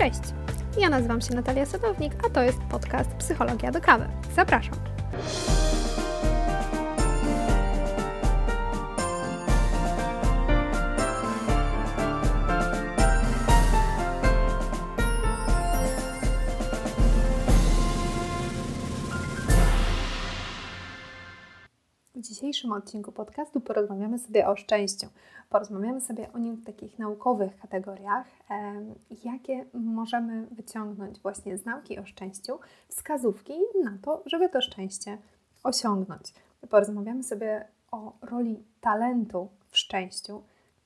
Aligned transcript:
Cześć! 0.00 0.20
Ja 0.78 0.90
nazywam 0.90 1.20
się 1.20 1.34
Natalia 1.34 1.66
Sadownik, 1.66 2.12
a 2.26 2.30
to 2.30 2.42
jest 2.42 2.58
podcast 2.58 3.10
Psychologia 3.10 3.70
do 3.70 3.80
kawy. 3.80 4.08
Zapraszam! 4.36 4.74
Dzisiejszym 22.40 22.72
odcinku 22.72 23.12
podcastu 23.12 23.60
porozmawiamy 23.60 24.18
sobie 24.18 24.48
o 24.48 24.56
szczęściu. 24.56 25.06
Porozmawiamy 25.50 26.00
sobie 26.00 26.32
o 26.32 26.38
nim 26.38 26.56
w 26.56 26.64
takich 26.64 26.98
naukowych 26.98 27.60
kategoriach, 27.60 28.26
jakie 29.24 29.64
możemy 29.74 30.46
wyciągnąć 30.46 31.18
właśnie 31.18 31.58
z 31.58 31.64
nauki 31.64 31.98
o 31.98 32.06
szczęściu, 32.06 32.58
wskazówki 32.88 33.52
na 33.84 33.98
to, 34.02 34.22
żeby 34.26 34.48
to 34.48 34.60
szczęście 34.60 35.18
osiągnąć. 35.62 36.34
Porozmawiamy 36.70 37.22
sobie 37.22 37.64
o 37.90 38.12
roli 38.22 38.64
talentu 38.80 39.48
w 39.68 39.78
szczęściu. 39.78 40.42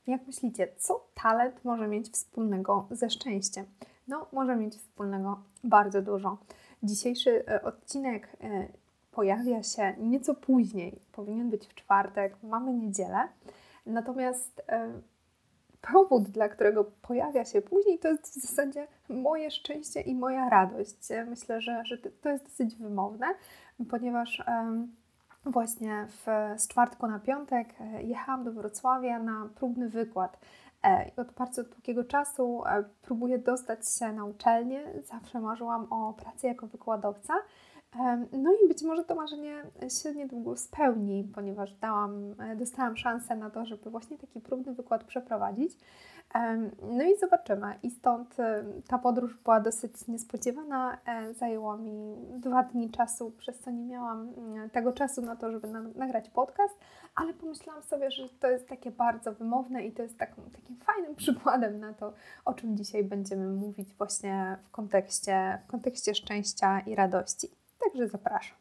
Jak 0.07 0.27
myślicie, 0.27 0.69
co 0.79 1.07
talent 1.15 1.65
może 1.65 1.89
mieć 1.89 2.11
wspólnego 2.11 2.87
ze 2.91 3.11
szczęściem? 3.11 3.67
No, 4.09 4.27
może 4.33 4.57
mieć 4.57 4.75
wspólnego 4.75 5.41
bardzo 5.65 6.03
dużo. 6.03 6.39
Dzisiejszy 6.83 7.45
e, 7.49 7.63
odcinek 7.63 8.29
e, 8.41 8.69
pojawia 9.15 9.63
się 9.63 9.95
nieco 9.99 10.35
później, 10.35 11.03
powinien 11.13 11.51
być 11.51 11.67
w 11.67 11.75
czwartek, 11.75 12.37
mamy 12.43 12.73
niedzielę. 12.73 13.29
Natomiast 13.87 14.63
e, 14.69 14.93
powód, 15.93 16.23
dla 16.23 16.49
którego 16.49 16.85
pojawia 16.85 17.45
się 17.45 17.63
później, 17.63 17.99
to 17.99 18.09
jest 18.09 18.27
w 18.27 18.41
zasadzie 18.41 18.87
moje 19.09 19.51
szczęście 19.51 20.01
i 20.01 20.15
moja 20.15 20.49
radość. 20.49 21.09
Myślę, 21.29 21.61
że, 21.61 21.85
że 21.85 21.99
to 21.99 22.29
jest 22.29 22.45
dosyć 22.45 22.77
wymowne, 22.77 23.27
ponieważ 23.91 24.41
e, 24.41 24.87
właśnie 25.47 26.07
w, 26.11 26.27
z 26.61 26.69
czwartku 26.69 27.07
na 27.07 27.19
piątek 27.19 27.69
e, 27.81 28.03
jechałam 28.03 28.45
do 28.45 28.53
Wrocławia 28.53 29.19
na 29.19 29.49
próbny 29.55 29.89
wykład. 29.89 30.39
I 31.17 31.21
od 31.21 31.33
bardzo 31.33 31.65
długiego 31.65 32.05
czasu 32.05 32.63
próbuję 33.03 33.39
dostać 33.39 33.99
się 33.99 34.13
na 34.13 34.25
uczelnię. 34.25 34.83
Zawsze 35.03 35.41
marzyłam 35.41 35.87
o 35.93 36.13
pracy 36.13 36.47
jako 36.47 36.67
wykładowca. 36.67 37.35
No 38.33 38.53
i 38.65 38.69
być 38.69 38.83
może 38.83 39.05
to 39.05 39.15
marzenie 39.15 39.63
się 40.03 40.15
niedługo 40.15 40.57
spełni, 40.57 41.31
ponieważ 41.35 41.75
dałam, 41.75 42.35
e, 42.41 42.57
dostałam 42.57 42.97
szansę 42.97 43.37
na 43.37 43.51
to, 43.51 43.67
żeby 43.67 43.91
właśnie 43.91 44.19
taki 44.19 44.41
próbny 44.41 44.75
wykład 44.75 45.05
przeprowadzić. 45.05 45.79
No 46.83 47.05
i 47.05 47.19
zobaczymy. 47.19 47.79
I 47.83 47.91
stąd 47.91 48.41
e, 48.41 48.65
ta 48.89 48.99
podróż 48.99 49.37
była 49.45 49.61
dosyć 49.61 50.09
niespodziewana. 50.09 50.99
E, 51.07 51.35
zajęło 51.35 51.77
mi 51.77 52.17
dwa 52.39 52.63
dni 52.63 52.91
czasu, 52.91 53.31
przez 53.31 53.59
co 53.59 53.71
nie 53.71 53.85
miałam 53.85 54.33
mm, 54.37 54.71
tego 54.71 54.93
czasu 54.93 55.23
na 55.23 55.37
to, 55.37 55.51
żeby 55.51 55.69
nagrać 55.95 56.31
podcast, 56.31 56.79
ale 57.15 57.35
pomyślałam 57.35 57.83
sobie, 57.83 58.11
że 58.11 58.29
to 58.29 58.51
jest 58.51 58.69
takie 58.69 58.91
bardzo 58.91 59.33
wymowne 59.33 59.87
i 59.87 59.93
to 59.93 60.03
jest 60.03 60.19
takim, 60.19 60.45
takim 60.51 60.77
fajnym 60.77 61.15
przykładem 61.25 61.81
na 61.81 61.93
to, 61.93 62.13
o 62.45 62.55
czym 62.55 62.77
dzisiaj 62.77 63.05
będziemy 63.05 63.47
mówić 63.47 63.95
właśnie 63.95 64.59
w 64.65 64.71
kontekście, 64.71 65.59
w 65.65 65.71
kontekście 65.71 66.15
szczęścia 66.15 66.81
i 66.81 66.95
radości. 66.95 67.64
Także 67.95 68.09
zapraszam. 68.09 68.57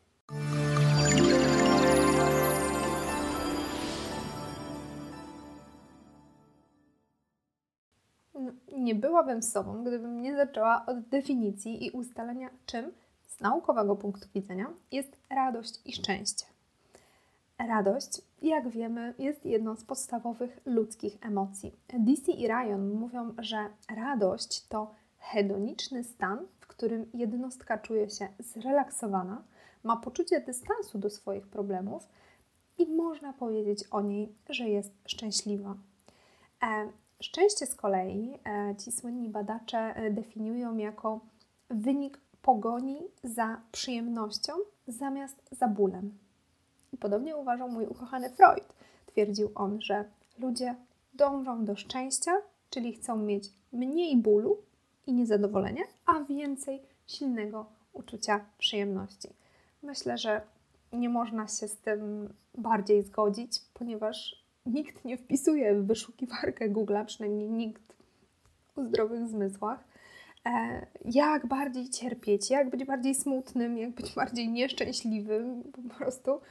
No, 8.34 8.52
nie 8.78 8.96
byłabym 8.96 9.42
sobą, 9.42 9.84
gdybym 9.84 10.22
nie 10.22 10.36
zaczęła 10.36 10.86
od 10.86 11.02
definicji 11.02 11.86
i 11.86 11.92
ustalenia, 11.92 12.50
czym 12.66 12.92
z 13.28 13.40
naukowego 13.40 13.96
punktu 13.96 14.28
widzenia 14.36 14.74
jest 14.92 15.18
radość 15.30 15.82
i 15.86 15.94
szczęście. 15.94 16.46
Radość, 17.60 18.22
jak 18.42 18.70
wiemy, 18.70 19.14
jest 19.20 19.46
jedną 19.46 19.76
z 19.76 19.84
podstawowych 19.84 20.60
ludzkich 20.66 21.18
emocji. 21.22 21.72
DC 22.00 22.32
i 22.32 22.48
Ryan 22.48 22.94
mówią, 22.94 23.34
że 23.38 23.70
radość 23.96 24.68
to 24.68 24.92
hedoniczny 25.24 26.04
stan, 26.04 26.48
w 26.60 26.68
którym 26.68 27.06
jednostka 27.14 27.78
czuje 27.78 28.10
się 28.10 28.28
zrelaksowana, 28.40 29.44
ma 29.84 29.98
poczucie 29.98 30.42
dystansu 30.42 30.98
do 30.98 31.10
swoich 31.10 31.48
problemów 31.48 32.08
i 32.78 32.86
można 32.86 33.34
powiedzieć 33.34 33.84
o 33.92 34.02
niej, 34.02 34.36
że 34.50 34.70
jest 34.70 34.92
szczęśliwa. 35.08 35.76
E, 36.64 36.90
szczęście 37.20 37.66
z 37.66 37.76
kolei 37.76 38.40
e, 38.46 38.76
ci 38.76 38.92
słynni 38.92 39.30
badacze 39.30 39.78
e, 39.78 40.12
definiują 40.12 40.78
jako 40.78 41.20
wynik 41.70 42.20
pogoni 42.42 43.02
za 43.24 43.62
przyjemnością 43.72 44.54
zamiast 44.88 45.38
za 45.52 45.68
bólem. 45.68 46.18
I 46.94 46.98
podobnie 46.98 47.38
uważał 47.38 47.70
mój 47.70 47.86
ukochany 47.86 48.30
Freud. 48.30 48.74
Twierdził 49.06 49.52
on, 49.56 49.82
że 49.82 50.06
ludzie 50.40 50.76
dążą 51.14 51.66
do 51.66 51.76
szczęścia, 51.76 52.32
czyli 52.70 52.94
chcą 52.94 53.18
mieć 53.18 53.50
mniej 53.74 54.18
bólu 54.18 54.58
i 55.08 55.14
niezadowolenia, 55.14 55.84
a 56.06 56.24
więcej 56.24 56.82
silnego 57.08 57.66
uczucia 57.94 58.46
przyjemności. 58.58 59.30
Myślę, 59.84 60.18
że 60.18 60.42
nie 60.94 61.10
można 61.10 61.48
się 61.48 61.68
z 61.68 61.78
tym 61.78 62.34
bardziej 62.58 63.04
zgodzić, 63.04 63.62
ponieważ 63.74 64.44
nikt 64.66 65.06
nie 65.06 65.18
wpisuje 65.18 65.76
w 65.76 65.88
wyszukiwarkę 65.88 66.70
Google, 66.70 66.96
przynajmniej 67.06 67.50
nikt 67.50 67.94
o 68.76 68.84
zdrowych 68.84 69.28
zmysłach, 69.28 69.84
e, 70.46 70.86
jak 71.06 71.48
bardziej 71.48 71.90
cierpieć, 71.90 72.50
jak 72.50 72.70
być 72.70 72.86
bardziej 72.86 73.16
smutnym, 73.16 73.78
jak 73.78 73.92
być 73.92 74.14
bardziej 74.16 74.50
nieszczęśliwym. 74.50 75.64
Po 75.64 75.96
prostu 75.96 76.42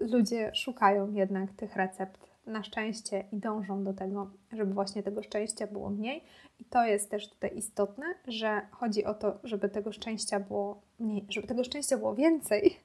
ludzie 0.00 0.50
szukają 0.54 1.12
jednak 1.12 1.52
tych 1.52 1.76
recept 1.76 2.29
na 2.46 2.62
szczęście 2.62 3.24
i 3.32 3.36
dążą 3.36 3.84
do 3.84 3.92
tego, 3.92 4.30
żeby 4.52 4.74
właśnie 4.74 5.02
tego 5.02 5.22
szczęścia 5.22 5.66
było 5.66 5.90
mniej. 5.90 6.24
I 6.58 6.64
to 6.64 6.84
jest 6.84 7.10
też 7.10 7.30
tutaj 7.30 7.56
istotne, 7.56 8.04
że 8.28 8.60
chodzi 8.70 9.04
o 9.04 9.14
to, 9.14 9.38
żeby 9.44 9.68
tego 9.68 9.92
szczęścia 9.92 10.40
było 10.40 10.82
mniej, 10.98 11.26
żeby 11.28 11.46
tego 11.46 11.64
szczęścia 11.64 11.98
było 11.98 12.14
więcej, 12.14 12.76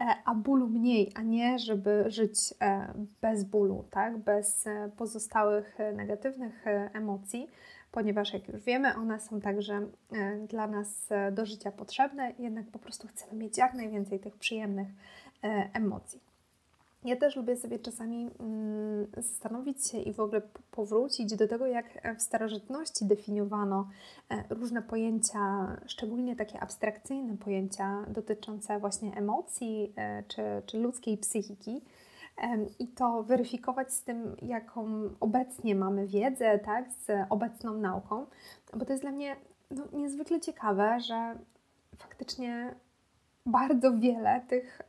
e, 0.00 0.04
a 0.24 0.34
bólu 0.34 0.68
mniej, 0.68 1.12
a 1.14 1.22
nie 1.22 1.58
żeby 1.58 2.04
żyć 2.06 2.54
e, 2.60 2.94
bez 3.20 3.44
bólu, 3.44 3.84
tak? 3.90 4.18
bez 4.18 4.66
e, 4.66 4.90
pozostałych 4.96 5.78
negatywnych 5.94 6.64
emocji, 6.92 7.50
ponieważ 7.92 8.32
jak 8.32 8.48
już 8.48 8.62
wiemy, 8.62 8.94
one 8.94 9.20
są 9.20 9.40
także 9.40 9.88
dla 10.48 10.66
nas 10.66 11.08
do 11.32 11.46
życia 11.46 11.72
potrzebne, 11.72 12.32
jednak 12.38 12.66
po 12.66 12.78
prostu 12.78 13.08
chcemy 13.08 13.42
mieć 13.42 13.58
jak 13.58 13.74
najwięcej 13.74 14.20
tych 14.20 14.36
przyjemnych 14.36 14.88
emocji. 15.72 16.33
Ja 17.04 17.16
też 17.16 17.36
lubię 17.36 17.56
sobie 17.56 17.78
czasami 17.78 18.30
mm, 18.40 19.06
zastanowić 19.16 19.88
się 19.88 19.98
i 19.98 20.12
w 20.12 20.20
ogóle 20.20 20.42
powrócić 20.70 21.36
do 21.36 21.48
tego, 21.48 21.66
jak 21.66 22.16
w 22.18 22.22
starożytności 22.22 23.04
definiowano 23.04 23.88
e, 24.30 24.44
różne 24.54 24.82
pojęcia, 24.82 25.76
szczególnie 25.86 26.36
takie 26.36 26.60
abstrakcyjne 26.60 27.36
pojęcia 27.36 28.06
dotyczące 28.08 28.78
właśnie 28.78 29.12
emocji 29.16 29.92
e, 29.96 30.22
czy, 30.28 30.42
czy 30.66 30.78
ludzkiej 30.78 31.18
psychiki. 31.18 31.82
I 32.78 32.88
to 32.88 33.22
weryfikować 33.22 33.92
z 33.92 34.02
tym, 34.02 34.36
jaką 34.42 35.10
obecnie 35.20 35.74
mamy 35.74 36.06
wiedzę, 36.06 36.58
tak, 36.58 36.92
z 36.92 37.10
obecną 37.30 37.74
nauką, 37.74 38.26
bo 38.76 38.84
to 38.84 38.92
jest 38.92 39.04
dla 39.04 39.12
mnie 39.12 39.36
no, 39.70 39.84
niezwykle 39.92 40.40
ciekawe, 40.40 41.00
że 41.00 41.38
faktycznie 41.98 42.74
bardzo 43.46 43.92
wiele 43.92 44.40
tych, 44.48 44.82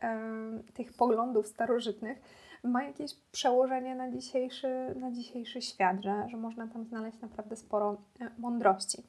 tych 0.73 0.93
poglądów 0.93 1.47
starożytnych 1.47 2.21
ma 2.65 2.83
jakieś 2.83 3.15
przełożenie 3.31 3.95
na 3.95 4.11
dzisiejszy, 4.11 4.95
na 4.95 5.11
dzisiejszy 5.11 5.61
świat, 5.61 6.03
że, 6.03 6.29
że 6.29 6.37
można 6.37 6.67
tam 6.67 6.85
znaleźć 6.85 7.21
naprawdę 7.21 7.55
sporo 7.55 7.97
e, 8.21 8.29
mądrości. 8.37 9.03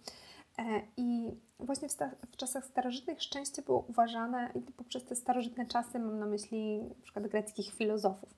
E, 0.58 0.62
I 0.96 1.30
właśnie 1.60 1.88
w, 1.88 1.92
sta- 1.92 2.10
w, 2.32 2.36
czasach 2.36 2.64
starożytnych 2.64 3.22
szczęście 3.22 3.62
było 3.62 3.84
uważane, 3.88 4.50
i 4.54 4.60
poprzez 4.60 5.04
te 5.04 5.16
starożytne 5.16 5.66
czasy 5.66 5.98
mam 5.98 6.18
na 6.18 6.26
myśli 6.26 6.82
na 6.82 7.02
przykład 7.02 7.26
greckich 7.26 7.74
filozofów, 7.74 8.28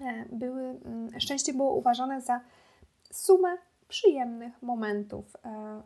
e, 0.00 0.24
były, 0.32 0.62
mm, 0.62 1.20
szczęście 1.20 1.52
było 1.52 1.74
uważane 1.74 2.20
za 2.20 2.40
sumę 3.12 3.48
przyjemnych 3.88 4.62
momentów 4.62 5.36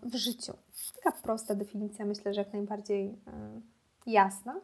w 0.03 0.15
życiu. 0.15 0.53
Taka 1.05 1.19
prosta 1.19 1.55
definicja, 1.55 2.05
myślę, 2.05 2.35
że 2.35 2.41
jak 2.41 2.53
najbardziej 2.53 3.19
jasna 4.07 4.61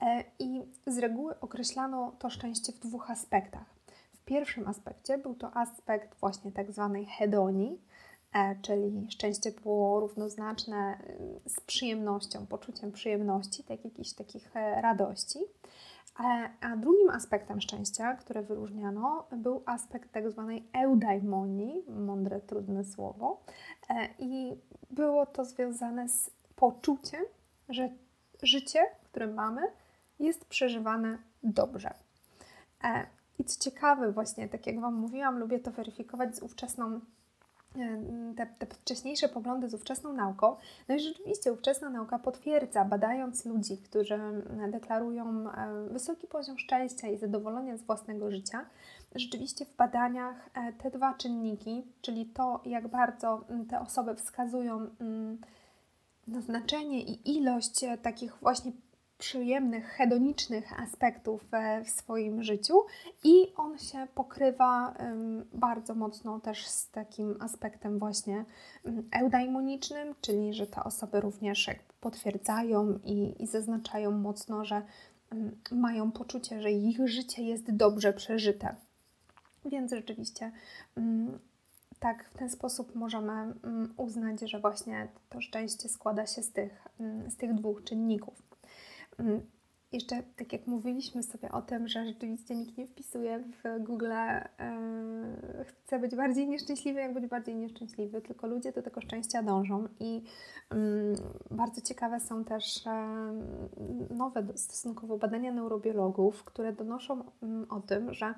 e, 0.00 0.24
i 0.38 0.62
z 0.86 0.98
reguły 0.98 1.40
określano 1.40 2.12
to 2.18 2.30
szczęście 2.30 2.72
w 2.72 2.78
dwóch 2.78 3.10
aspektach. 3.10 3.74
W 4.12 4.24
pierwszym 4.24 4.68
aspekcie 4.68 5.18
był 5.18 5.34
to 5.34 5.56
aspekt 5.56 6.20
właśnie 6.20 6.52
tak 6.52 6.72
zwanej 6.72 7.06
hedonii, 7.06 7.80
e, 8.34 8.56
czyli 8.62 9.06
szczęście 9.10 9.52
było 9.52 10.00
równoznaczne 10.00 10.76
e, 10.76 11.50
z 11.50 11.60
przyjemnością, 11.60 12.46
poczuciem 12.46 12.92
przyjemności, 12.92 13.64
tak 13.64 13.84
jakichś 13.84 14.12
takich 14.12 14.54
radości. 14.54 15.38
A 16.60 16.76
drugim 16.76 17.10
aspektem 17.10 17.60
szczęścia, 17.60 18.14
które 18.14 18.42
wyróżniano, 18.42 19.26
był 19.32 19.62
aspekt 19.66 20.12
tak 20.12 20.30
zwanej 20.30 20.68
eudaimonii, 20.72 21.84
mądre, 21.88 22.40
trudne 22.40 22.84
słowo. 22.84 23.40
I 24.18 24.56
było 24.90 25.26
to 25.26 25.44
związane 25.44 26.08
z 26.08 26.30
poczuciem, 26.56 27.24
że 27.68 27.88
życie, 28.46 28.80
które 29.04 29.26
mamy, 29.26 29.62
jest 30.18 30.44
przeżywane 30.44 31.18
dobrze. 31.42 31.94
I 33.38 33.44
co 33.44 33.60
ciekawe, 33.60 34.12
właśnie, 34.12 34.48
tak 34.48 34.66
jak 34.66 34.80
Wam 34.80 34.94
mówiłam, 34.94 35.38
lubię 35.38 35.58
to 35.58 35.70
weryfikować 35.70 36.36
z 36.36 36.42
ówczesną 36.42 37.00
e, 37.78 38.34
te, 38.36 38.46
te, 38.46 38.66
wcześniejsze 38.66 39.28
poglądy 39.28 39.68
z 39.68 39.74
ówczesną 39.74 40.12
nauką. 40.12 40.56
No 40.88 40.94
i 40.94 41.00
rzeczywiście 41.00 41.52
ówczesna 41.52 41.90
nauka 41.90 42.18
potwierdza, 42.18 42.84
badając 42.84 43.44
ludzi, 43.44 43.78
którzy 43.78 44.18
deklarują 44.70 45.50
e, 45.50 45.88
wysoki 45.88 46.26
poziom 46.26 46.58
szczęścia 46.58 47.08
i 47.08 47.18
zadowolenia 47.18 47.76
z 47.76 47.82
własnego 47.82 48.30
życia, 48.30 48.66
rzeczywiście 49.14 49.64
w 49.64 49.76
badaniach 49.76 50.50
e, 50.54 50.72
te 50.72 50.90
dwa 50.90 51.14
czynniki, 51.14 51.86
czyli 52.00 52.26
to, 52.26 52.60
jak 52.64 52.88
bardzo 52.88 53.44
te 53.70 53.80
osoby 53.80 54.14
wskazują 54.14 54.86
na 56.26 56.40
znaczenie 56.40 57.02
i 57.02 57.36
ilość 57.36 57.84
takich 58.02 58.36
właśnie 58.40 58.72
przyjemnych, 59.18 59.86
hedonicznych 59.86 60.80
aspektów 60.80 61.44
w 61.84 61.90
swoim 61.90 62.42
życiu 62.42 62.74
i 63.24 63.54
on 63.56 63.78
się 63.78 64.06
pokrywa 64.14 64.94
bardzo 65.52 65.94
mocno 65.94 66.40
też 66.40 66.66
z 66.66 66.90
takim 66.90 67.36
aspektem 67.40 67.98
właśnie 67.98 68.44
eudaimonicznym, 69.12 70.14
czyli 70.20 70.54
że 70.54 70.66
te 70.66 70.84
osoby 70.84 71.20
również 71.20 71.70
potwierdzają 72.00 72.98
i, 73.04 73.42
i 73.42 73.46
zaznaczają 73.46 74.10
mocno, 74.10 74.64
że 74.64 74.82
mają 75.72 76.12
poczucie, 76.12 76.60
że 76.60 76.70
ich 76.70 77.08
życie 77.08 77.42
jest 77.42 77.76
dobrze 77.76 78.12
przeżyte. 78.12 78.74
Więc 79.64 79.90
rzeczywiście 79.92 80.52
tak, 82.04 82.30
w 82.30 82.38
ten 82.38 82.50
sposób 82.50 82.94
możemy 82.94 83.54
uznać, 83.96 84.40
że 84.40 84.60
właśnie 84.60 85.08
to 85.28 85.40
szczęście 85.40 85.88
składa 85.88 86.26
się 86.26 86.42
z 86.42 86.52
tych, 86.52 86.88
z 87.28 87.36
tych 87.36 87.54
dwóch 87.54 87.84
czynników. 87.84 88.42
Mm, 89.18 89.40
jeszcze, 89.92 90.22
tak 90.36 90.52
jak 90.52 90.66
mówiliśmy 90.66 91.22
sobie 91.22 91.52
o 91.52 91.62
tym, 91.62 91.88
że 91.88 92.06
rzeczywiście 92.06 92.56
nikt 92.56 92.78
nie 92.78 92.86
wpisuje 92.86 93.38
w 93.38 93.82
Google, 93.82 94.12
yy, 94.12 95.64
chce 95.64 95.98
być 95.98 96.16
bardziej 96.16 96.48
nieszczęśliwy, 96.48 97.00
jak 97.00 97.14
być 97.14 97.26
bardziej 97.26 97.56
nieszczęśliwy, 97.56 98.20
tylko 98.20 98.46
ludzie 98.46 98.72
do 98.72 98.82
tego 98.82 99.00
szczęścia 99.00 99.42
dążą. 99.42 99.88
I 100.00 100.14
yy, 100.14 101.14
bardzo 101.50 101.80
ciekawe 101.80 102.20
są 102.20 102.44
też 102.44 102.84
yy, 102.86 104.16
nowe 104.16 104.46
stosunkowo 104.54 105.18
badania 105.18 105.52
neurobiologów, 105.52 106.44
które 106.44 106.72
donoszą 106.72 107.24
mm, 107.42 107.66
o 107.70 107.80
tym, 107.80 108.14
że 108.14 108.34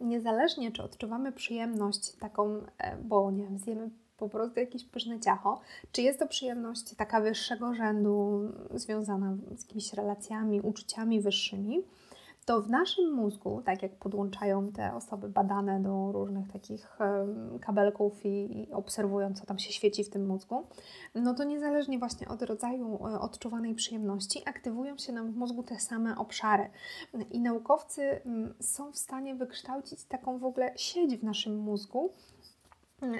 niezależnie 0.00 0.72
czy 0.72 0.82
odczuwamy 0.82 1.32
przyjemność 1.32 2.12
taką, 2.12 2.66
bo 3.04 3.30
nie 3.30 3.44
wiem, 3.44 3.58
zjemy 3.58 3.90
po 4.16 4.28
prostu 4.28 4.60
jakieś 4.60 4.84
pyszne 4.84 5.20
ciacho. 5.20 5.60
Czy 5.92 6.02
jest 6.02 6.18
to 6.18 6.26
przyjemność 6.26 6.94
taka 6.94 7.20
wyższego 7.20 7.74
rzędu, 7.74 8.40
związana 8.74 9.36
z 9.56 9.62
jakimiś 9.62 9.92
relacjami, 9.92 10.60
uczuciami 10.60 11.20
wyższymi? 11.20 11.82
To 12.44 12.62
w 12.62 12.70
naszym 12.70 13.12
mózgu, 13.12 13.62
tak 13.64 13.82
jak 13.82 13.96
podłączają 13.96 14.72
te 14.72 14.94
osoby 14.94 15.28
badane 15.28 15.80
do 15.80 16.12
różnych 16.12 16.52
takich 16.52 16.98
kabelków 17.60 18.26
i, 18.26 18.68
obserwują, 18.72 19.34
co 19.34 19.46
tam 19.46 19.58
się 19.58 19.72
świeci 19.72 20.04
w 20.04 20.10
tym 20.10 20.26
mózgu, 20.26 20.66
no 21.14 21.34
to 21.34 21.44
niezależnie 21.44 21.98
właśnie 21.98 22.28
od 22.28 22.42
rodzaju 22.42 23.06
e, 23.06 23.20
odczuwanej 23.20 23.74
przyjemności, 23.74 24.42
aktywują 24.46 24.98
się 24.98 25.12
nam 25.12 25.32
w 25.32 25.36
mózgu 25.36 25.62
te 25.62 25.80
same 25.80 26.18
obszary. 26.18 26.70
I 27.30 27.40
naukowcy 27.40 28.20
są 28.60 28.92
w 28.92 28.98
stanie 28.98 29.34
wykształcić 29.34 30.04
taką 30.04 30.38
w 30.38 30.44
ogóle 30.44 30.72
sieć 30.76 31.16
w 31.16 31.24
naszym 31.24 31.58
mózgu, 31.58 32.12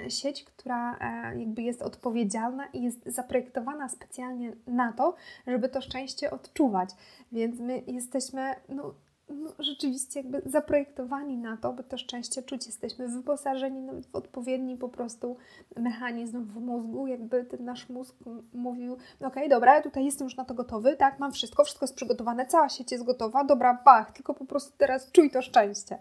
sieć, 0.09 0.43
która 0.43 0.97
e, 0.97 1.39
jakby 1.39 1.61
jest 1.61 1.81
odpowiedzialna 1.81 2.65
i 2.65 2.83
jest 2.83 3.05
zaprojektowana 3.05 3.89
specjalnie 3.89 4.55
na 4.67 4.93
to, 4.93 5.15
żeby 5.47 5.69
to 5.69 5.81
szczęście 5.81 6.31
odczuwać. 6.31 6.89
Więc 7.31 7.59
my 7.59 7.83
jesteśmy 7.87 8.55
no, 8.69 8.93
no, 9.29 9.49
rzeczywiście 9.59 10.19
jakby 10.19 10.41
zaprojektowani 10.45 11.37
na 11.37 11.57
to, 11.57 11.73
by 11.73 11.83
to 11.83 11.97
szczęście 11.97 12.43
czuć. 12.43 12.65
Jesteśmy 12.65 13.07
wyposażeni 13.07 13.87
w 14.11 14.15
odpowiedni 14.15 14.77
po 14.77 14.89
prostu 14.89 15.37
mechanizm 15.75 16.45
w 16.45 16.61
mózgu, 16.61 17.07
jakby 17.07 17.43
ten 17.43 17.65
nasz 17.65 17.89
mózg 17.89 18.15
mówił, 18.53 18.93
okej, 18.93 19.27
okay, 19.27 19.49
dobra, 19.49 19.81
tutaj 19.81 20.05
jestem 20.05 20.25
już 20.25 20.35
na 20.35 20.45
to 20.45 20.53
gotowy, 20.53 20.97
tak, 20.97 21.19
mam 21.19 21.31
wszystko, 21.31 21.63
wszystko 21.63 21.83
jest 21.83 21.95
przygotowane, 21.95 22.45
cała 22.45 22.69
sieć 22.69 22.91
jest 22.91 23.03
gotowa, 23.03 23.43
dobra, 23.43 23.81
bach, 23.85 24.11
tylko 24.11 24.33
po 24.33 24.45
prostu 24.45 24.73
teraz 24.77 25.11
czuj 25.11 25.31
to 25.31 25.41
szczęście. 25.41 25.97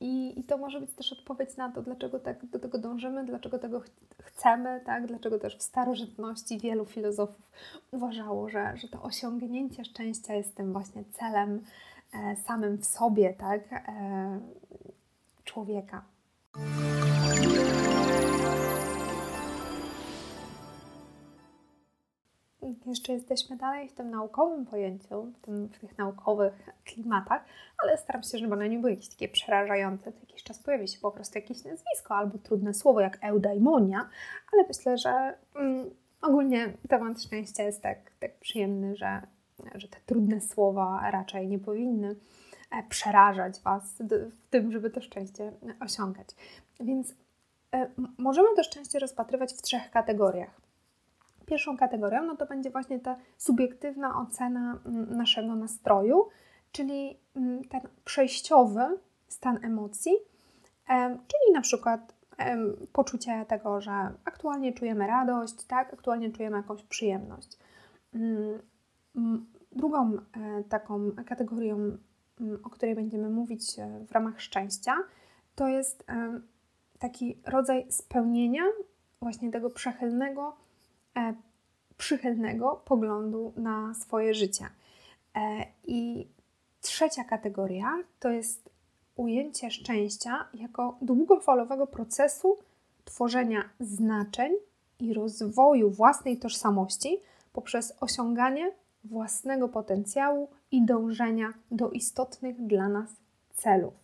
I, 0.00 0.40
I 0.40 0.44
to 0.44 0.58
może 0.58 0.80
być 0.80 0.92
też 0.92 1.12
odpowiedź 1.12 1.56
na 1.56 1.72
to, 1.72 1.82
dlaczego 1.82 2.18
tak 2.18 2.46
do 2.46 2.58
tego 2.58 2.78
dążymy, 2.78 3.24
dlaczego 3.24 3.58
tego 3.58 3.80
ch 3.80 3.86
chcemy, 4.22 4.80
tak? 4.86 5.06
dlaczego 5.06 5.38
też 5.38 5.56
w 5.58 5.62
starożytności 5.62 6.58
wielu 6.58 6.84
filozofów 6.84 7.52
uważało, 7.90 8.48
że, 8.48 8.76
że 8.76 8.88
to 8.88 9.02
osiągnięcie 9.02 9.84
szczęścia 9.84 10.34
jest 10.34 10.54
tym 10.54 10.72
właśnie 10.72 11.04
celem 11.04 11.60
samym 12.46 12.78
w 12.78 12.86
sobie 12.86 13.34
tak? 13.34 13.72
E, 13.72 14.40
człowieka. 15.44 16.04
jeszcze 22.86 23.12
jesteśmy 23.12 23.56
dalej 23.56 23.88
w 23.88 23.94
tym 23.94 24.10
naukowym 24.10 24.66
pojęciu, 24.66 25.22
w, 25.22 25.40
tym, 25.40 25.68
w 25.68 25.78
tych 25.78 25.98
naukowych 25.98 26.68
klimatach, 26.84 27.44
ale 27.82 27.98
staram 27.98 28.22
się, 28.22 28.38
żeby 28.38 28.52
one 28.52 28.68
nie 28.68 28.78
były 28.78 28.90
jakieś 28.90 29.08
takie 29.08 29.28
przerażające. 29.28 30.12
Co 30.12 30.20
jakiś 30.20 30.42
czas 30.42 30.58
pojawi 30.58 30.88
się 30.88 31.00
po 31.00 31.10
prostu 31.10 31.38
jakieś 31.38 31.64
nazwisko 31.64 32.14
albo 32.14 32.38
trudne 32.38 32.74
słowo 32.74 33.00
jak 33.00 33.18
eudaimonia, 33.22 34.08
ale 34.52 34.64
myślę, 34.68 34.98
że 34.98 35.34
mm, 35.56 35.90
ogólnie 36.22 36.72
temat 36.88 37.22
szczęścia 37.22 37.62
jest 37.62 37.82
tak, 37.82 37.98
tak 38.20 38.38
przyjemny, 38.38 38.96
że, 38.96 39.22
że 39.74 39.88
te 39.88 39.98
trudne 40.06 40.40
słowa 40.40 41.10
raczej 41.10 41.48
nie 41.48 41.58
powinny 41.58 42.16
e, 42.70 42.82
przerażać 42.88 43.60
Was 43.60 43.94
w 44.10 44.48
tym, 44.50 44.72
żeby 44.72 44.90
to 44.90 45.00
szczęście 45.00 45.52
osiągać. 45.80 46.28
Więc 46.80 47.14
e, 47.74 47.90
możemy 48.18 48.48
to 48.56 48.62
szczęście 48.62 48.98
rozpatrywać 48.98 49.54
w 49.54 49.62
trzech 49.62 49.90
kategoriach. 49.90 50.60
Pierwszą 51.46 51.76
kategorią 51.76 52.22
no 52.22 52.36
to 52.36 52.46
będzie 52.46 52.70
właśnie 52.70 53.00
ta 53.00 53.16
subiektywna 53.38 54.20
ocena 54.20 54.78
mm, 54.86 55.16
naszego 55.16 55.54
nastroju, 55.54 56.28
czyli 56.72 57.18
mm, 57.36 57.64
ten 57.64 57.80
przejściowy 58.04 58.98
stan 59.28 59.64
emocji, 59.64 60.12
czyli 61.26 61.52
na 61.54 61.60
przykład 61.60 62.14
poczucie 62.92 63.44
tego, 63.48 63.80
że 63.80 63.92
aktualnie 64.24 64.72
czujemy 64.72 65.06
radość, 65.06 65.64
tak, 65.64 65.92
aktualnie 65.94 66.32
czujemy 66.32 66.56
jakąś 66.56 66.82
przyjemność. 66.82 67.58
Drugą 69.76 70.12
e, 70.12 70.64
taką 70.68 71.10
kategorią, 71.26 71.96
o 72.62 72.70
której 72.70 72.94
będziemy 72.94 73.30
mówić 73.30 73.78
e, 73.78 74.04
w 74.08 74.12
ramach 74.12 74.40
szczęścia, 74.40 74.96
to 75.54 75.68
jest 75.68 76.04
taki 76.98 77.38
rodzaj 77.46 77.86
spełnienia 77.92 78.62
właśnie 79.20 79.50
tego 79.50 79.70
przechylnego 79.70 80.56
E, 81.16 81.34
przychylnego 81.96 82.82
poglądu 82.84 83.52
na 83.56 83.94
swoje 83.94 84.34
życie. 84.34 84.64
E, 85.34 85.66
I 85.86 86.28
trzecia 86.80 87.24
kategoria 87.24 87.92
to 88.20 88.30
jest 88.30 88.70
ujęcie 89.16 89.70
szczęścia 89.70 90.48
jako 90.54 90.98
długofalowego 91.02 91.86
procesu 91.86 92.58
tworzenia 93.04 93.68
znaczeń 93.80 94.52
i 95.00 95.14
rozwoju 95.14 95.90
własnej 95.90 96.38
tożsamości 96.38 97.20
poprzez 97.52 97.94
osiąganie 98.00 98.72
własnego 99.08 99.68
potencjału 99.68 100.48
i 100.70 100.84
dążenia 100.84 101.52
do 101.70 101.90
istotnych 101.90 102.66
dla 102.66 102.88
nas 102.88 103.10
celów. 103.54 103.94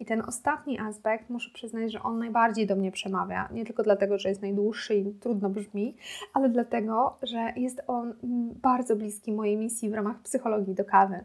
I 0.00 0.04
ten 0.04 0.22
ostatni 0.26 0.80
aspekt, 0.80 1.30
muszę 1.30 1.50
przyznać, 1.50 1.92
że 1.92 2.02
on 2.02 2.18
najbardziej 2.18 2.66
do 2.66 2.76
mnie 2.76 2.92
przemawia. 2.92 3.48
Nie 3.52 3.64
tylko 3.64 3.82
dlatego, 3.82 4.18
że 4.18 4.28
jest 4.28 4.42
najdłuższy 4.42 4.94
i 4.94 5.14
trudno 5.14 5.50
brzmi, 5.50 5.96
ale 6.34 6.48
dlatego, 6.48 7.16
że 7.22 7.52
jest 7.56 7.82
on 7.86 8.14
bardzo 8.62 8.96
bliski 8.96 9.32
mojej 9.32 9.56
misji 9.56 9.90
w 9.90 9.94
ramach 9.94 10.20
psychologii 10.22 10.74
do 10.74 10.84
kawy. 10.84 11.24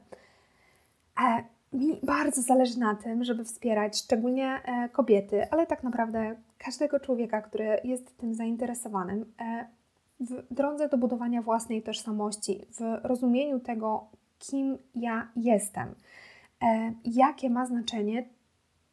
E, 1.21 1.43
mi 1.73 1.99
bardzo 2.03 2.41
zależy 2.41 2.79
na 2.79 2.95
tym, 2.95 3.23
żeby 3.23 3.43
wspierać 3.43 3.97
szczególnie 3.97 4.61
e, 4.65 4.89
kobiety, 4.89 5.51
ale 5.51 5.67
tak 5.67 5.83
naprawdę 5.83 6.35
każdego 6.57 6.99
człowieka, 6.99 7.41
który 7.41 7.77
jest 7.83 8.17
tym 8.17 8.33
zainteresowanym, 8.33 9.25
e, 9.41 9.67
w 10.19 10.53
drodze 10.53 10.89
do 10.89 10.97
budowania 10.97 11.41
własnej 11.41 11.83
tożsamości, 11.83 12.65
w 12.71 12.99
rozumieniu 13.03 13.59
tego, 13.59 14.07
kim 14.39 14.77
ja 14.95 15.27
jestem, 15.35 15.95
jakie 17.05 17.49
ma 17.49 17.65
znaczenie 17.65 18.25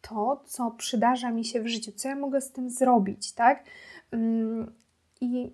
to, 0.01 0.43
co 0.47 0.71
przydarza 0.71 1.31
mi 1.31 1.45
się 1.45 1.61
w 1.61 1.67
życiu, 1.67 1.93
co 1.93 2.09
ja 2.09 2.17
mogę 2.17 2.41
z 2.41 2.51
tym 2.51 2.71
zrobić, 2.71 3.33
tak? 3.33 3.65
Mm, 4.11 4.73
I 5.21 5.53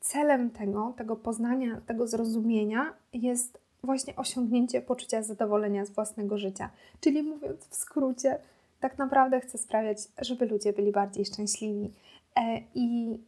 celem 0.00 0.50
tego, 0.50 0.94
tego 0.96 1.16
poznania, 1.16 1.80
tego 1.86 2.06
zrozumienia 2.06 2.94
jest 3.12 3.58
właśnie 3.82 4.16
osiągnięcie 4.16 4.82
poczucia 4.82 5.22
zadowolenia 5.22 5.84
z 5.84 5.90
własnego 5.90 6.38
życia. 6.38 6.70
Czyli 7.00 7.22
mówiąc 7.22 7.68
w 7.68 7.74
skrócie, 7.74 8.38
tak 8.80 8.98
naprawdę 8.98 9.40
chcę 9.40 9.58
sprawiać, 9.58 9.98
żeby 10.18 10.46
ludzie 10.46 10.72
byli 10.72 10.92
bardziej 10.92 11.24
szczęśliwi. 11.24 11.92
E, 12.36 12.60
I 12.74 13.18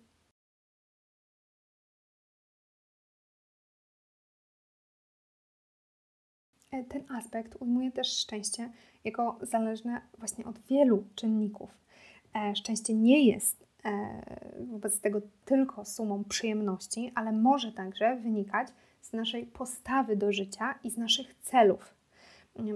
ten 6.70 7.02
aspekt 7.08 7.56
ujmuje 7.60 7.92
też 7.92 8.18
szczęście 8.18 8.70
jako 9.04 9.38
zależne 9.42 10.00
właśnie 10.18 10.44
od 10.44 10.58
wielu 10.58 11.04
czynników. 11.14 11.70
E, 12.36 12.56
szczęście 12.56 12.94
nie 12.94 13.26
jest 13.26 13.68
wobec 14.60 15.00
tego 15.00 15.20
tylko 15.44 15.84
sumą 15.84 16.24
przyjemności, 16.24 17.12
ale 17.14 17.32
może 17.32 17.72
także 17.72 18.16
wynikać 18.16 18.68
z 19.02 19.12
naszej 19.12 19.46
postawy 19.46 20.16
do 20.16 20.32
życia 20.32 20.74
i 20.84 20.90
z 20.90 20.96
naszych 20.96 21.34
celów. 21.34 21.94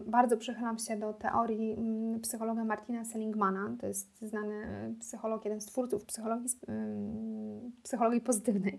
Bardzo 0.06 0.36
przychylam 0.36 0.78
się 0.78 0.96
do 0.96 1.12
teorii 1.12 1.72
mm, 1.72 2.20
psychologa 2.20 2.64
Martina 2.64 3.04
Seligmana. 3.04 3.76
To 3.80 3.86
jest 3.86 4.20
znany 4.20 4.66
psycholog, 5.00 5.44
jeden 5.44 5.60
z 5.60 5.66
twórców 5.66 6.04
psychologii, 6.04 6.48
mm, 6.68 7.72
psychologii 7.82 8.20
pozytywnej. 8.20 8.78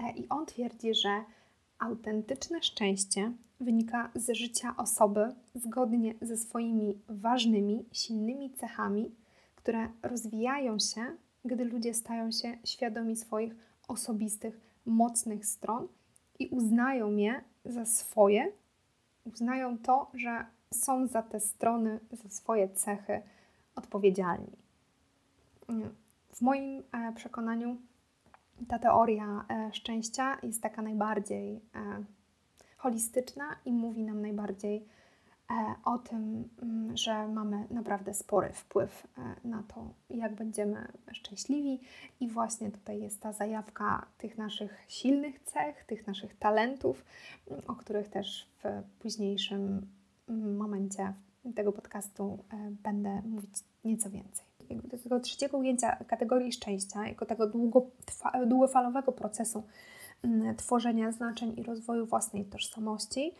E, 0.00 0.12
I 0.12 0.28
on 0.28 0.46
twierdzi, 0.46 0.94
że 0.94 1.24
autentyczne 1.78 2.62
szczęście 2.62 3.32
wynika 3.62 4.10
z 4.14 4.36
życia 4.36 4.74
osoby 4.76 5.34
zgodnie 5.54 6.14
ze 6.20 6.36
swoimi 6.36 6.98
ważnymi, 7.08 7.84
silnymi 7.92 8.50
cechami, 8.50 9.14
które 9.54 9.88
rozwijają 10.02 10.78
się, 10.78 11.16
gdy 11.44 11.64
ludzie 11.64 11.94
stają 11.94 12.32
się 12.32 12.58
świadomi 12.64 13.16
swoich 13.16 13.54
osobistych, 13.88 14.60
mocnych 14.86 15.46
stron 15.46 15.88
i 16.38 16.48
uznają 16.48 17.16
je 17.16 17.40
za 17.64 17.86
swoje 17.86 18.52
uznają 19.24 19.78
to, 19.78 20.10
że 20.14 20.46
są 20.74 21.06
za 21.06 21.22
te 21.22 21.40
strony, 21.40 22.00
za 22.12 22.28
swoje 22.28 22.68
cechy 22.68 23.22
odpowiedzialni. 23.76 24.56
W 26.32 26.40
moim 26.40 26.82
e, 26.92 27.12
przekonaniu 27.12 27.76
ta 28.68 28.78
teoria 28.78 29.44
e, 29.48 29.70
szczęścia 29.72 30.38
jest 30.42 30.62
taka 30.62 30.82
najbardziej 30.82 31.60
e, 31.74 32.04
holistyczna 32.82 33.44
i 33.64 33.72
mówi 33.72 34.02
nam 34.02 34.22
najbardziej 34.22 34.84
o 35.84 35.98
tym, 35.98 36.48
mm, 36.62 36.96
że 36.96 37.28
mamy 37.28 37.66
naprawdę 37.70 38.14
spory 38.14 38.52
wpływ 38.52 39.06
na 39.44 39.62
to, 39.62 39.88
jak 40.10 40.34
będziemy 40.34 40.88
szczęśliwi, 41.12 41.80
i 42.20 42.28
właśnie 42.28 42.70
tutaj 42.70 43.00
jest 43.00 43.20
ta 43.20 43.32
zajawka 43.32 44.06
tych 44.18 44.38
naszych 44.38 44.84
silnych 44.88 45.40
cech, 45.40 45.84
tych 45.84 46.06
naszych 46.06 46.38
talentów, 46.38 47.04
o 47.66 47.74
których 47.74 48.08
też 48.08 48.48
w 48.64 48.82
późniejszym 48.98 49.86
momencie 50.58 51.12
tego 51.54 51.72
podcastu 51.72 52.38
e, 52.52 52.70
będę 52.82 53.22
mówić 53.22 53.54
nieco 53.84 54.10
więcej. 54.10 54.46
Do 54.84 54.98
tego 54.98 55.20
trzeciego 55.20 55.58
ujęcia 55.58 55.96
kategorii 56.06 56.52
szczęścia, 56.52 57.08
jako 57.08 57.26
tego 57.26 57.50
długofalowego 58.46 59.12
procesu 59.12 59.62
tworzenia 60.56 61.12
znaczeń 61.12 61.54
i 61.56 61.62
rozwoju 61.62 62.06
własnej 62.06 62.44
tożsamości, 62.44 63.34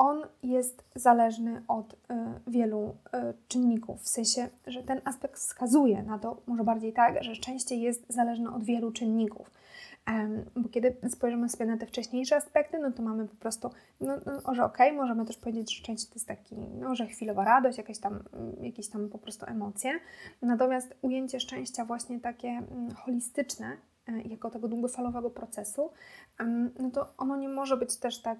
on 0.00 0.22
jest 0.42 0.84
zależny 0.94 1.62
od 1.68 1.92
y, 1.92 1.96
wielu 2.46 2.88
y, 2.88 3.18
czynników, 3.48 4.02
w 4.02 4.08
sensie, 4.08 4.48
że 4.66 4.82
ten 4.82 5.00
aspekt 5.04 5.36
wskazuje 5.36 6.02
na 6.02 6.18
to, 6.18 6.42
może 6.46 6.64
bardziej 6.64 6.92
tak, 6.92 7.24
że 7.24 7.34
szczęście 7.34 7.76
jest 7.76 8.06
zależne 8.08 8.54
od 8.54 8.64
wielu 8.64 8.92
czynników. 8.92 9.50
Bo 10.56 10.68
kiedy 10.68 10.96
spojrzymy 11.08 11.48
sobie 11.48 11.66
na 11.66 11.76
te 11.76 11.86
wcześniejsze 11.86 12.36
aspekty, 12.36 12.78
no 12.78 12.90
to 12.90 13.02
mamy 13.02 13.28
po 13.28 13.36
prostu, 13.36 13.70
no, 14.00 14.12
no 14.26 14.54
że 14.54 14.64
okej, 14.64 14.88
okay, 14.88 15.02
możemy 15.02 15.24
też 15.26 15.36
powiedzieć, 15.36 15.74
że 15.74 15.78
szczęście 15.78 16.08
to 16.08 16.14
jest 16.14 16.28
taki, 16.28 16.56
no, 16.80 16.94
że 16.94 17.06
chwilowa 17.06 17.44
radość, 17.44 17.78
jakieś 17.78 17.98
tam, 17.98 18.22
mm, 18.32 18.64
jakieś 18.64 18.88
tam 18.88 19.08
po 19.08 19.18
prostu 19.18 19.46
emocje. 19.46 19.92
Natomiast 20.42 20.94
ujęcie 21.02 21.40
szczęścia 21.40 21.84
właśnie 21.84 22.20
takie 22.20 22.48
mm, 22.48 22.94
holistyczne, 22.94 23.76
jako 24.24 24.50
tego 24.50 24.68
długofalowego 24.68 25.30
procesu, 25.30 25.90
no 26.78 26.90
to 26.90 27.12
ono 27.18 27.36
nie 27.36 27.48
może 27.48 27.76
być 27.76 27.96
też 27.96 28.22
tak 28.22 28.38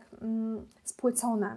spłycone 0.84 1.56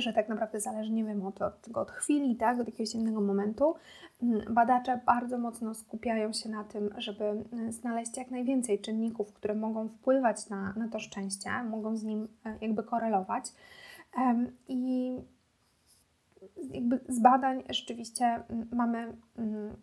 że 0.00 0.12
tak 0.12 0.28
naprawdę 0.28 0.60
zależy, 0.60 0.92
nie 0.92 1.04
wiem, 1.04 1.26
od, 1.26 1.42
od, 1.42 1.68
od 1.74 1.90
chwili, 1.90 2.36
tak, 2.36 2.60
od 2.60 2.66
jakiegoś 2.66 2.94
innego 2.94 3.20
momentu. 3.20 3.74
Mm, 4.22 4.54
badacze 4.54 5.00
bardzo 5.06 5.38
mocno 5.38 5.74
skupiają 5.74 6.32
się 6.32 6.48
na 6.48 6.64
tym, 6.64 6.94
żeby 6.98 7.24
mm, 7.24 7.72
znaleźć 7.72 8.16
jak 8.16 8.30
najwięcej 8.30 8.78
czynników, 8.78 9.32
które 9.32 9.54
mogą 9.54 9.88
wpływać 9.88 10.48
na, 10.48 10.72
na 10.76 10.88
to 10.88 10.98
szczęście, 10.98 11.50
mogą 11.62 11.96
z 11.96 12.02
nim 12.04 12.28
e, 12.44 12.56
jakby 12.60 12.82
korelować. 12.82 13.44
I 14.68 15.12
jakby 16.70 17.00
z 17.08 17.20
badań 17.20 17.62
rzeczywiście 17.70 18.24
mm, 18.24 18.68
mamy 18.72 19.16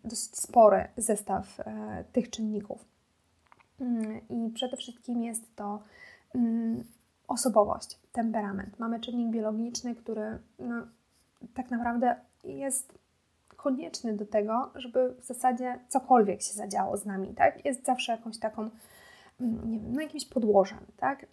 dosyć 0.04 0.36
spory 0.36 0.88
zestaw 0.96 1.60
e, 1.60 2.04
tych 2.12 2.30
czynników. 2.30 2.89
I 4.30 4.50
przede 4.54 4.76
wszystkim 4.76 5.22
jest 5.22 5.56
to 5.56 5.82
osobowość, 7.28 7.98
temperament. 8.12 8.78
Mamy 8.78 9.00
czynnik 9.00 9.30
biologiczny, 9.30 9.94
który 9.94 10.38
no, 10.58 10.86
tak 11.54 11.70
naprawdę 11.70 12.16
jest 12.44 12.98
konieczny 13.56 14.16
do 14.16 14.26
tego, 14.26 14.70
żeby 14.74 15.14
w 15.20 15.24
zasadzie 15.24 15.78
cokolwiek 15.88 16.42
się 16.42 16.52
zadziało 16.52 16.96
z 16.96 17.06
nami, 17.06 17.34
tak? 17.34 17.64
Jest 17.64 17.84
zawsze 17.84 18.12
jakąś 18.12 18.38
taką, 18.38 18.70
mm, 19.40 19.70
nie 19.70 19.78
wiem, 19.78 19.92
no 19.92 20.00
jakimś 20.00 20.24
podłożem, 20.24 20.78
tak? 20.96 21.26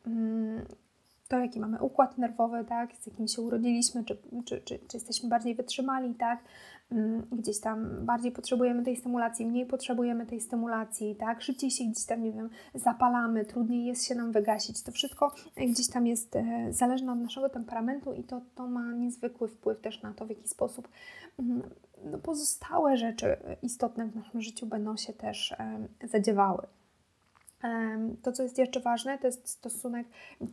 To, 1.27 1.39
jaki 1.39 1.59
mamy 1.59 1.81
układ 1.81 2.17
nerwowy, 2.17 2.65
tak? 2.65 2.95
Z 2.95 3.07
jakim 3.07 3.27
się 3.27 3.41
urodziliśmy, 3.41 4.03
czy, 4.03 4.17
czy, 4.45 4.61
czy, 4.61 4.79
czy 4.87 4.97
jesteśmy 4.97 5.29
bardziej 5.29 5.55
wytrzymali, 5.55 6.15
tak? 6.15 6.39
Mm, 6.91 7.27
gdzieś 7.31 7.59
tam 7.59 8.05
bardziej 8.05 8.31
potrzebujemy 8.31 8.83
tej 8.83 8.95
stymulacji, 8.95 9.45
mniej 9.45 9.65
potrzebujemy 9.65 10.25
tej 10.25 10.41
stymulacji, 10.41 11.15
tak? 11.15 11.41
Szybciej 11.41 11.71
się 11.71 11.83
gdzieś 11.83 12.05
tam, 12.05 12.23
nie 12.23 12.31
wiem, 12.31 12.49
zapalamy, 12.75 13.45
trudniej 13.45 13.85
jest 13.85 14.05
się 14.05 14.15
nam 14.15 14.31
wygasić. 14.31 14.83
To 14.83 14.91
wszystko 14.91 15.35
gdzieś 15.71 15.89
tam 15.89 16.07
jest 16.07 16.35
e, 16.35 16.67
zależne 16.73 17.11
od 17.11 17.19
naszego 17.19 17.49
temperamentu 17.49 18.13
i 18.13 18.23
to, 18.23 18.41
to 18.55 18.67
ma 18.67 18.91
niezwykły 18.91 19.47
wpływ 19.47 19.81
też 19.81 20.01
na 20.01 20.13
to, 20.13 20.25
w 20.25 20.29
jaki 20.29 20.47
sposób 20.47 20.87
mm, 21.39 21.61
no, 22.05 22.17
pozostałe 22.17 22.97
rzeczy 22.97 23.37
istotne 23.61 24.05
w 24.05 24.15
naszym 24.15 24.41
życiu 24.41 24.65
będą 24.65 24.97
się 24.97 25.13
też 25.13 25.55
zadziewały. 26.03 26.67
To, 28.23 28.31
co 28.31 28.43
jest 28.43 28.57
jeszcze 28.57 28.79
ważne, 28.79 29.17
to 29.17 29.27
jest 29.27 29.49
stosunek, 29.49 30.07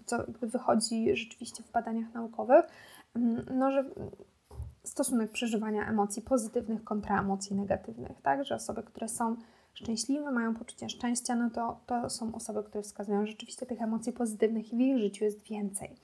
co 0.06 0.24
wychodzi 0.40 1.16
rzeczywiście 1.16 1.62
w 1.62 1.72
badaniach 1.72 2.14
naukowych, 2.14 2.64
mm, 3.14 3.46
no, 3.54 3.70
że 3.70 3.84
stosunek 4.84 5.30
przeżywania 5.30 5.88
emocji 5.88 6.22
pozytywnych 6.22 6.84
kontra 6.84 7.20
emocji 7.20 7.56
negatywnych, 7.56 8.22
tak? 8.22 8.44
Że 8.44 8.54
osoby, 8.54 8.82
które 8.82 9.08
są 9.08 9.36
szczęśliwe, 9.74 10.30
mają 10.32 10.54
poczucie 10.54 10.88
szczęścia, 10.88 11.34
no 11.34 11.50
to, 11.50 11.80
to 11.86 12.10
są 12.10 12.34
osoby, 12.34 12.62
które 12.62 12.82
wskazują, 12.82 13.20
że 13.26 13.30
rzeczywiście 13.30 13.66
tych 13.66 13.82
emocji 13.82 14.12
pozytywnych 14.12 14.66
w 14.66 14.80
ich 14.80 14.98
życiu 14.98 15.24
jest 15.24 15.42
więcej. 15.42 15.96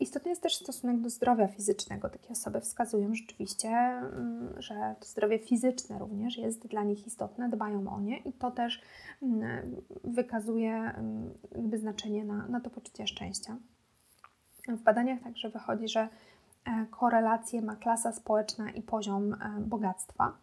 Istotny 0.00 0.30
jest 0.30 0.42
też 0.42 0.56
stosunek 0.56 1.00
do 1.00 1.10
zdrowia 1.10 1.48
fizycznego. 1.48 2.08
Takie 2.08 2.30
osoby 2.30 2.60
wskazują 2.60 3.14
rzeczywiście, 3.14 3.68
mm, 3.68 4.54
że 4.62 4.94
to 5.00 5.06
zdrowie 5.06 5.38
fizyczne 5.38 5.98
również 5.98 6.38
jest 6.38 6.66
dla 6.66 6.82
nich 6.82 7.06
istotne, 7.06 7.48
dbają 7.48 7.88
o 7.94 8.00
nie 8.00 8.18
i 8.18 8.32
to 8.32 8.50
też 8.50 8.82
mm, 9.22 9.76
wykazuje 10.04 10.74
mm, 10.74 11.34
jakby 11.52 11.78
znaczenie 11.78 12.24
na, 12.24 12.46
na 12.48 12.60
to 12.60 12.70
poczucie 12.70 13.06
szczęścia. 13.06 13.56
W 14.68 14.82
badaniach 14.82 15.20
także 15.20 15.48
wychodzi, 15.50 15.88
że 15.88 16.08
e, 16.64 16.86
korelację 16.90 17.62
ma 17.62 17.76
klasa 17.76 18.12
społeczna 18.12 18.70
i 18.70 18.82
poziom 18.82 19.32
e, 19.32 19.60
bogactwa. 19.60 20.38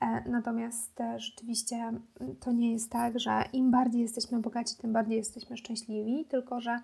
E, 0.00 0.30
natomiast 0.30 0.98
rzeczywiście 1.16 1.92
to 2.40 2.52
nie 2.52 2.72
jest 2.72 2.90
tak, 2.90 3.20
że 3.20 3.44
im 3.52 3.70
bardziej 3.70 4.02
jesteśmy 4.02 4.40
bogaci, 4.40 4.76
tym 4.76 4.92
bardziej 4.92 5.16
jesteśmy 5.16 5.56
szczęśliwi, 5.56 6.24
tylko 6.24 6.60
że 6.60 6.80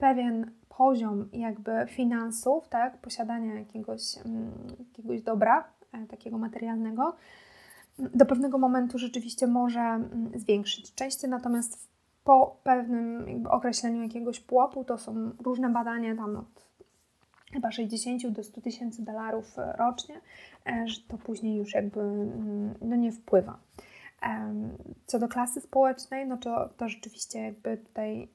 pewien 0.00 0.50
poziom 0.68 1.28
jakby 1.32 1.72
finansów, 1.88 2.68
tak, 2.68 2.98
posiadania 2.98 3.54
jakiegoś, 3.54 4.02
mm, 4.24 4.52
jakiegoś 4.78 5.22
dobra, 5.22 5.64
e, 5.92 6.06
takiego 6.06 6.38
materialnego, 6.38 7.16
do 7.98 8.26
pewnego 8.26 8.58
momentu 8.58 8.98
rzeczywiście 8.98 9.46
może 9.46 9.80
mm, 9.80 10.30
zwiększyć 10.34 10.88
szczęście, 10.88 11.28
natomiast 11.28 11.88
po 12.24 12.56
pewnym 12.62 13.28
jakby 13.28 13.50
określeniu 13.50 14.02
jakiegoś 14.02 14.40
pułapu, 14.40 14.84
to 14.84 14.98
są 14.98 15.30
różne 15.42 15.70
badania 15.70 16.16
tam 16.16 16.36
od 16.36 16.70
chyba 17.52 17.72
60 17.72 18.26
do 18.26 18.44
100 18.44 18.60
tysięcy 18.60 19.04
dolarów 19.04 19.58
e, 19.58 19.72
rocznie, 19.72 20.20
e, 20.66 20.88
że 20.88 21.00
to 21.08 21.18
później 21.18 21.56
już 21.56 21.74
jakby 21.74 22.00
mm, 22.00 22.74
no 22.80 22.96
nie 22.96 23.12
wpływa. 23.12 23.58
Co 25.06 25.18
do 25.18 25.28
klasy 25.28 25.60
społecznej, 25.60 26.26
no 26.26 26.36
to, 26.36 26.68
to 26.76 26.88
rzeczywiście 26.88 27.38
jakby 27.38 27.76
tutaj 27.76 28.28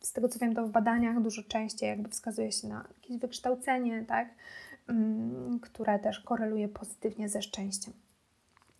z 0.00 0.12
tego 0.12 0.28
co 0.28 0.38
wiem, 0.38 0.54
to 0.54 0.66
w 0.66 0.70
badaniach 0.70 1.20
dużo 1.20 1.42
częściej 1.42 1.88
jakby 1.88 2.08
wskazuje 2.08 2.52
się 2.52 2.68
na 2.68 2.84
jakieś 2.96 3.18
wykształcenie, 3.18 4.04
tak, 4.04 4.28
mm, 4.88 5.60
które 5.60 5.98
też 5.98 6.20
koreluje 6.20 6.68
pozytywnie 6.68 7.28
ze 7.28 7.42
szczęściem. 7.42 7.94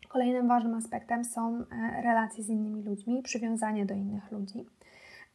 Kolejnym 0.09 0.49
ważnym 0.49 0.75
aspektem 0.75 1.25
są 1.25 1.57
e, 1.59 2.03
relacje 2.03 2.45
z 2.45 2.49
innymi 2.49 2.83
ludźmi, 2.83 3.23
przywiązanie 3.23 3.87
do 3.87 3.95
innych 3.95 4.31
ludzi, 4.33 4.67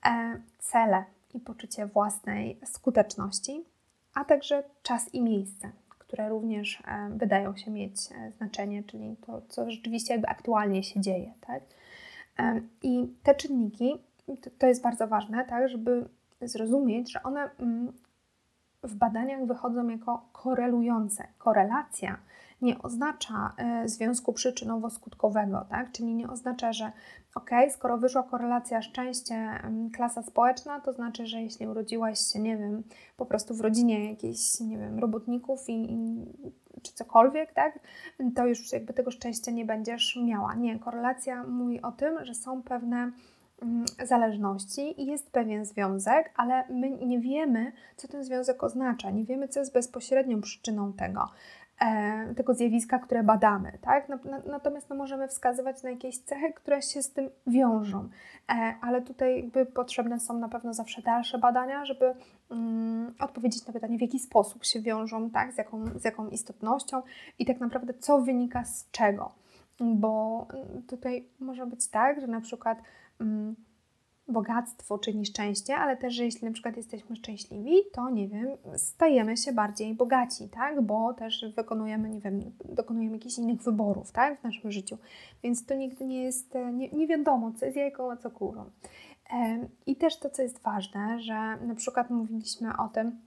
e, 0.06 0.41
cele, 0.60 1.03
i 1.34 1.39
poczucie 1.39 1.86
własnej 1.86 2.60
skuteczności, 2.65 3.63
a 4.13 4.25
także 4.25 4.63
czas 4.84 5.13
i 5.13 5.22
miejsce, 5.22 5.72
które 5.89 6.30
również 6.30 6.84
e, 6.88 7.10
wydają 7.10 7.58
się 7.58 7.72
mieć 7.72 7.94
znaczenie, 8.38 8.84
czyli 8.84 9.15
to, 9.25 9.41
co 9.50 9.72
rzeczywiście 9.72 10.13
jakby 10.13 10.27
aktualnie 10.27 10.84
się 10.84 11.01
dzieje. 11.01 11.34
Tak? 11.41 11.63
I 12.84 13.08
te 13.24 13.36
czynniki, 13.36 13.98
to 14.58 14.68
jest 14.68 14.82
bardzo 14.82 15.08
ważne, 15.08 15.46
tak, 15.46 15.70
żeby 15.70 16.10
zrozumieć, 16.42 17.12
że 17.12 17.24
one 17.24 17.50
mm, 17.60 17.94
w 18.84 18.96
badaniach 18.96 19.46
wychodzą 19.46 19.88
jako 19.88 20.30
korelujące. 20.32 21.28
Korelacja 21.38 22.18
nie 22.62 22.82
oznacza 22.82 23.54
związku 23.86 24.34
przyczynowo-skutkowego, 24.34 25.66
tak? 25.70 25.92
czyli 25.92 26.16
nie 26.16 26.30
oznacza, 26.30 26.74
że 26.74 26.92
ok, 27.36 27.50
skoro 27.70 27.98
wyszła 27.98 28.24
korelacja 28.24 28.82
szczęście, 28.82 29.60
klasa 29.94 30.24
społeczna, 30.24 30.80
to 30.80 30.94
znaczy, 30.94 31.25
że 31.25 31.42
jeśli 31.42 31.68
urodziłaś 31.68 32.20
się, 32.20 32.40
nie 32.40 32.58
wiem, 32.58 32.84
po 33.18 33.25
prostu 33.25 33.56
w 33.56 33.62
rodzinie 33.62 34.10
jakichś, 34.10 34.60
nie 34.60 34.78
wiem, 34.78 35.00
robotników 35.00 35.70
i, 35.70 35.94
i 35.94 36.25
czy 36.82 36.94
cokolwiek, 36.94 37.54
tak, 37.54 37.80
to 38.36 38.48
już 38.48 38.72
jakby 38.74 38.94
tego 38.94 39.12
szczęścia 39.12 39.51
nie 39.51 39.66
będziesz 39.66 40.20
miała. 40.24 40.56
Nie, 40.56 40.80
korelacja 40.80 41.44
mówi 41.44 41.82
o 41.82 41.92
tym, 41.92 42.25
że 42.25 42.34
są 42.34 42.63
pewne 42.63 43.12
zależności 44.03 45.01
i 45.01 45.06
jest 45.06 45.32
pewien 45.32 45.65
związek, 45.65 46.32
ale 46.36 46.63
my 46.70 46.89
nie 46.89 47.20
wiemy, 47.20 47.72
co 47.96 48.08
ten 48.08 48.24
związek 48.24 48.63
oznacza, 48.63 49.12
nie 49.12 49.25
wiemy, 49.25 49.48
co 49.48 49.60
jest 49.60 49.74
bezpośrednią 49.74 50.41
przyczyną 50.41 50.94
tego. 50.94 51.30
E, 51.82 52.36
tego 52.36 52.53
zjawiska, 52.53 53.00
które 53.00 53.24
badamy. 53.24 53.72
Tak? 53.82 54.08
Natomiast 54.46 54.89
no, 54.89 54.96
możemy 54.96 55.27
wskazywać 55.27 55.84
na 55.84 55.89
jakieś 55.89 56.18
cechy, 56.18 56.53
które 56.53 56.82
się 56.82 57.03
z 57.03 57.12
tym 57.12 57.30
wiążą. 57.48 58.10
E, 58.50 58.75
ale 58.82 59.01
tutaj 59.01 59.36
jakby 59.36 59.65
potrzebne 59.65 60.20
są 60.20 60.38
na 60.38 60.50
pewno 60.50 60.74
zawsze 60.74 61.01
dalsze 61.01 61.38
badania, 61.38 61.86
żeby 61.86 62.13
um, 62.50 63.13
odpowiedzieć 63.20 63.68
na 63.68 63.74
pytanie, 63.74 63.98
w 63.98 64.01
jaki 64.01 64.20
sposób 64.20 64.65
się 64.65 64.82
wiążą, 64.82 65.30
tak? 65.30 65.53
z, 65.53 65.58
jaką, 65.58 65.86
z 66.00 66.03
jaką 66.03 66.27
istotnością 66.27 67.01
i 67.39 67.46
tak 67.46 67.60
naprawdę 67.60 67.94
co 67.94 68.22
wynika 68.22 68.65
z 68.65 68.91
czego. 68.91 69.32
Bo 69.80 70.48
tutaj 70.88 71.25
może 71.39 71.65
być 71.65 71.88
tak, 71.88 72.22
że 72.22 72.27
na 72.27 72.41
przykład 72.41 72.77
bogactwo 74.28 74.98
czyni 74.98 75.25
szczęście, 75.25 75.75
ale 75.75 75.98
też, 75.98 76.13
że 76.13 76.25
jeśli 76.25 76.48
na 76.48 76.54
przykład 76.54 76.78
jesteśmy 76.78 77.16
szczęśliwi, 77.16 77.75
to 77.94 78.10
nie 78.10 78.28
wiem, 78.28 78.48
stajemy 78.78 79.38
się 79.38 79.54
bardziej 79.54 79.96
bogaci, 79.96 80.50
tak? 80.50 80.82
Bo 80.82 81.13
też 81.13 81.46
wykonujemy, 81.56 82.10
nie 82.10 82.20
wiem, 82.20 82.42
dokonujemy 82.66 83.16
jakichś 83.16 83.38
innych 83.38 83.62
wyborów, 83.62 84.12
tak? 84.12 84.40
W 84.40 84.44
naszym 84.44 84.72
życiu. 84.72 84.98
Więc 85.44 85.66
to 85.66 85.75
nigdy 85.75 86.06
nie 86.06 86.24
jest, 86.24 86.54
nie, 86.74 86.90
nie 86.90 87.08
wiadomo, 87.08 87.51
co 87.51 87.66
jest 87.66 87.78
jajką, 87.78 88.12
a 88.12 88.18
co 88.18 88.32
kurą. 88.32 88.66
I 89.86 89.96
też 89.96 90.20
to, 90.20 90.30
co 90.30 90.42
jest 90.42 90.62
ważne, 90.62 91.20
że 91.20 91.58
na 91.62 91.75
przykład 91.75 92.10
mówiliśmy 92.10 92.78
o 92.78 92.88
tym, 92.88 93.22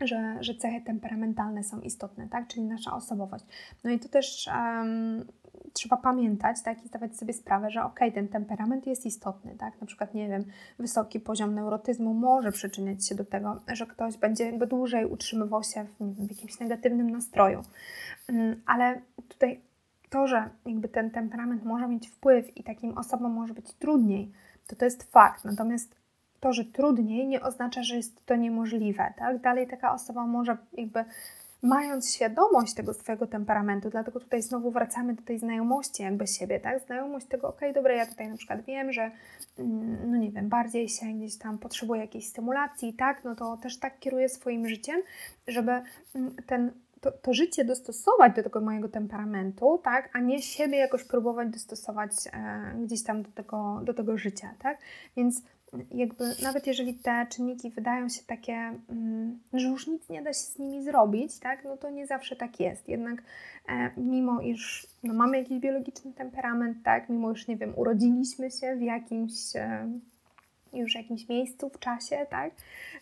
że, 0.00 0.36
że 0.40 0.54
cechy 0.54 0.80
temperamentalne 0.80 1.64
są 1.64 1.80
istotne, 1.80 2.28
tak? 2.28 2.48
czyli 2.48 2.62
nasza 2.62 2.96
osobowość. 2.96 3.44
No 3.84 3.90
i 3.90 3.98
to 3.98 4.08
też 4.08 4.48
um, 4.56 5.24
trzeba 5.72 5.96
pamiętać 5.96 6.62
tak? 6.62 6.84
i 6.84 6.88
zdawać 6.88 7.16
sobie 7.16 7.32
sprawę, 7.32 7.70
że 7.70 7.84
ok, 7.84 8.00
ten 8.14 8.28
temperament 8.28 8.86
jest 8.86 9.06
istotny. 9.06 9.56
Tak? 9.58 9.80
Na 9.80 9.86
przykład, 9.86 10.14
nie 10.14 10.28
wiem, 10.28 10.44
wysoki 10.78 11.20
poziom 11.20 11.54
neurotyzmu 11.54 12.14
może 12.14 12.52
przyczyniać 12.52 13.06
się 13.06 13.14
do 13.14 13.24
tego, 13.24 13.60
że 13.72 13.86
ktoś 13.86 14.16
będzie 14.16 14.44
jakby 14.44 14.66
dłużej 14.66 15.06
utrzymywał 15.06 15.62
się 15.62 15.84
w, 15.84 15.98
wiem, 16.00 16.26
w 16.26 16.30
jakimś 16.30 16.60
negatywnym 16.60 17.10
nastroju. 17.10 17.62
Um, 18.28 18.62
ale 18.66 19.00
tutaj 19.28 19.60
to, 20.10 20.26
że 20.26 20.50
jakby 20.66 20.88
ten 20.88 21.10
temperament 21.10 21.64
może 21.64 21.88
mieć 21.88 22.08
wpływ 22.08 22.56
i 22.56 22.62
takim 22.62 22.98
osobom 22.98 23.32
może 23.32 23.54
być 23.54 23.72
trudniej, 23.72 24.32
to 24.66 24.76
to 24.76 24.84
jest 24.84 25.12
fakt. 25.12 25.44
Natomiast 25.44 25.96
to, 26.40 26.52
że 26.52 26.64
trudniej, 26.64 27.26
nie 27.26 27.42
oznacza, 27.42 27.82
że 27.82 27.96
jest 27.96 28.26
to 28.26 28.36
niemożliwe. 28.36 29.14
Tak? 29.18 29.40
Dalej 29.40 29.66
taka 29.66 29.94
osoba 29.94 30.26
może 30.26 30.56
jakby 30.72 31.04
mając 31.66 32.14
świadomość 32.14 32.74
tego 32.74 32.94
swojego 32.94 33.26
temperamentu, 33.26 33.90
dlatego 33.90 34.20
tutaj 34.20 34.42
znowu 34.42 34.70
wracamy 34.70 35.14
do 35.14 35.22
tej 35.22 35.38
znajomości 35.38 36.02
jakby 36.02 36.26
siebie, 36.26 36.60
tak? 36.60 36.80
Znajomość 36.80 37.26
tego, 37.26 37.48
ok, 37.48 37.60
dobra, 37.74 37.94
ja 37.94 38.06
tutaj 38.06 38.28
na 38.28 38.36
przykład 38.36 38.64
wiem, 38.64 38.92
że 38.92 39.10
mm, 39.58 40.10
no 40.10 40.16
nie 40.16 40.30
wiem, 40.30 40.48
bardziej 40.48 40.88
się 40.88 41.06
gdzieś 41.06 41.38
tam 41.38 41.58
potrzebuję 41.58 42.00
jakiejś 42.00 42.28
stymulacji, 42.28 42.94
tak? 42.94 43.24
No 43.24 43.34
to 43.34 43.56
też 43.56 43.78
tak 43.78 43.98
kieruję 43.98 44.28
swoim 44.28 44.68
życiem, 44.68 44.96
żeby 45.48 45.72
mm, 46.14 46.34
ten 46.46 46.72
to, 47.00 47.12
to, 47.12 47.34
życie 47.34 47.64
dostosować 47.64 48.36
do 48.36 48.42
tego 48.42 48.60
mojego 48.60 48.88
temperamentu, 48.88 49.80
tak, 49.84 50.10
a 50.12 50.20
nie 50.20 50.42
siebie 50.42 50.78
jakoś 50.78 51.04
próbować 51.04 51.48
dostosować 51.48 52.10
e, 52.32 52.74
gdzieś 52.84 53.02
tam 53.02 53.22
do 53.22 53.30
tego, 53.30 53.80
do 53.84 53.94
tego 53.94 54.18
życia, 54.18 54.54
tak? 54.58 54.78
Więc 55.16 55.42
jakby 55.90 56.24
nawet 56.42 56.66
jeżeli 56.66 56.94
te 56.94 57.26
czynniki 57.30 57.70
wydają 57.70 58.08
się 58.08 58.22
takie, 58.26 58.72
mm, 58.88 59.38
że 59.52 59.68
już 59.68 59.86
nic 59.86 60.08
nie 60.08 60.22
da 60.22 60.32
się 60.32 60.38
z 60.38 60.58
nimi 60.58 60.84
zrobić, 60.84 61.38
tak, 61.38 61.64
no 61.64 61.76
to 61.76 61.90
nie 61.90 62.06
zawsze 62.06 62.36
tak 62.36 62.60
jest. 62.60 62.88
Jednak 62.88 63.22
e, 63.68 63.90
mimo 63.96 64.40
iż 64.40 64.86
no, 65.02 65.14
mamy 65.14 65.38
jakiś 65.38 65.58
biologiczny 65.58 66.12
temperament, 66.12 66.78
tak, 66.84 67.08
mimo 67.08 67.32
iż, 67.32 67.48
nie 67.48 67.56
wiem, 67.56 67.72
urodziliśmy 67.76 68.50
się 68.50 68.76
w 68.76 68.82
jakimś 68.82 69.56
e, 69.56 69.88
już 70.72 70.94
jakimś 70.94 71.28
miejscu, 71.28 71.68
w 71.68 71.78
czasie, 71.78 72.26
tak? 72.30 72.52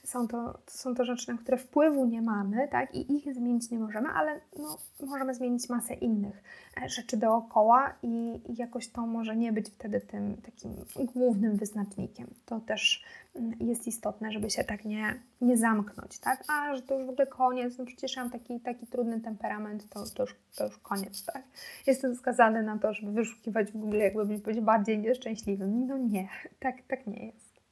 Są 0.04 0.28
to, 0.28 0.58
są 0.66 0.94
to 0.94 1.04
rzeczy, 1.04 1.32
na 1.32 1.38
które 1.38 1.56
wpływu 1.56 2.06
nie 2.06 2.22
mamy, 2.22 2.68
tak? 2.68 2.94
I 2.94 3.16
ich 3.16 3.34
zmienić 3.34 3.70
nie 3.70 3.78
możemy, 3.78 4.08
ale 4.08 4.40
no, 4.58 4.78
możemy 5.06 5.34
zmienić 5.34 5.68
masę 5.68 5.94
innych 5.94 6.42
rzeczy 6.86 7.16
dookoła 7.16 7.94
i, 8.02 8.40
jakoś 8.56 8.88
to 8.88 9.06
może 9.06 9.36
nie 9.36 9.52
być 9.52 9.70
wtedy 9.70 10.00
tym 10.00 10.36
takim 10.36 10.74
głównym 11.14 11.56
wyznacznikiem. 11.56 12.26
To 12.46 12.60
też 12.60 13.04
mm, 13.36 13.54
jest 13.60 13.86
istotne, 13.86 14.32
żeby 14.32 14.50
się 14.50 14.64
tak 14.64 14.84
nie, 14.84 15.20
nie 15.40 15.56
zamknąć, 15.56 16.18
tak? 16.18 16.44
A, 16.48 16.76
że 16.76 16.82
to 16.82 16.94
już 16.94 17.06
w 17.06 17.10
ogóle 17.10 17.26
koniec, 17.26 17.78
no 17.78 17.84
przecież 17.84 18.16
ja 18.16 18.22
mam 18.22 18.32
taki, 18.32 18.60
taki 18.60 18.86
trudny 18.86 19.20
temperament, 19.20 19.88
to, 19.88 20.04
to, 20.14 20.22
już, 20.22 20.36
to 20.56 20.64
już 20.64 20.78
koniec, 20.78 21.24
tak? 21.24 21.42
Jestem 21.86 22.16
skazany 22.16 22.62
na 22.62 22.78
to, 22.78 22.94
żeby 22.94 23.12
wyszukiwać 23.12 23.72
w 23.72 23.76
Google, 23.76 23.98
jakby 23.98 24.38
być 24.38 24.60
bardziej 24.60 24.98
nieszczęśliwym. 24.98 25.86
No 25.86 25.98
nie, 25.98 26.28
tak, 26.60 26.76
tak 26.88 27.06
nie 27.06 27.26
jest. 27.26 27.63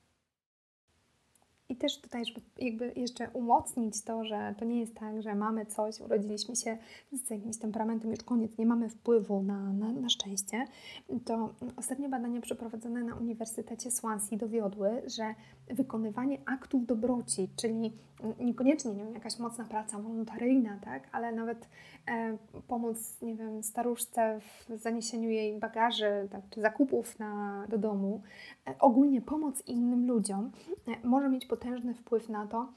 I 1.73 1.77
też 1.77 2.01
tutaj, 2.01 2.25
żeby 2.25 2.41
jakby 2.59 2.93
jeszcze 2.97 3.31
umocnić 3.31 4.03
to, 4.03 4.25
że 4.25 4.55
to 4.59 4.65
nie 4.65 4.81
jest 4.81 4.95
tak, 4.95 5.23
że 5.23 5.35
mamy 5.35 5.67
coś, 5.67 6.01
urodziliśmy 6.01 6.57
się 6.57 6.79
z 7.13 7.31
jakimś 7.31 7.59
temperamentem, 7.59 8.11
już 8.11 8.23
koniec, 8.23 8.59
nie 8.59 8.67
mamy 8.67 8.89
wpływu 8.89 9.43
na, 9.43 9.73
na, 9.73 9.93
na 9.93 10.09
szczęście, 10.09 10.65
to 11.25 11.55
ostatnie 11.77 12.09
badania 12.09 12.41
przeprowadzone 12.41 13.05
na 13.05 13.15
Uniwersytecie 13.15 13.91
Swansea 13.91 14.39
dowiodły, 14.39 15.03
że 15.07 15.35
wykonywanie 15.71 16.39
aktów 16.47 16.87
dobroci, 16.87 17.49
czyli 17.57 17.93
niekoniecznie 18.41 18.95
nie 18.95 19.05
wiem, 19.05 19.15
jakaś 19.15 19.39
mocna 19.39 19.65
praca 19.65 19.99
wolontaryjna, 19.99 20.79
tak, 20.85 21.09
ale 21.13 21.33
nawet 21.33 21.69
e, 22.09 22.37
pomoc, 22.69 23.23
nie 23.23 23.35
wiem, 23.35 23.63
staruszce 23.63 24.41
w 24.41 24.77
zaniesieniu 24.77 25.31
jej 25.31 25.59
bagaży 25.59 26.29
tak, 26.31 26.41
czy 26.51 26.61
zakupów 26.61 27.19
na, 27.19 27.65
do 27.69 27.79
domu, 27.79 28.23
e, 28.67 28.75
ogólnie 28.79 29.21
pomoc 29.21 29.63
innym 29.67 30.07
ludziom 30.07 30.51
e, 30.89 31.09
może 31.09 31.29
mieć 31.29 31.47
potężny 31.47 31.95
wpływ 31.95 32.29
na 32.29 32.47
to, 32.47 32.69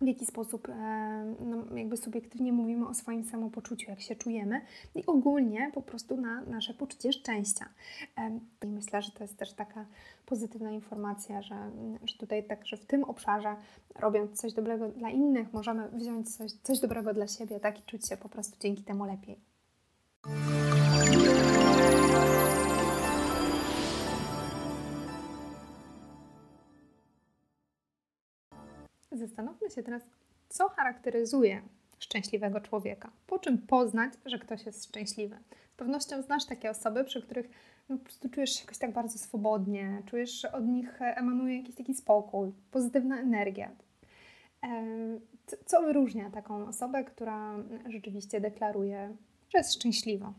w 0.00 0.06
jaki 0.06 0.26
sposób 0.26 0.68
e, 0.68 1.34
no, 1.40 1.76
jakby 1.76 1.96
subiektywnie 1.96 2.52
mówimy 2.52 2.88
o 2.88 2.94
swoim 2.94 3.24
samopoczuciu, 3.24 3.90
jak 3.90 4.00
się 4.00 4.16
czujemy 4.16 4.60
i 4.94 5.06
ogólnie 5.06 5.70
po 5.74 5.82
prostu 5.82 6.16
na 6.16 6.40
nasze 6.40 6.74
poczucie 6.74 7.12
szczęścia. 7.12 7.68
E, 8.18 8.38
I 8.64 8.66
myślę, 8.66 9.02
że 9.02 9.12
to 9.12 9.24
jest 9.24 9.36
też 9.36 9.52
taka 9.52 9.86
pozytywna 10.26 10.70
informacja, 10.70 11.42
że, 11.42 11.70
że 12.04 12.18
tutaj 12.18 12.44
także 12.44 12.76
w 12.76 12.86
tym 12.86 13.04
obszarze 13.04 13.56
robiąc 13.94 14.40
coś 14.40 14.52
dobrego 14.52 14.88
dla 14.88 15.10
innych, 15.10 15.52
możemy 15.52 15.88
wziąć 15.88 16.36
coś, 16.36 16.52
coś 16.52 16.80
dobrego 16.80 17.14
dla 17.14 17.26
siebie 17.26 17.60
tak 17.60 17.80
i 17.80 17.82
czuć 17.82 18.08
się 18.08 18.16
po 18.16 18.28
prostu 18.28 18.56
dzięki 18.60 18.82
temu 18.82 19.04
lepiej. 19.04 19.38
Zastanówmy 29.28 29.70
się 29.70 29.82
teraz, 29.82 30.02
co 30.48 30.68
charakteryzuje 30.68 31.62
szczęśliwego 31.98 32.60
człowieka. 32.60 33.10
Po 33.26 33.38
czym 33.38 33.58
poznać, 33.58 34.12
że 34.26 34.38
ktoś 34.38 34.66
jest 34.66 34.84
szczęśliwy? 34.84 35.38
Z 35.74 35.76
pewnością 35.76 36.22
znasz 36.22 36.46
takie 36.46 36.70
osoby, 36.70 37.04
przy 37.04 37.22
których 37.22 37.50
no, 37.88 37.98
po 37.98 38.04
prostu 38.04 38.28
czujesz 38.28 38.50
się 38.50 38.60
jakoś 38.60 38.78
tak 38.78 38.92
bardzo 38.92 39.18
swobodnie, 39.18 40.02
czujesz, 40.06 40.40
że 40.40 40.52
od 40.52 40.66
nich 40.66 41.02
emanuje 41.02 41.56
jakiś 41.56 41.74
taki 41.74 41.94
spokój, 41.94 42.52
pozytywna 42.70 43.20
energia. 43.20 43.70
Co 45.64 45.82
wyróżnia 45.82 46.30
taką 46.30 46.66
osobę, 46.66 47.04
która 47.04 47.54
rzeczywiście 47.88 48.40
deklaruje, 48.40 49.16
że 49.48 49.58
jest 49.58 49.74
szczęśliwa? 49.74 50.32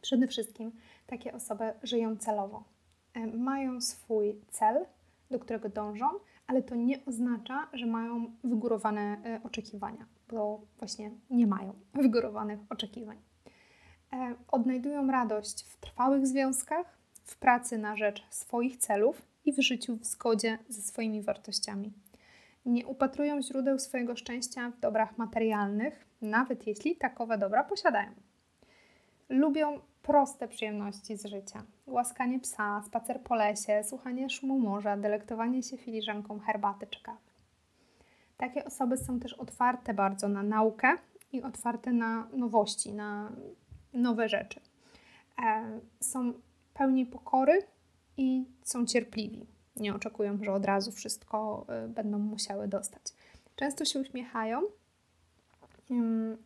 Przede 0.00 0.26
wszystkim 0.26 0.72
takie 1.06 1.32
osoby 1.32 1.72
żyją 1.82 2.16
celowo. 2.16 2.64
Mają 3.34 3.80
swój 3.80 4.40
cel, 4.50 4.86
do 5.30 5.38
którego 5.38 5.68
dążą, 5.68 6.06
ale 6.46 6.62
to 6.62 6.74
nie 6.74 7.04
oznacza, 7.04 7.68
że 7.72 7.86
mają 7.86 8.36
wygórowane 8.44 9.16
e, 9.24 9.40
oczekiwania, 9.44 10.06
bo 10.28 10.60
właśnie 10.78 11.10
nie 11.30 11.46
mają 11.46 11.74
wygórowanych 12.02 12.60
oczekiwań. 12.68 13.18
E, 14.12 14.34
odnajdują 14.48 15.06
radość 15.06 15.64
w 15.64 15.76
trwałych 15.76 16.26
związkach, 16.26 16.98
w 17.24 17.36
pracy 17.36 17.78
na 17.78 17.96
rzecz 17.96 18.22
swoich 18.30 18.76
celów 18.76 19.22
i 19.44 19.52
w 19.52 19.60
życiu 19.60 19.96
w 19.96 20.04
zgodzie 20.04 20.58
ze 20.68 20.82
swoimi 20.82 21.22
wartościami. 21.22 21.92
Nie 22.66 22.86
upatrują 22.86 23.42
źródeł 23.42 23.78
swojego 23.78 24.16
szczęścia 24.16 24.70
w 24.70 24.80
dobrach 24.80 25.18
materialnych, 25.18 26.06
nawet 26.22 26.66
jeśli 26.66 26.96
takowe 26.96 27.38
dobra 27.38 27.64
posiadają. 27.64 28.10
Lubią 29.32 29.80
proste 30.02 30.48
przyjemności 30.48 31.16
z 31.16 31.26
życia. 31.26 31.62
Łaskanie 31.86 32.40
psa, 32.40 32.82
spacer 32.86 33.20
po 33.20 33.34
lesie, 33.34 33.84
słuchanie 33.84 34.30
szumu 34.30 34.58
morza, 34.58 34.96
delektowanie 34.96 35.62
się 35.62 35.76
filiżanką 35.76 36.38
herbaty 36.38 36.86
czy 36.86 37.02
kawy. 37.02 37.18
Takie 38.36 38.64
osoby 38.64 38.96
są 38.96 39.20
też 39.20 39.32
otwarte 39.32 39.94
bardzo 39.94 40.28
na 40.28 40.42
naukę 40.42 40.88
i 41.32 41.42
otwarte 41.42 41.92
na 41.92 42.28
nowości, 42.32 42.92
na 42.92 43.32
nowe 43.92 44.28
rzeczy. 44.28 44.60
E, 45.42 45.80
są 46.00 46.32
pełni 46.74 47.06
pokory 47.06 47.62
i 48.16 48.44
są 48.62 48.86
cierpliwi. 48.86 49.46
Nie 49.76 49.94
oczekują, 49.94 50.38
że 50.44 50.52
od 50.52 50.64
razu 50.64 50.92
wszystko 50.92 51.66
e, 51.68 51.88
będą 51.88 52.18
musiały 52.18 52.68
dostać. 52.68 53.02
Często 53.56 53.84
się 53.84 54.00
uśmiechają 54.00 54.62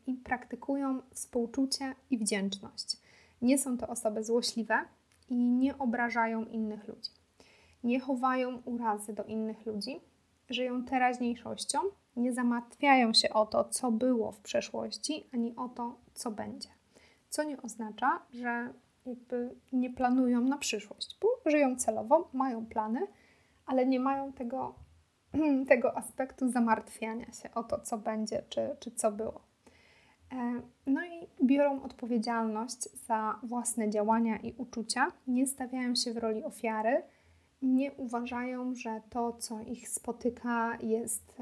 i 0.06 0.14
praktykują 0.14 1.02
współczucie 1.10 1.94
i 2.10 2.18
wdzięczność. 2.18 2.96
Nie 3.42 3.58
są 3.58 3.78
to 3.78 3.88
osoby 3.88 4.24
złośliwe 4.24 4.74
i 5.28 5.36
nie 5.36 5.78
obrażają 5.78 6.44
innych 6.44 6.88
ludzi. 6.88 7.10
Nie 7.84 8.00
chowają 8.00 8.62
urazy 8.64 9.12
do 9.12 9.24
innych 9.24 9.66
ludzi, 9.66 10.00
żyją 10.50 10.84
teraźniejszością, 10.84 11.78
nie 12.16 12.32
zamartwiają 12.32 13.12
się 13.12 13.30
o 13.30 13.46
to, 13.46 13.64
co 13.64 13.92
było 13.92 14.32
w 14.32 14.40
przeszłości, 14.40 15.26
ani 15.32 15.56
o 15.56 15.68
to, 15.68 15.98
co 16.14 16.30
będzie. 16.30 16.68
Co 17.28 17.42
nie 17.42 17.62
oznacza, 17.62 18.22
że 18.30 18.72
nie 19.72 19.90
planują 19.90 20.40
na 20.40 20.58
przyszłość, 20.58 21.18
bo 21.20 21.50
żyją 21.50 21.76
celowo, 21.76 22.28
mają 22.32 22.66
plany, 22.66 23.00
ale 23.66 23.86
nie 23.86 24.00
mają 24.00 24.32
tego, 24.32 24.74
tego 25.68 25.96
aspektu 25.96 26.48
zamartwiania 26.48 27.32
się 27.32 27.54
o 27.54 27.64
to, 27.64 27.80
co 27.80 27.98
będzie, 27.98 28.42
czy, 28.48 28.76
czy 28.80 28.90
co 28.90 29.12
było. 29.12 29.40
E, 30.32 30.60
no 30.86 31.04
i 31.04 31.46
biorą 31.46 31.82
odpowiedzialność 31.82 32.88
za 33.06 33.40
własne 33.42 33.90
działania 33.90 34.36
i 34.36 34.54
uczucia, 34.58 35.12
nie 35.26 35.46
stawiają 35.46 35.94
się 35.94 36.12
w 36.12 36.16
roli 36.16 36.44
ofiary, 36.44 37.02
nie 37.62 37.92
uważają, 37.92 38.74
że 38.74 39.00
to, 39.10 39.32
co 39.32 39.60
ich 39.60 39.88
spotyka, 39.88 40.78
jest 40.82 41.36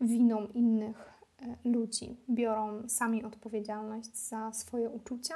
winą 0.00 0.46
innych 0.46 1.12
e, 1.42 1.68
ludzi. 1.68 2.16
Biorą 2.30 2.88
sami 2.88 3.24
odpowiedzialność 3.24 4.16
za 4.16 4.52
swoje 4.52 4.90
uczucia 4.90 5.34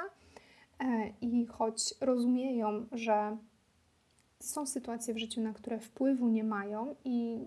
e, 0.79 1.09
i 1.21 1.45
choć 1.45 1.93
rozumieją, 2.01 2.85
że 2.91 3.37
są 4.43 4.65
sytuacje 4.65 5.13
w 5.13 5.17
życiu, 5.17 5.41
na 5.41 5.53
które 5.53 5.79
wpływu 5.79 6.27
nie 6.27 6.43
mają 6.43 6.95
i 7.05 7.39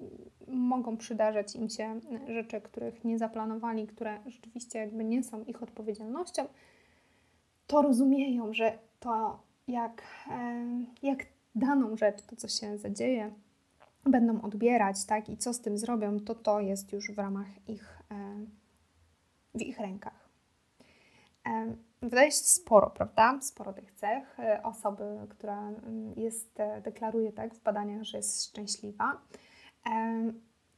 mogą 0.49 0.97
przydarzać 0.97 1.57
im 1.57 1.69
się 1.69 2.01
rzeczy, 2.29 2.61
których 2.61 3.05
nie 3.05 3.19
zaplanowali, 3.19 3.87
które 3.87 4.19
rzeczywiście 4.27 4.79
jakby 4.79 5.05
nie 5.05 5.25
są 5.25 5.45
ich 5.45 5.63
odpowiedzialnością, 5.63 6.47
to 7.67 7.83
rozumieją, 7.83 8.53
że 8.53 8.79
to 9.01 9.41
jak, 9.69 10.03
jak 11.03 11.27
daną 11.55 11.97
rzecz, 11.97 12.23
to 12.23 12.37
co 12.37 12.49
się 12.49 12.79
zadzieje, 12.79 13.31
będą 14.05 14.43
odbierać, 14.43 15.05
tak, 15.05 15.29
i 15.29 15.37
co 15.37 15.55
z 15.55 15.61
tym 15.61 15.79
zrobią, 15.79 16.21
to 16.21 16.35
to 16.35 16.61
jest 16.61 16.93
już 16.93 17.11
w 17.11 17.19
ramach 17.19 17.69
ich, 17.69 18.03
w 19.55 19.63
ich 19.63 19.79
rękach. 19.79 20.29
Wydaje 22.03 22.31
się 22.31 22.37
sporo, 22.37 22.91
prawda? 22.91 23.39
Sporo 23.43 23.73
tych 23.73 23.93
cech 23.93 24.41
e, 24.41 24.63
osoby, 24.63 25.05
która 25.29 25.69
mm, 25.69 26.13
jest, 26.17 26.61
e, 26.61 26.81
deklaruje 26.81 27.33
tak 27.33 27.55
w 27.55 27.63
badaniach, 27.63 28.03
że 28.03 28.17
jest 28.17 28.45
szczęśliwa. 28.45 29.21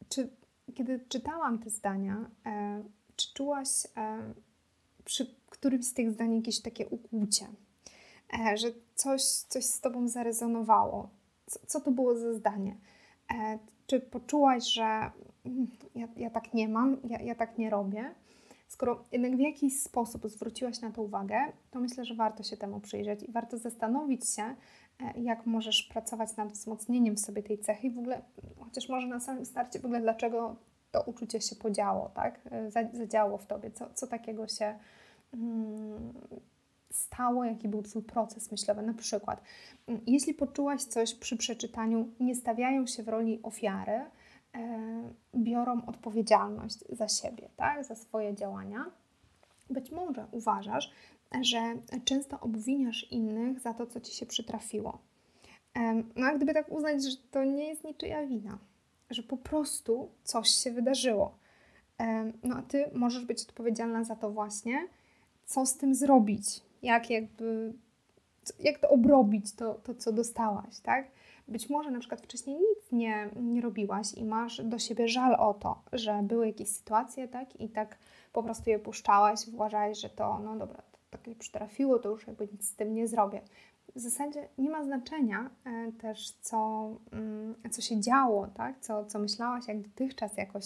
Czy 0.09 0.31
kiedy 0.75 1.01
czytałam 1.09 1.59
te 1.59 1.71
zdania, 1.71 2.31
e, 2.47 2.83
czy 3.17 3.35
czułaś 3.35 3.69
przy 5.05 5.35
którymś 5.51 5.87
z 5.87 5.95
tych 5.95 6.11
zdań 6.11 6.37
jakieś 6.37 6.61
takie 6.61 6.89
ukłucie, 6.89 7.47
że 8.55 8.69
coś, 8.95 9.23
coś 9.23 9.65
z 9.65 9.81
tobą 9.81 10.09
zarezonowało? 10.09 11.09
Co, 11.47 11.61
co 11.67 11.81
to 11.81 11.91
było 11.91 12.19
za 12.19 12.35
zdanie? 12.35 12.77
Czy 13.87 14.01
poczułaś, 14.01 14.65
że 14.65 15.11
mm, 15.47 15.67
ja, 15.95 16.09
ja 16.17 16.31
tak 16.31 16.55
nie 16.55 16.69
mam, 16.69 16.97
ja, 17.05 17.21
ja 17.21 17.35
tak 17.35 17.59
nie 17.59 17.71
robię? 17.71 18.15
Skoro 18.69 19.05
jednak 19.13 19.37
w 19.37 19.41
jakiś 19.41 19.83
sposób 19.83 20.29
zwróciłaś 20.29 20.81
na 20.81 20.91
to 20.91 21.03
uwagę, 21.03 21.37
to 21.71 21.81
myślę, 21.81 22.05
że 22.05 22.15
warto 22.15 22.43
się 22.43 22.57
temu 22.57 22.81
przyjrzeć 22.81 23.23
i 23.23 23.33
warto 23.33 23.59
zastanowić 23.59 24.29
się, 24.35 24.43
e, 24.43 25.21
jak 25.21 25.47
możesz 25.47 25.83
pracować 25.83 26.37
nad 26.37 26.53
wzmocnieniem 26.53 27.17
w 27.17 27.21
sobie 27.21 27.43
tej 27.43 27.59
cechy 27.59 27.87
i 27.87 27.91
w 27.91 27.99
ogóle, 27.99 28.23
chociaż 28.61 28.89
może 28.89 29.07
na 29.07 29.21
samym 29.21 29.47
starcie 29.47 29.79
w 29.79 29.85
ogóle 29.85 30.01
dlaczego 30.01 30.57
to 30.91 31.03
uczucie 31.03 31.41
się 31.41 31.57
podziało, 31.57 32.09
tak? 32.09 32.41
E, 32.51 32.71
zadziało 32.93 33.39
w 33.39 33.47
tobie, 33.47 33.71
co, 33.71 33.91
co 33.95 34.07
takiego 34.07 34.49
się 34.49 34.79
hmm, 35.31 36.13
stało, 36.91 37.45
jaki 37.45 37.69
był 37.69 37.83
Twój 37.83 38.03
proces 38.03 38.53
myślowy. 38.53 38.83
Na 38.83 38.95
przykład, 38.95 39.43
mm, 39.87 40.01
jeśli 40.07 40.35
poczułaś 40.35 40.83
coś 40.83 41.15
przy 41.15 41.37
przeczytaniu, 41.37 42.09
nie 42.21 42.35
stawiają 42.35 42.87
się 42.87 43.03
w 43.03 43.09
roli 43.09 43.41
ofiary, 43.43 44.01
biorą 45.35 45.87
odpowiedzialność 45.87 46.79
za 46.91 47.09
siebie, 47.09 47.49
tak? 47.57 47.85
za 47.85 47.95
swoje 47.95 48.35
działania. 48.35 48.85
Być 49.71 49.91
może 49.91 50.27
uważasz, 50.33 50.91
że 51.41 51.77
często 52.05 52.41
obwiniasz 52.41 53.13
innych 53.13 53.61
za 53.61 53.75
to, 53.75 53.87
co 53.87 54.01
ci 54.01 54.13
się 54.13 54.27
przytrafiło. 54.27 54.99
E, 55.77 56.03
no 56.17 56.27
a 56.27 56.35
gdyby 56.35 56.55
tak 56.55 56.73
uznać, 56.73 57.05
że 57.05 57.17
to 57.31 57.45
nie 57.45 57.69
jest 57.69 57.85
niczyja 57.85 58.27
wina, 58.27 58.59
że 59.11 59.23
po 59.23 59.37
prostu 59.37 60.11
coś 60.25 60.49
się 60.49 60.71
wydarzyło. 60.71 61.39
E, 62.01 62.33
no 62.43 62.57
a 62.57 62.63
ty 62.63 62.91
możesz 62.95 63.25
być 63.25 63.43
odpowiedzialna 63.43 64.05
za 64.05 64.17
to 64.17 64.31
właśnie, 64.31 64.89
co 65.47 65.67
z 65.67 65.77
tym 65.77 65.95
zrobić, 65.95 66.63
jak 66.83 67.11
jakby, 67.11 67.73
jak 68.61 68.79
to 68.79 68.89
obrobić, 68.89 69.53
to, 69.53 69.75
to 69.75 69.95
co 69.95 70.13
dostałaś, 70.13 70.81
tak? 70.81 71.11
Być 71.49 71.71
może 71.71 71.91
na 71.91 71.99
przykład 71.99 72.21
wcześniej 72.21 72.57
nic 72.57 72.93
nie, 72.93 73.31
nie 73.37 73.61
robiłaś 73.61 74.15
i 74.15 74.25
masz 74.25 74.63
do 74.65 74.79
siebie 74.79 75.09
żal 75.09 75.35
o 75.39 75.55
to, 75.55 75.83
że 75.93 76.21
były 76.23 76.47
jakieś 76.47 76.69
sytuacje, 76.69 77.29
tak? 77.29 77.61
I 77.61 77.69
tak 77.69 77.99
po 78.33 78.43
prostu 78.43 78.71
je 78.71 78.79
puszczałaś, 78.79 79.49
uważałaś, 79.49 80.01
że 80.01 80.09
to, 80.09 80.39
no 80.39 80.57
dobra, 80.57 80.83
to 80.93 80.99
tak 81.11 81.27
nie 81.27 81.35
przytrafiło, 81.35 81.99
to 81.99 82.11
już 82.11 82.27
jakby 82.27 82.49
nic 82.53 82.69
z 82.69 82.75
tym 82.75 82.95
nie 82.95 83.09
zrobię. 83.09 83.41
W 83.95 84.01
zasadzie 84.01 84.49
nie 84.59 84.71
ma 84.71 84.85
znaczenia 84.85 85.51
e, 85.65 85.93
też, 85.93 86.31
co, 86.31 86.91
mm, 87.13 87.55
co 87.71 87.83
się 87.83 88.01
działo, 88.01 88.47
tak? 88.47 88.81
Co, 88.81 89.05
co 89.05 89.19
myślałaś, 89.19 89.69
jak 89.69 89.81
dotychczas 89.81 90.37
jakoś, 90.37 90.65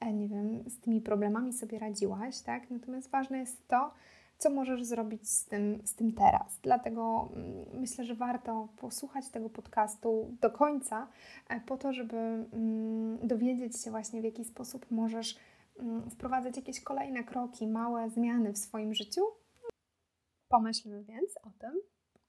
e, 0.00 0.12
nie 0.12 0.28
wiem, 0.28 0.70
z 0.70 0.80
tymi 0.80 1.00
problemami 1.00 1.52
sobie 1.52 1.78
radziłaś, 1.78 2.40
tak? 2.40 2.70
Natomiast 2.70 3.10
ważne 3.10 3.38
jest 3.38 3.68
to, 3.68 3.90
co 4.38 4.50
możesz 4.50 4.84
zrobić 4.84 5.30
z 5.30 5.44
tym, 5.44 5.82
z 5.84 5.94
tym 5.94 6.12
teraz. 6.12 6.58
Dlatego 6.62 7.28
mm, 7.32 7.80
myślę, 7.80 8.04
że 8.04 8.14
warto 8.14 8.68
posłuchać 8.76 9.28
tego 9.28 9.50
podcastu 9.50 10.36
do 10.40 10.50
końca, 10.50 11.08
e, 11.48 11.60
po 11.60 11.76
to, 11.76 11.92
żeby 11.92 12.16
mm, 12.16 13.28
dowiedzieć 13.28 13.82
się 13.82 13.90
właśnie, 13.90 14.20
w 14.20 14.24
jaki 14.24 14.44
sposób 14.44 14.90
możesz 14.90 15.38
mm, 15.78 16.10
wprowadzać 16.10 16.56
jakieś 16.56 16.80
kolejne 16.80 17.24
kroki, 17.24 17.66
małe 17.66 18.10
zmiany 18.10 18.52
w 18.52 18.58
swoim 18.58 18.94
życiu. 18.94 19.22
Pomyślmy 20.48 21.04
więc 21.04 21.36
o 21.42 21.50
tym, 21.58 21.80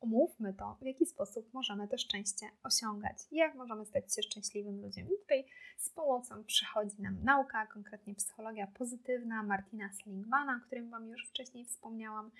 omówmy 0.01 0.53
to, 0.53 0.77
w 0.81 0.85
jaki 0.85 1.05
sposób 1.05 1.53
możemy 1.53 1.87
to 1.87 1.97
szczęście 1.97 2.45
osiągać 2.63 3.17
jak 3.31 3.55
możemy 3.55 3.85
stać 3.85 4.15
się 4.15 4.21
szczęśliwym 4.21 4.81
ludziem. 4.81 5.05
I 5.05 5.09
tutaj 5.09 5.45
z 5.77 5.89
pomocą 5.89 6.43
przychodzi 6.43 7.01
nam 7.01 7.23
nauka, 7.23 7.67
konkretnie 7.67 8.15
psychologia 8.15 8.67
pozytywna 8.67 9.43
Martina 9.43 9.89
Seligmana, 9.93 10.61
o 10.63 10.65
którym 10.67 10.89
Wam 10.89 11.09
już 11.09 11.27
wcześniej 11.27 11.65
wspomniałam. 11.65 12.31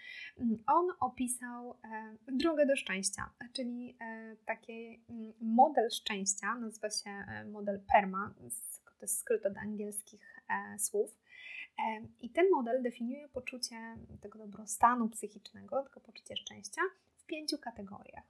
On 0.67 0.87
opisał 0.99 1.71
e, 1.71 2.17
drogę 2.31 2.65
do 2.65 2.75
szczęścia, 2.75 3.29
czyli 3.53 3.97
e, 4.01 4.35
taki 4.45 5.03
mm, 5.09 5.33
model 5.41 5.89
szczęścia, 5.89 6.55
nazywa 6.55 6.89
się 6.89 7.09
e, 7.09 7.45
model 7.45 7.81
PERMA, 7.93 8.33
to 8.99 9.01
jest 9.01 9.19
skrót 9.19 9.45
od 9.45 9.57
angielskich 9.57 10.21
słów. 10.79 11.17
I 12.21 12.29
ten 12.29 12.45
model 12.51 12.83
definiuje 12.83 13.29
poczucie 13.29 13.75
tego 14.21 14.39
dobrostanu 14.39 15.09
psychicznego, 15.09 15.83
tego 15.83 15.99
poczucie 15.99 16.35
szczęścia 16.35 16.81
pięciu 17.27 17.57
kategoriach: 17.57 18.25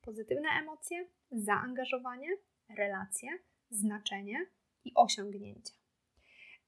pozytywne 0.00 0.48
emocje, 0.48 1.08
zaangażowanie, 1.30 2.28
relacje, 2.68 3.28
znaczenie 3.70 4.46
i 4.84 4.92
osiągnięcia. 4.94 5.74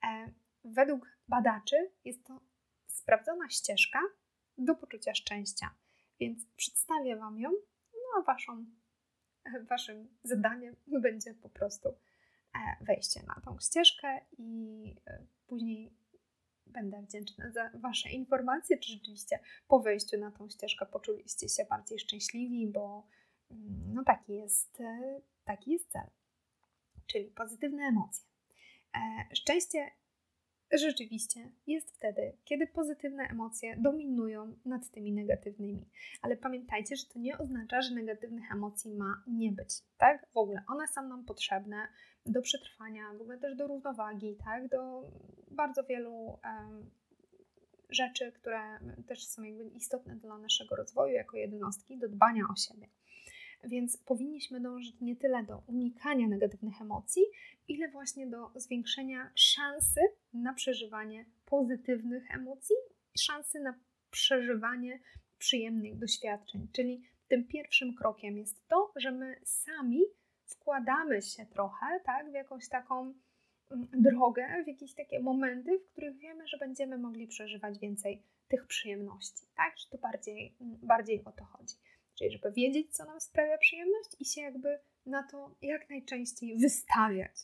E, 0.04 0.32
według 0.64 1.18
badaczy 1.28 1.90
jest 2.04 2.26
to 2.26 2.40
sprawdzona 2.86 3.48
ścieżka 3.48 4.00
do 4.58 4.74
poczucia 4.74 5.14
szczęścia, 5.14 5.74
więc 6.20 6.46
przedstawię 6.56 7.16
Wam 7.16 7.40
ją, 7.40 7.50
no 7.92 8.20
a 8.20 8.22
waszą, 8.22 8.66
Waszym 9.68 10.08
zadaniem 10.22 10.76
będzie 11.02 11.34
po 11.34 11.48
prostu 11.48 11.88
e, 11.88 12.84
wejście 12.84 13.22
na 13.22 13.40
tą 13.44 13.58
ścieżkę 13.58 14.20
i 14.38 14.96
e, 15.06 15.26
później 15.46 16.01
Będę 16.66 17.02
wdzięczna 17.02 17.50
za 17.50 17.70
Wasze 17.74 18.10
informacje, 18.10 18.78
czy 18.78 18.92
rzeczywiście 18.92 19.38
po 19.68 19.80
wejściu 19.80 20.18
na 20.18 20.30
tą 20.30 20.48
ścieżkę 20.48 20.86
poczuliście 20.86 21.48
się 21.48 21.64
bardziej 21.64 21.98
szczęśliwi, 21.98 22.66
bo 22.66 23.06
mm, 23.50 23.94
no 23.94 24.04
taki 24.04 24.32
jest, 24.32 24.80
e, 24.80 25.20
taki 25.44 25.70
jest 25.72 25.90
cel. 25.90 26.06
Czyli 27.06 27.30
pozytywne 27.30 27.82
emocje. 27.82 28.24
E, 28.96 29.34
szczęście 29.36 29.90
rzeczywiście 30.78 31.52
jest 31.66 31.90
wtedy, 31.96 32.36
kiedy 32.44 32.66
pozytywne 32.66 33.22
emocje 33.24 33.76
dominują 33.76 34.56
nad 34.64 34.90
tymi 34.90 35.12
negatywnymi. 35.12 35.86
Ale 36.22 36.36
pamiętajcie, 36.36 36.96
że 36.96 37.06
to 37.06 37.18
nie 37.18 37.38
oznacza, 37.38 37.82
że 37.82 37.94
negatywnych 37.94 38.52
emocji 38.52 38.94
ma 38.94 39.22
nie 39.26 39.52
być, 39.52 39.74
tak? 39.98 40.26
W 40.32 40.36
ogóle 40.36 40.62
one 40.68 40.88
są 40.88 41.08
nam 41.08 41.24
potrzebne 41.24 41.88
do 42.26 42.42
przetrwania, 42.42 43.02
w 43.18 43.20
ogóle 43.20 43.38
też 43.38 43.56
do 43.56 43.66
równowagi, 43.66 44.36
tak? 44.44 44.68
Do 44.68 45.10
bardzo 45.50 45.84
wielu 45.84 46.12
um, 46.14 46.90
rzeczy, 47.90 48.32
które 48.32 48.60
też 49.06 49.26
są 49.26 49.42
jakby 49.42 49.64
istotne 49.64 50.16
dla 50.16 50.38
naszego 50.38 50.76
rozwoju 50.76 51.14
jako 51.14 51.36
jednostki, 51.36 51.98
do 51.98 52.08
dbania 52.08 52.44
o 52.52 52.56
siebie. 52.56 52.88
Więc 53.64 53.96
powinniśmy 53.96 54.60
dążyć 54.60 55.00
nie 55.00 55.16
tyle 55.16 55.44
do 55.44 55.62
unikania 55.66 56.28
negatywnych 56.28 56.80
emocji, 56.80 57.22
ile 57.68 57.88
właśnie 57.88 58.26
do 58.26 58.50
zwiększenia 58.54 59.30
szansy 59.34 60.00
na 60.32 60.54
przeżywanie 60.54 61.24
pozytywnych 61.44 62.30
emocji, 62.34 62.76
szansy 63.18 63.60
na 63.60 63.74
przeżywanie 64.10 65.00
przyjemnych 65.38 65.98
doświadczeń. 65.98 66.68
Czyli 66.72 67.02
tym 67.28 67.44
pierwszym 67.44 67.94
krokiem 67.94 68.38
jest 68.38 68.68
to, 68.68 68.92
że 68.96 69.12
my 69.12 69.36
sami 69.44 70.00
wkładamy 70.44 71.22
się 71.22 71.46
trochę 71.46 72.00
tak, 72.04 72.30
w 72.30 72.34
jakąś 72.34 72.68
taką 72.68 73.14
mm, 73.70 73.88
drogę, 73.92 74.64
w 74.64 74.68
jakieś 74.68 74.94
takie 74.94 75.20
momenty, 75.20 75.78
w 75.78 75.92
których 75.92 76.18
wiemy, 76.18 76.48
że 76.48 76.58
będziemy 76.58 76.98
mogli 76.98 77.26
przeżywać 77.26 77.78
więcej 77.78 78.22
tych 78.48 78.66
przyjemności. 78.66 79.46
Tak, 79.56 79.78
że 79.78 79.88
to 79.90 79.98
bardziej, 79.98 80.56
mm, 80.60 80.78
bardziej 80.82 81.24
o 81.24 81.32
to 81.32 81.44
chodzi. 81.44 81.74
Czyli 82.14 82.30
żeby 82.32 82.52
wiedzieć, 82.52 82.90
co 82.90 83.04
nam 83.04 83.20
sprawia 83.20 83.58
przyjemność 83.58 84.10
i 84.20 84.24
się 84.24 84.40
jakby 84.40 84.78
na 85.06 85.22
to 85.22 85.56
jak 85.62 85.90
najczęściej 85.90 86.58
wystawiać. 86.58 87.36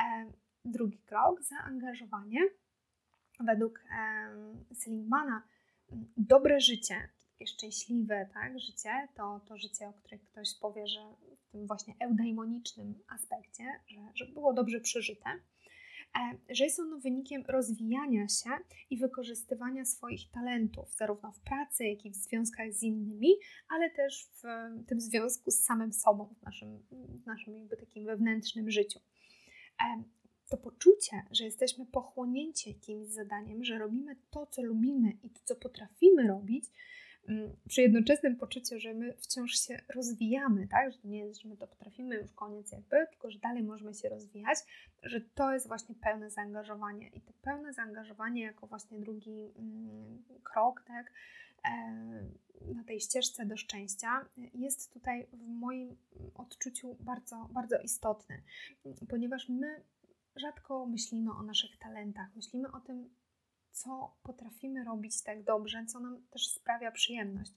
E, 0.00 0.32
drugi 0.64 0.98
krok, 0.98 1.42
zaangażowanie. 1.42 2.40
Według 3.40 3.80
e, 3.90 4.74
Seligmana 4.74 5.42
dobre 6.16 6.60
życie, 6.60 7.08
takie 7.32 7.46
szczęśliwe 7.46 8.28
tak, 8.34 8.60
życie, 8.60 9.08
to 9.14 9.40
to 9.48 9.58
życie, 9.58 9.88
o 9.88 9.92
którym 9.92 10.20
ktoś 10.20 10.54
powie, 10.60 10.88
że 10.88 11.00
w 11.36 11.52
tym 11.52 11.66
właśnie 11.66 11.94
eudaimonicznym 12.00 12.94
aspekcie, 13.08 13.64
że, 13.86 13.96
że 14.14 14.26
było 14.26 14.52
dobrze 14.52 14.80
przeżyte, 14.80 15.30
że 16.50 16.64
jest 16.64 16.80
ono 16.80 16.98
wynikiem 16.98 17.44
rozwijania 17.48 18.28
się 18.28 18.50
i 18.90 18.98
wykorzystywania 18.98 19.84
swoich 19.84 20.30
talentów, 20.30 20.94
zarówno 20.94 21.32
w 21.32 21.40
pracy, 21.40 21.84
jak 21.84 22.04
i 22.04 22.10
w 22.10 22.16
związkach 22.16 22.72
z 22.72 22.82
innymi, 22.82 23.28
ale 23.68 23.90
też 23.90 24.28
w 24.34 24.42
tym 24.86 25.00
związku 25.00 25.50
z 25.50 25.60
samym 25.60 25.92
sobą, 25.92 26.34
w 26.40 26.42
naszym, 26.42 26.78
w 26.90 27.26
naszym 27.26 27.54
jakby 27.54 27.76
takim 27.76 28.04
wewnętrznym 28.04 28.70
życiu. 28.70 29.00
E, 29.82 30.02
to 30.48 30.56
poczucie, 30.56 31.22
że 31.30 31.44
jesteśmy 31.44 31.86
pochłonięci 31.86 32.68
jakimś 32.70 33.08
zadaniem, 33.08 33.64
że 33.64 33.78
robimy 33.78 34.16
to, 34.30 34.46
co 34.46 34.62
lubimy 34.62 35.12
i 35.22 35.30
to, 35.30 35.40
co 35.44 35.56
potrafimy 35.56 36.28
robić, 36.28 36.64
przy 37.68 37.82
jednoczesnym 37.82 38.36
poczuciu, 38.36 38.80
że 38.80 38.94
my 38.94 39.12
wciąż 39.12 39.52
się 39.52 39.80
rozwijamy, 39.94 40.68
tak? 40.68 40.92
Że 40.92 40.98
nie 41.04 41.18
jest, 41.18 41.40
że 41.40 41.48
my 41.48 41.56
to 41.56 41.66
potrafimy 41.66 42.16
już 42.16 42.32
koniec 42.32 42.72
jakby, 42.72 43.06
tylko 43.10 43.30
że 43.30 43.38
dalej 43.38 43.62
możemy 43.62 43.94
się 43.94 44.08
rozwijać, 44.08 44.58
że 45.02 45.20
to 45.20 45.52
jest 45.52 45.68
właśnie 45.68 45.94
pełne 45.94 46.30
zaangażowanie 46.30 47.08
i 47.08 47.20
to 47.20 47.32
pełne 47.42 47.72
zaangażowanie 47.72 48.42
jako 48.42 48.66
właśnie 48.66 49.00
drugi 49.00 49.52
mm, 49.56 50.24
krok, 50.42 50.82
tak? 50.86 51.12
E, 51.64 52.74
na 52.74 52.84
tej 52.84 53.00
ścieżce 53.00 53.46
do 53.46 53.56
szczęścia 53.56 54.24
jest 54.54 54.92
tutaj 54.92 55.26
w 55.32 55.48
moim 55.48 55.96
odczuciu 56.34 56.96
bardzo, 57.00 57.48
bardzo 57.52 57.78
istotny, 57.78 58.42
ponieważ 59.08 59.48
my 59.48 59.82
rzadko 60.36 60.86
myślimy 60.86 61.30
o 61.32 61.42
naszych 61.42 61.78
talentach, 61.78 62.36
myślimy 62.36 62.72
o 62.72 62.80
tym, 62.80 63.10
co 63.78 64.16
potrafimy 64.22 64.84
robić 64.84 65.22
tak 65.22 65.42
dobrze, 65.42 65.84
co 65.86 66.00
nam 66.00 66.22
też 66.30 66.48
sprawia 66.48 66.90
przyjemność. 66.90 67.52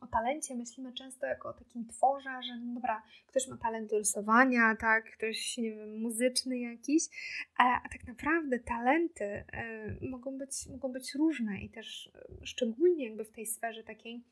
O 0.00 0.06
talencie 0.06 0.54
myślimy 0.54 0.92
często 0.92 1.26
jako 1.26 1.48
o 1.48 1.52
takim 1.52 1.86
tworze, 1.86 2.30
że 2.42 2.56
no 2.56 2.74
dobra, 2.74 3.02
ktoś 3.26 3.48
ma 3.48 3.56
talent 3.56 3.90
do 3.90 3.98
rysowania, 3.98 4.76
tak, 4.76 5.16
ktoś, 5.16 5.58
nie 5.58 5.70
wiem, 5.70 6.00
muzyczny 6.00 6.58
jakiś, 6.58 7.02
a, 7.56 7.88
tak 7.92 8.06
naprawdę 8.06 8.58
talenty 8.58 9.24
y, 9.24 10.08
mogą, 10.10 10.38
być, 10.38 10.66
mogą 10.66 10.92
być 10.92 11.14
różne 11.14 11.60
i 11.60 11.70
też 11.70 12.06
y, 12.06 12.46
szczególnie 12.46 13.04
jakby 13.04 13.24
w 13.24 13.30
tej 13.30 13.46
sferze 13.46 13.84
takiej 13.84 14.24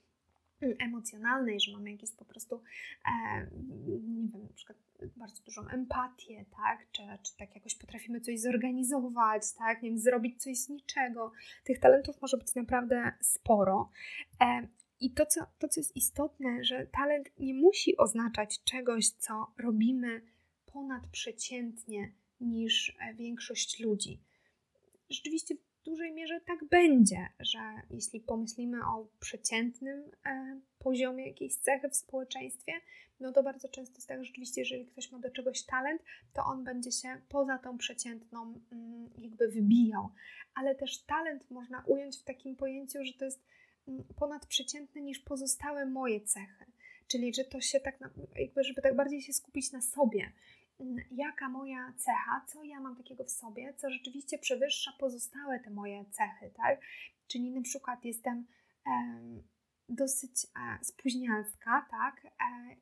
emocjonalnej, 0.61 1.61
że 1.61 1.72
mamy 1.72 1.92
jakieś 1.92 2.12
po 2.12 2.24
prostu, 2.24 2.62
e, 3.07 3.46
nie 3.88 4.29
wiem, 4.29 4.42
na 4.42 4.52
przykład 4.55 4.79
bardzo 5.16 5.42
dużą 5.42 5.68
empatię, 5.68 6.44
tak? 6.56 6.87
Czy, 6.92 7.02
czy 7.22 7.37
tak 7.37 7.54
jakoś 7.54 7.74
potrafimy 7.74 8.20
coś 8.20 8.40
zorganizować, 8.40 9.52
tak? 9.52 9.82
Nie 9.82 9.90
wiem, 9.90 9.98
zrobić 9.98 10.42
coś 10.42 10.59
z 10.59 10.68
niczego. 10.68 11.32
Tych 11.64 11.80
talentów 11.80 12.22
może 12.22 12.37
być 12.37 12.54
naprawdę 12.54 13.12
sporo. 13.20 13.90
E, 14.40 14.68
I 15.00 15.11
to 15.11 15.26
co, 15.26 15.40
to, 15.59 15.68
co 15.68 15.80
jest 15.80 15.96
istotne, 15.96 16.64
że 16.64 16.87
talent 16.87 17.28
nie 17.38 17.54
musi 17.54 17.96
oznaczać 17.96 18.64
czegoś, 18.64 19.09
co 19.09 19.52
robimy 19.59 20.22
ponadprzeciętnie 20.66 22.12
niż 22.40 22.96
e, 23.00 23.14
większość 23.14 23.80
ludzi. 23.80 24.20
Rzeczywiście 25.11 25.54
dużej 25.87 26.12
mierze 26.12 26.40
tak 26.40 26.64
będzie, 26.64 27.29
że 27.40 27.59
jeśli 27.90 28.20
pomyślimy 28.20 28.79
o 28.87 29.07
przeciętnym 29.20 30.11
e, 30.27 30.61
poziomie 30.79 31.27
jakiejś 31.27 31.57
cechy 31.57 31.88
w 31.88 31.96
społeczeństwie, 31.96 32.72
no 33.20 33.33
to 33.33 33.42
bardzo 33.42 33.68
często 33.68 33.94
jest 33.94 34.09
tak, 34.09 34.18
że 34.18 34.25
rzeczywiście, 34.25 34.61
jeżeli 34.61 34.87
ktoś 34.87 35.12
ma 35.12 35.18
do 35.18 35.31
czegoś 35.31 35.62
talent, 35.62 36.03
to 36.33 36.44
on 36.44 36.64
będzie 36.64 36.92
się 36.92 37.20
poza 37.29 37.59
tą 37.59 37.79
przeciętną 37.79 38.61
mm, 38.72 39.11
jakby 39.18 39.49
wybijał. 39.49 40.09
Ale 40.55 40.75
też 40.75 41.03
talent 41.03 41.51
można 41.51 41.85
ująć 41.87 42.18
w 42.18 42.25
takim 42.25 42.57
pojęciu, 42.57 42.99
że 43.05 43.12
to 43.12 43.25
jest 43.25 43.42
mm, 43.88 44.05
ponadprzeciętne 44.16 45.03
niż 45.03 45.18
pozostałe 45.18 45.87
moje 45.87 46.20
cechy. 46.20 46.64
Czyli, 47.09 47.35
że 47.35 47.44
to 47.44 47.61
się 47.61 47.81
tak, 47.81 47.99
jakby, 48.37 48.64
żeby 48.64 48.83
tak 48.83 48.96
bardziej 48.96 49.22
się 49.22 49.33
skupić 49.33 49.72
na 49.72 49.81
sobie, 49.81 50.33
jaka 51.11 51.49
moja 51.49 51.93
cecha, 51.97 52.45
co 52.47 52.65
ja 52.65 52.81
mam 52.81 52.97
takiego 52.97 53.25
w 53.25 53.31
sobie, 53.31 53.75
co 53.77 53.91
rzeczywiście 53.91 54.39
przewyższa 54.39 54.93
pozostałe 54.99 55.61
te 55.61 55.71
moje 55.71 56.05
cechy, 56.05 56.51
tak? 56.57 56.81
Czyli 57.29 57.51
na 57.51 57.62
przykład 57.62 58.05
jestem 58.05 58.47
dosyć 59.89 60.45
e, 60.45 60.85
spóźnialska, 60.85 61.87
tak? 61.91 62.25
E, 62.25 62.31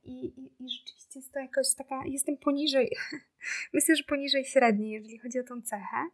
i, 0.05 0.41
i, 0.41 0.69
rzeczywiście 0.69 1.19
jest 1.19 1.33
to 1.33 1.39
jakoś 1.41 1.75
taka, 1.75 2.03
jestem 2.07 2.37
poniżej, 2.37 2.97
myślę, 3.75 3.97
że 3.97 4.05
poniżej 4.05 4.45
średniej, 4.45 4.91
jeżeli 4.91 5.19
chodzi 5.19 5.39
o 5.39 5.45
tą 5.45 5.63
cechę. 5.63 6.09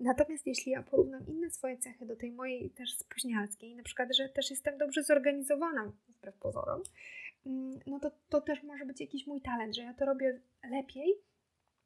Natomiast 0.00 0.46
jeśli 0.46 0.72
ja 0.72 0.82
porównam 0.82 1.26
inne 1.26 1.50
swoje 1.50 1.78
cechy 1.78 2.06
do 2.06 2.16
tej 2.16 2.32
mojej 2.32 2.70
też 2.70 2.98
spóźnialskiej, 2.98 3.76
na 3.76 3.82
przykład, 3.82 4.16
że 4.16 4.28
też 4.28 4.50
jestem 4.50 4.78
dobrze 4.78 5.02
zorganizowana, 5.02 5.92
wbrew 6.08 6.36
pozorom, 6.36 6.82
no 7.86 8.00
to, 8.00 8.10
to 8.28 8.40
też 8.40 8.62
może 8.62 8.86
być 8.86 9.00
jakiś 9.00 9.26
mój 9.26 9.42
talent, 9.42 9.76
że 9.76 9.82
ja 9.82 9.94
to 9.94 10.04
robię 10.04 10.40
lepiej 10.70 11.14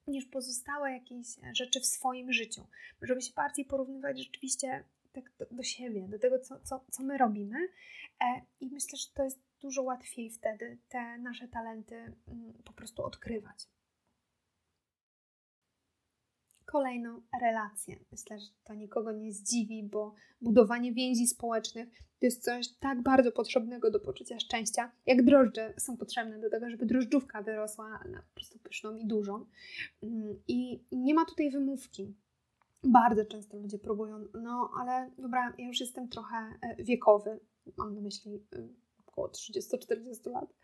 niż 0.06 0.26
pozostałe 0.26 0.92
jakieś 0.92 1.26
rzeczy 1.52 1.80
w 1.80 1.86
swoim 1.86 2.32
życiu. 2.32 2.66
Żeby 3.02 3.22
się 3.22 3.32
bardziej 3.34 3.64
porównywać 3.64 4.18
rzeczywiście 4.18 4.84
tak 5.12 5.32
do, 5.38 5.46
do 5.50 5.62
siebie, 5.62 6.08
do 6.08 6.18
tego, 6.18 6.38
co, 6.38 6.60
co, 6.60 6.84
co 6.90 7.02
my 7.02 7.18
robimy. 7.18 7.58
E, 8.20 8.40
I 8.60 8.66
myślę, 8.66 8.98
że 8.98 9.06
to 9.14 9.24
jest 9.24 9.40
dużo 9.60 9.82
łatwiej 9.82 10.30
wtedy 10.30 10.78
te 10.88 11.18
nasze 11.18 11.48
talenty 11.48 11.96
mm, 11.96 12.52
po 12.64 12.72
prostu 12.72 13.02
odkrywać. 13.02 13.68
Kolejną 16.72 17.22
relację. 17.40 17.98
Myślę, 18.12 18.38
że 18.38 18.46
to 18.64 18.74
nikogo 18.74 19.12
nie 19.12 19.32
zdziwi, 19.32 19.82
bo 19.82 20.14
budowanie 20.40 20.92
więzi 20.92 21.26
społecznych 21.26 21.88
to 22.20 22.26
jest 22.26 22.44
coś 22.44 22.68
tak 22.68 23.02
bardzo 23.02 23.32
potrzebnego 23.32 23.90
do 23.90 24.00
poczucia 24.00 24.40
szczęścia, 24.40 24.92
jak 25.06 25.24
drożdże 25.24 25.74
są 25.78 25.96
potrzebne 25.96 26.38
do 26.38 26.50
tego, 26.50 26.70
żeby 26.70 26.86
drożdżówka 26.86 27.42
wyrosła 27.42 27.88
na 27.88 28.22
po 28.22 28.34
prostu 28.34 28.58
pyszną 28.58 28.96
i 28.96 29.06
dużą. 29.06 29.46
Mm, 30.02 30.42
I 30.48 30.84
nie 30.92 31.14
ma 31.14 31.24
tutaj 31.24 31.50
wymówki. 31.50 32.14
Bardzo 32.84 33.24
często 33.24 33.58
ludzie 33.58 33.78
próbują, 33.78 34.24
no 34.42 34.70
ale 34.80 35.10
dobra, 35.18 35.52
ja 35.58 35.66
już 35.66 35.80
jestem 35.80 36.08
trochę 36.08 36.36
e, 36.36 36.84
wiekowy, 36.84 37.40
mam 37.76 37.94
na 37.94 38.00
myśli 38.00 38.34
y, 38.54 38.68
około 39.20 39.28
30-40 39.28 40.32
lat. 40.32 40.54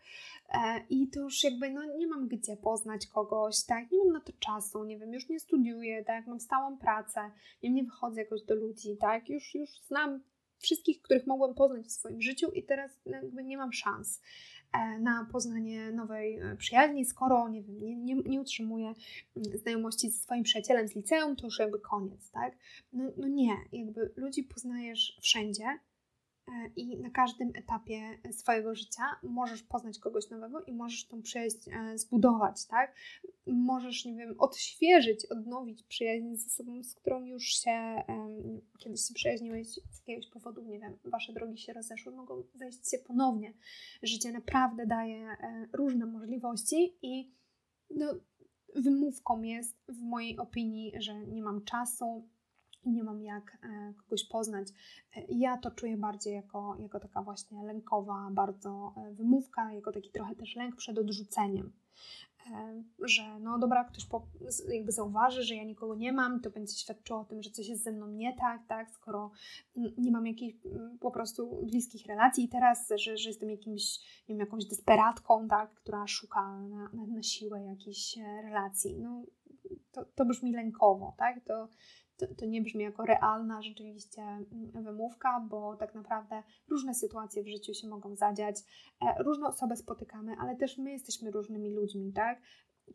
E, 0.49 0.85
I 0.89 1.07
to 1.07 1.19
już 1.19 1.43
jakby 1.43 1.69
no, 1.69 1.85
nie 1.97 2.07
mam 2.07 2.27
gdzie 2.27 2.57
poznać 2.57 3.07
kogoś, 3.07 3.63
tak? 3.63 3.91
Nie 3.91 3.97
mam 3.97 4.13
na 4.13 4.21
to 4.21 4.33
czasu, 4.39 4.83
nie 4.83 4.99
wiem, 4.99 5.13
już 5.13 5.29
nie 5.29 5.39
studiuję, 5.39 6.03
tak? 6.05 6.27
Mam 6.27 6.39
stałą 6.39 6.77
pracę, 6.77 7.31
nie, 7.63 7.69
nie 7.69 7.83
wychodzę 7.83 8.21
jakoś 8.21 8.43
do 8.43 8.55
ludzi, 8.55 8.97
tak? 8.97 9.29
Już, 9.29 9.55
już 9.55 9.69
znam 9.87 10.23
wszystkich, 10.59 11.01
których 11.01 11.27
mogłam 11.27 11.55
poznać 11.55 11.85
w 11.85 11.91
swoim 11.91 12.21
życiu 12.21 12.51
i 12.51 12.63
teraz 12.63 12.91
jakby 13.05 13.43
nie 13.43 13.57
mam 13.57 13.73
szans 13.73 14.21
e, 14.73 14.99
na 14.99 15.27
poznanie 15.31 15.91
nowej 15.91 16.39
e, 16.39 16.55
przyjaźni, 16.55 17.05
skoro 17.05 17.49
nie, 17.49 17.63
wiem, 17.63 17.77
nie, 17.77 17.95
nie, 17.95 18.15
nie 18.15 18.41
utrzymuję 18.41 18.85
mm, 18.85 19.57
znajomości 19.59 20.09
ze 20.09 20.17
swoim 20.17 20.43
przyjacielem 20.43 20.87
z 20.87 20.95
liceum, 20.95 21.35
to 21.35 21.45
już 21.45 21.59
jakby 21.59 21.79
koniec, 21.79 22.31
tak? 22.31 22.57
No, 22.93 23.11
no 23.17 23.27
nie, 23.27 23.57
jakby 23.71 24.13
ludzi 24.15 24.43
poznajesz 24.43 25.17
wszędzie, 25.21 25.79
i 26.75 26.97
na 26.97 27.09
każdym 27.09 27.51
etapie 27.55 28.01
swojego 28.31 28.75
życia 28.75 29.03
możesz 29.23 29.63
poznać 29.63 29.99
kogoś 29.99 30.29
nowego 30.29 30.63
i 30.63 30.73
możesz 30.73 31.07
tą 31.07 31.21
przyjaźń 31.21 31.69
zbudować, 31.95 32.65
tak? 32.65 32.95
Możesz, 33.47 34.05
nie 34.05 34.15
wiem, 34.15 34.35
odświeżyć, 34.37 35.25
odnowić 35.25 35.83
przyjaźń 35.83 36.35
z 36.35 36.47
osobą, 36.47 36.83
z 36.83 36.95
którą 36.95 37.25
już 37.25 37.43
się 37.43 38.03
kiedyś 38.79 39.01
się 39.07 39.13
przyjaźniłeś 39.13 39.67
z 39.67 39.99
jakiegoś 39.99 40.29
powodu, 40.29 40.61
nie 40.61 40.79
wiem, 40.79 40.97
wasze 41.05 41.33
drogi 41.33 41.57
się 41.57 41.73
rozeszły, 41.73 42.11
mogą 42.11 42.43
zajść 42.55 42.91
się 42.91 42.97
ponownie. 42.97 43.53
Życie 44.03 44.31
naprawdę 44.31 44.87
daje 44.87 45.37
różne 45.73 46.05
możliwości 46.05 46.97
i 47.01 47.31
no, 47.89 48.05
wymówką 48.75 49.41
jest 49.41 49.77
w 49.87 50.01
mojej 50.01 50.37
opinii, 50.37 50.93
że 50.99 51.25
nie 51.25 51.41
mam 51.41 51.63
czasu, 51.63 52.27
i 52.87 52.91
nie 52.91 53.03
mam 53.03 53.21
jak 53.21 53.57
e, 53.63 53.93
kogoś 53.93 54.23
poznać. 54.23 54.67
E, 55.15 55.25
ja 55.29 55.57
to 55.57 55.71
czuję 55.71 55.97
bardziej 55.97 56.33
jako, 56.33 56.77
jako 56.79 56.99
taka 56.99 57.21
właśnie 57.21 57.63
lękowa 57.63 58.29
bardzo 58.31 58.93
e, 58.97 59.13
wymówka, 59.13 59.73
jako 59.73 59.91
taki 59.91 60.11
trochę 60.11 60.35
też 60.35 60.55
lęk 60.55 60.75
przed 60.75 60.97
odrzuceniem. 60.97 61.71
Że 62.99 63.39
no 63.39 63.59
dobra, 63.59 63.83
ktoś 63.83 64.05
po, 64.05 64.27
jakby 64.69 64.91
zauważy, 64.91 65.43
że 65.43 65.55
ja 65.55 65.63
nikogo 65.63 65.95
nie 65.95 66.13
mam, 66.13 66.41
to 66.41 66.49
będzie 66.49 66.73
świadczyło 66.73 67.19
o 67.19 67.25
tym, 67.25 67.43
że 67.43 67.49
coś 67.49 67.67
jest 67.67 67.83
ze 67.83 67.91
mną 67.91 68.07
nie 68.07 68.35
tak, 68.35 68.61
tak, 68.67 68.91
skoro 68.91 69.31
nie 69.97 70.11
mam 70.11 70.27
jakichś 70.27 70.57
po 70.99 71.11
prostu 71.11 71.61
bliskich 71.63 72.05
relacji 72.05 72.43
i 72.43 72.49
teraz, 72.49 72.89
że, 72.95 73.17
że 73.17 73.29
jestem 73.29 73.49
jakimś, 73.49 73.99
nie 74.29 74.35
wiem, 74.35 74.39
jakąś 74.39 74.65
desperatką, 74.65 75.47
tak, 75.47 75.73
która 75.73 76.07
szuka 76.07 76.59
na, 76.59 76.89
na, 76.93 77.07
na 77.07 77.23
siłę 77.23 77.63
jakiejś 77.63 78.17
relacji. 78.43 78.97
No, 78.99 79.23
to, 79.91 80.05
to 80.15 80.25
brzmi 80.25 80.51
lękowo, 80.51 81.15
tak? 81.17 81.43
To, 81.45 81.67
to, 82.17 82.27
to 82.35 82.45
nie 82.45 82.61
brzmi 82.61 82.83
jako 82.83 83.05
realna 83.05 83.61
rzeczywiście 83.61 84.21
mm, 84.21 84.83
wymówka, 84.83 85.39
bo 85.49 85.75
tak 85.75 85.95
naprawdę 85.95 86.43
różne 86.69 86.93
sytuacje 86.93 87.43
w 87.43 87.47
życiu 87.47 87.73
się 87.73 87.87
mogą 87.87 88.15
zadziać, 88.15 88.55
e, 89.01 89.23
różne 89.23 89.47
osoby 89.47 89.75
spotykamy, 89.75 90.35
ale 90.39 90.55
też 90.55 90.77
my 90.77 90.91
jesteśmy 90.91 91.31
różnymi 91.31 91.73
ludźmi, 91.73 92.13
tak? 92.13 92.41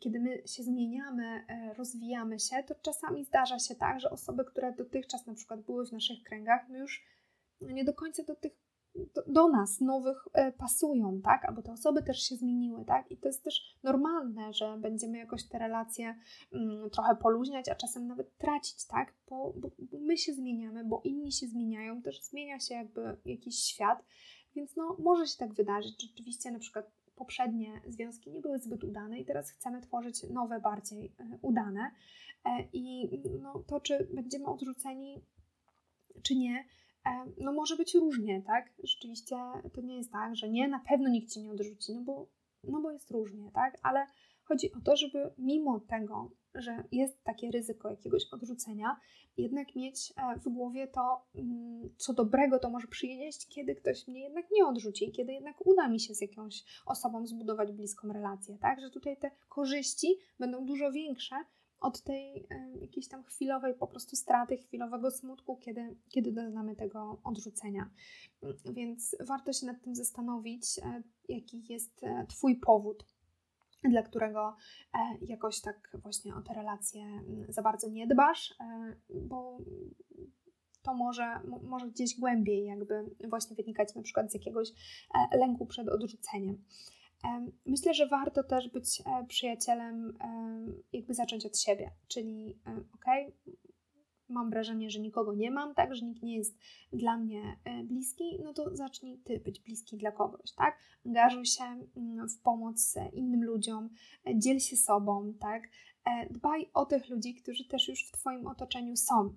Kiedy 0.01 0.21
my 0.21 0.43
się 0.47 0.63
zmieniamy, 0.63 1.45
e, 1.49 1.75
rozwijamy 1.75 2.41
się, 2.41 2.63
to 2.63 2.75
czasami 2.75 3.25
zdarza 3.25 3.59
się 3.59 3.75
tak, 3.75 4.01
że 4.01 4.11
osoby, 4.11 4.45
które 4.45 4.73
dotychczas 4.73 5.27
na 5.27 5.35
przykład 5.35 5.61
były 5.61 5.87
w 5.87 5.93
naszych 5.93 6.23
kręgach, 6.23 6.69
my 6.69 6.79
już 6.79 7.05
nie 7.61 7.85
do 7.85 7.95
końca 7.95 8.23
do 8.23 8.37
tych 8.37 8.53
do, 9.27 9.49
nas 9.49 9.81
nowych 9.81 10.29
e, 10.33 10.53
pasują, 10.53 11.21
tak? 11.23 11.45
Albo 11.45 11.63
te 11.63 11.73
osoby 11.73 12.03
też 12.03 12.23
się 12.23 12.37
zmieniły, 12.37 12.85
tak? 12.85 13.11
I 13.11 13.17
to 13.17 13.29
jest 13.29 13.45
też 13.45 13.77
normalne, 13.83 14.53
że 14.53 14.79
będziemy 14.79 15.19
jakoś 15.19 15.49
te 15.49 15.59
relacje 15.59 16.15
mm, 16.53 16.91
trochę 16.91 17.17
poluźniać, 17.17 17.69
a 17.69 17.75
czasem 17.75 18.07
nawet 18.07 18.39
tracić, 18.39 18.85
tak? 18.87 19.15
Bo, 19.29 19.53
bo, 19.57 19.71
bo, 19.79 19.99
my 19.99 20.19
się 20.19 20.35
zmieniamy, 20.35 20.85
bo 20.85 21.01
inni 21.05 21.33
się 21.33 21.47
zmieniają, 21.47 22.03
też 22.03 22.23
zmienia 22.23 22.61
się 22.61 22.75
jakby 22.75 23.17
jakiś 23.25 23.59
świat, 23.59 24.05
więc 24.57 24.77
no 24.77 24.97
może 24.99 25.27
się 25.27 25.39
tak 25.39 25.55
wydarzyć. 25.55 26.03
Rzeczywiście 26.03 26.51
na 26.51 26.59
przykład 26.59 26.91
poprzednie 27.17 27.81
związki 27.87 28.31
nie 28.31 28.41
były 28.41 28.59
zbyt 28.59 28.85
udane 28.85 29.19
i 29.19 29.25
teraz 29.25 29.51
chcemy 29.51 29.81
tworzyć 29.81 30.23
nowe, 30.31 30.61
bardziej 30.61 31.13
e, 31.19 31.39
udane. 31.43 31.91
E, 32.45 32.69
I 32.73 33.21
no, 33.43 33.65
to, 33.67 33.81
czy 33.81 34.09
będziemy 34.15 34.47
odrzuceni, 34.47 35.21
czy 36.23 36.35
nie, 36.35 36.65
no 37.39 37.53
może 37.53 37.77
być 37.77 37.95
różnie, 37.95 38.43
tak? 38.43 38.73
Rzeczywiście 38.85 39.37
to 39.75 39.81
nie 39.81 39.97
jest 39.97 40.13
tak, 40.13 40.37
że 40.37 40.49
nie, 40.49 40.69
na 40.69 40.81
pewno 40.89 41.09
nikt 41.09 41.31
Cię 41.33 41.43
nie 41.43 41.53
odrzuci, 41.53 41.95
no 41.95 42.03
bo, 42.03 42.27
no 42.65 42.81
bo 42.81 42.91
jest 42.91 43.11
różnie, 43.11 43.51
tak? 43.55 43.79
Ale 43.83 44.07
chodzi 44.45 44.73
o 44.73 44.81
to, 44.81 44.97
żeby 44.97 45.35
mimo 45.39 45.81
tego, 45.81 46.31
że 46.55 46.85
jest 46.93 47.25
takie 47.25 47.51
ryzyko 47.51 47.91
jakiegoś 47.91 48.23
odrzucenia, 48.33 48.97
jednak 49.37 49.77
mieć 49.77 50.13
e, 50.17 50.39
w 50.39 50.49
głowie 50.49 50.89
to, 50.89 51.27
mm, 51.35 51.95
co 51.97 52.15
dobrego 52.15 52.59
to 52.59 52.71
może 52.71 52.87
przynieść, 52.87 53.49
kiedy 53.49 53.75
ktoś 53.75 54.09
mnie 54.09 54.21
jednak 54.21 54.45
nie 54.53 54.67
odrzuci, 54.67 55.13
kiedy 55.13 55.33
jednak 55.33 55.67
uda 55.67 55.89
mi 55.89 56.01
się 56.01 56.15
z 56.15 56.21
jakąś 56.21 56.65
osobą 56.87 57.27
zbudować 57.27 57.73
bliską 57.73 58.13
relację, 58.13 58.59
tak? 58.59 58.81
Że 58.81 58.91
tutaj 58.91 59.17
te 59.17 59.31
korzyści 59.49 60.17
będą 60.39 60.67
dużo 60.67 60.93
większe 60.93 61.37
od 61.83 62.03
tej 62.03 62.47
e, 62.51 62.79
jakiejś 62.81 63.09
tam 63.09 63.25
chwilowej 63.25 63.75
po 63.75 63.87
prostu 63.87 64.17
straty, 64.17 64.57
chwilowego 64.57 65.11
smutku, 65.11 65.57
kiedy, 65.57 65.97
kiedy 66.09 66.33
doznamy 66.33 66.77
tego 66.77 67.21
odrzucenia. 67.25 67.91
Więc 68.73 69.17
warto 69.21 69.53
się 69.53 69.67
nad 69.67 69.83
tym 69.83 69.95
zastanowić, 69.95 70.79
e, 70.79 71.03
jaki 71.29 71.65
jest 71.73 72.05
e, 72.05 72.27
Twój 72.29 72.57
powód, 72.57 73.07
dla 73.85 74.03
którego 74.03 74.57
jakoś 75.23 75.61
tak 75.61 75.97
właśnie 76.03 76.35
o 76.35 76.43
te 76.43 76.55
relacje 76.55 77.05
za 77.49 77.63
bardzo 77.63 77.89
nie 77.89 78.07
dbasz, 78.07 78.55
bo 79.11 79.59
to 80.83 80.95
może, 80.95 81.41
może 81.63 81.89
gdzieś 81.89 82.19
głębiej 82.19 82.65
jakby 82.65 83.05
właśnie 83.29 83.57
wynikać 83.57 83.95
na 83.95 84.03
przykład 84.03 84.31
z 84.31 84.35
jakiegoś 84.35 84.69
lęku 85.33 85.67
przed 85.67 85.89
odrzuceniem. 85.89 86.65
Myślę, 87.67 87.95
że 87.95 88.07
warto 88.07 88.43
też 88.43 88.69
być 88.69 89.01
e, 89.01 89.27
przyjacielem, 89.27 90.19
jakby 90.93 91.15
zacząć 91.15 91.47
od 91.47 91.59
siebie, 91.59 91.91
czyli 92.09 92.59
ok, 92.95 93.05
mam 94.29 94.51
wrażenie, 94.51 94.91
że 94.91 95.01
nikogo 95.01 95.35
nie 95.35 95.51
mam, 95.51 95.75
tak, 95.75 95.95
że 95.95 96.07
nikt 96.07 96.23
nie 96.23 96.37
jest 96.37 96.59
dla 96.93 97.17
mnie 97.17 97.57
e, 97.65 97.85
bliski, 97.85 98.39
no 98.45 98.55
to 98.55 98.77
zacznij 98.77 99.19
ty 99.19 99.41
być 99.41 99.61
bliski 99.61 99.97
dla 99.97 100.13
kogoś, 100.13 100.53
tak? 100.53 100.79
Angażuj 101.07 101.47
się 101.47 101.65
mm, 101.97 102.29
w 102.29 102.39
pomoc 102.39 102.95
innym 103.13 103.45
ludziom, 103.45 103.91
e, 104.27 104.39
dziel 104.39 104.59
się 104.59 104.77
sobą, 104.77 105.35
tak? 105.41 105.63
Dbaj 106.31 106.71
o 106.75 106.87
tych 106.87 107.09
ludzi, 107.09 107.35
którzy 107.35 107.65
też 107.65 107.89
już 107.89 108.09
w 108.09 108.13
Twoim 108.13 108.47
otoczeniu 108.47 108.97
są. 108.97 109.35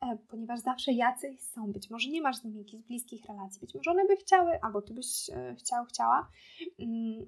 E, 0.00 0.16
ponieważ 0.28 0.60
zawsze 0.60 0.92
jacyś 0.92 1.40
są. 1.40 1.72
Być 1.72 1.90
może 1.90 2.10
nie 2.10 2.22
masz 2.22 2.36
z 2.36 2.44
nimi 2.44 2.58
jakichś 2.58 2.84
bliskich 2.84 3.24
relacji, 3.24 3.60
być 3.60 3.74
może 3.74 3.90
one 3.90 4.06
by 4.06 4.16
chciały, 4.16 4.60
albo 4.62 4.82
ty 4.82 4.94
byś 4.94 5.30
e, 5.30 5.54
chciał, 5.58 5.84
chciała. 5.84 6.30
Mm, 6.78 7.26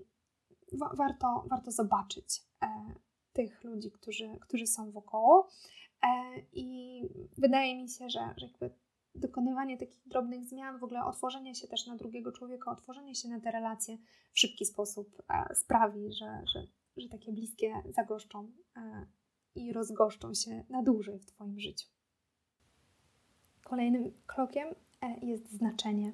warto, 0.73 1.45
warto 1.51 1.71
zobaczyć 1.71 2.43
e, 2.63 2.95
tych 3.33 3.65
ludzi, 3.65 3.91
którzy, 3.91 4.39
którzy 4.41 4.67
są 4.67 4.91
wokoło. 4.91 5.49
I 6.53 7.01
wydaje 7.39 7.83
mi 7.83 7.89
się, 7.89 8.11
że, 8.11 8.35
że 8.37 8.47
jakby 8.47 8.71
dokonywanie 9.15 9.79
takich 9.79 10.09
drobnych 10.09 10.45
zmian, 10.45 10.79
w 10.79 10.85
ogóle 10.85 11.05
otworzenie 11.05 11.55
się 11.55 11.69
też 11.69 11.87
na 11.87 11.97
drugiego 11.97 12.33
człowieka, 12.33 12.71
otworzenie 12.71 13.15
się 13.15 13.29
na 13.29 13.41
te 13.41 13.51
relacje 13.51 13.99
w 14.33 14.39
szybki 14.39 14.65
sposób 14.65 15.23
sprawi, 15.55 16.13
że, 16.13 16.43
że, 16.55 16.67
że 16.97 17.09
takie 17.09 17.33
bliskie 17.33 17.83
zagoszczą 17.89 18.53
i 19.55 19.73
rozgoszczą 19.73 20.35
się 20.35 20.65
na 20.69 20.83
dłużej 20.83 21.19
w 21.19 21.27
Twoim 21.27 21.61
życiu. 21.61 21.98
Kolejnym 23.69 24.13
krokiem 24.27 24.69
e, 25.03 25.27
jest 25.27 25.51
znaczenie. 25.51 26.13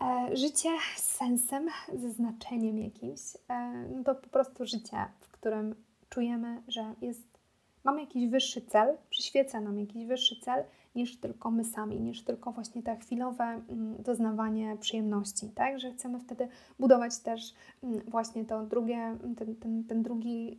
E, 0.00 0.36
życie 0.36 0.68
z 0.96 1.02
sensem, 1.02 1.68
ze 1.94 2.10
znaczeniem 2.10 2.78
jakimś, 2.78 3.20
e, 3.48 3.72
no 3.94 4.04
to 4.04 4.14
po 4.14 4.28
prostu 4.28 4.66
życie, 4.66 4.96
w 5.20 5.28
którym 5.28 5.74
czujemy, 6.10 6.62
że 6.68 6.94
jest, 7.00 7.38
mamy 7.84 8.00
jakiś 8.00 8.28
wyższy 8.28 8.60
cel, 8.60 8.96
przyświeca 9.10 9.60
nam 9.60 9.78
jakiś 9.78 10.06
wyższy 10.06 10.40
cel 10.40 10.64
niż 10.94 11.16
tylko 11.16 11.50
my 11.50 11.64
sami, 11.64 12.00
niż 12.00 12.22
tylko 12.22 12.52
właśnie 12.52 12.82
te 12.82 12.96
chwilowe 12.96 13.44
mm, 13.44 14.02
doznawanie 14.02 14.76
przyjemności, 14.80 15.48
tak? 15.54 15.80
Że 15.80 15.92
chcemy 15.92 16.20
wtedy 16.20 16.48
budować 16.78 17.18
też 17.18 17.54
mm, 17.82 18.00
właśnie 18.00 18.44
to 18.44 18.66
drugie, 18.66 19.16
ten, 19.36 19.56
ten, 19.56 19.84
ten 19.84 20.02
drugi 20.02 20.58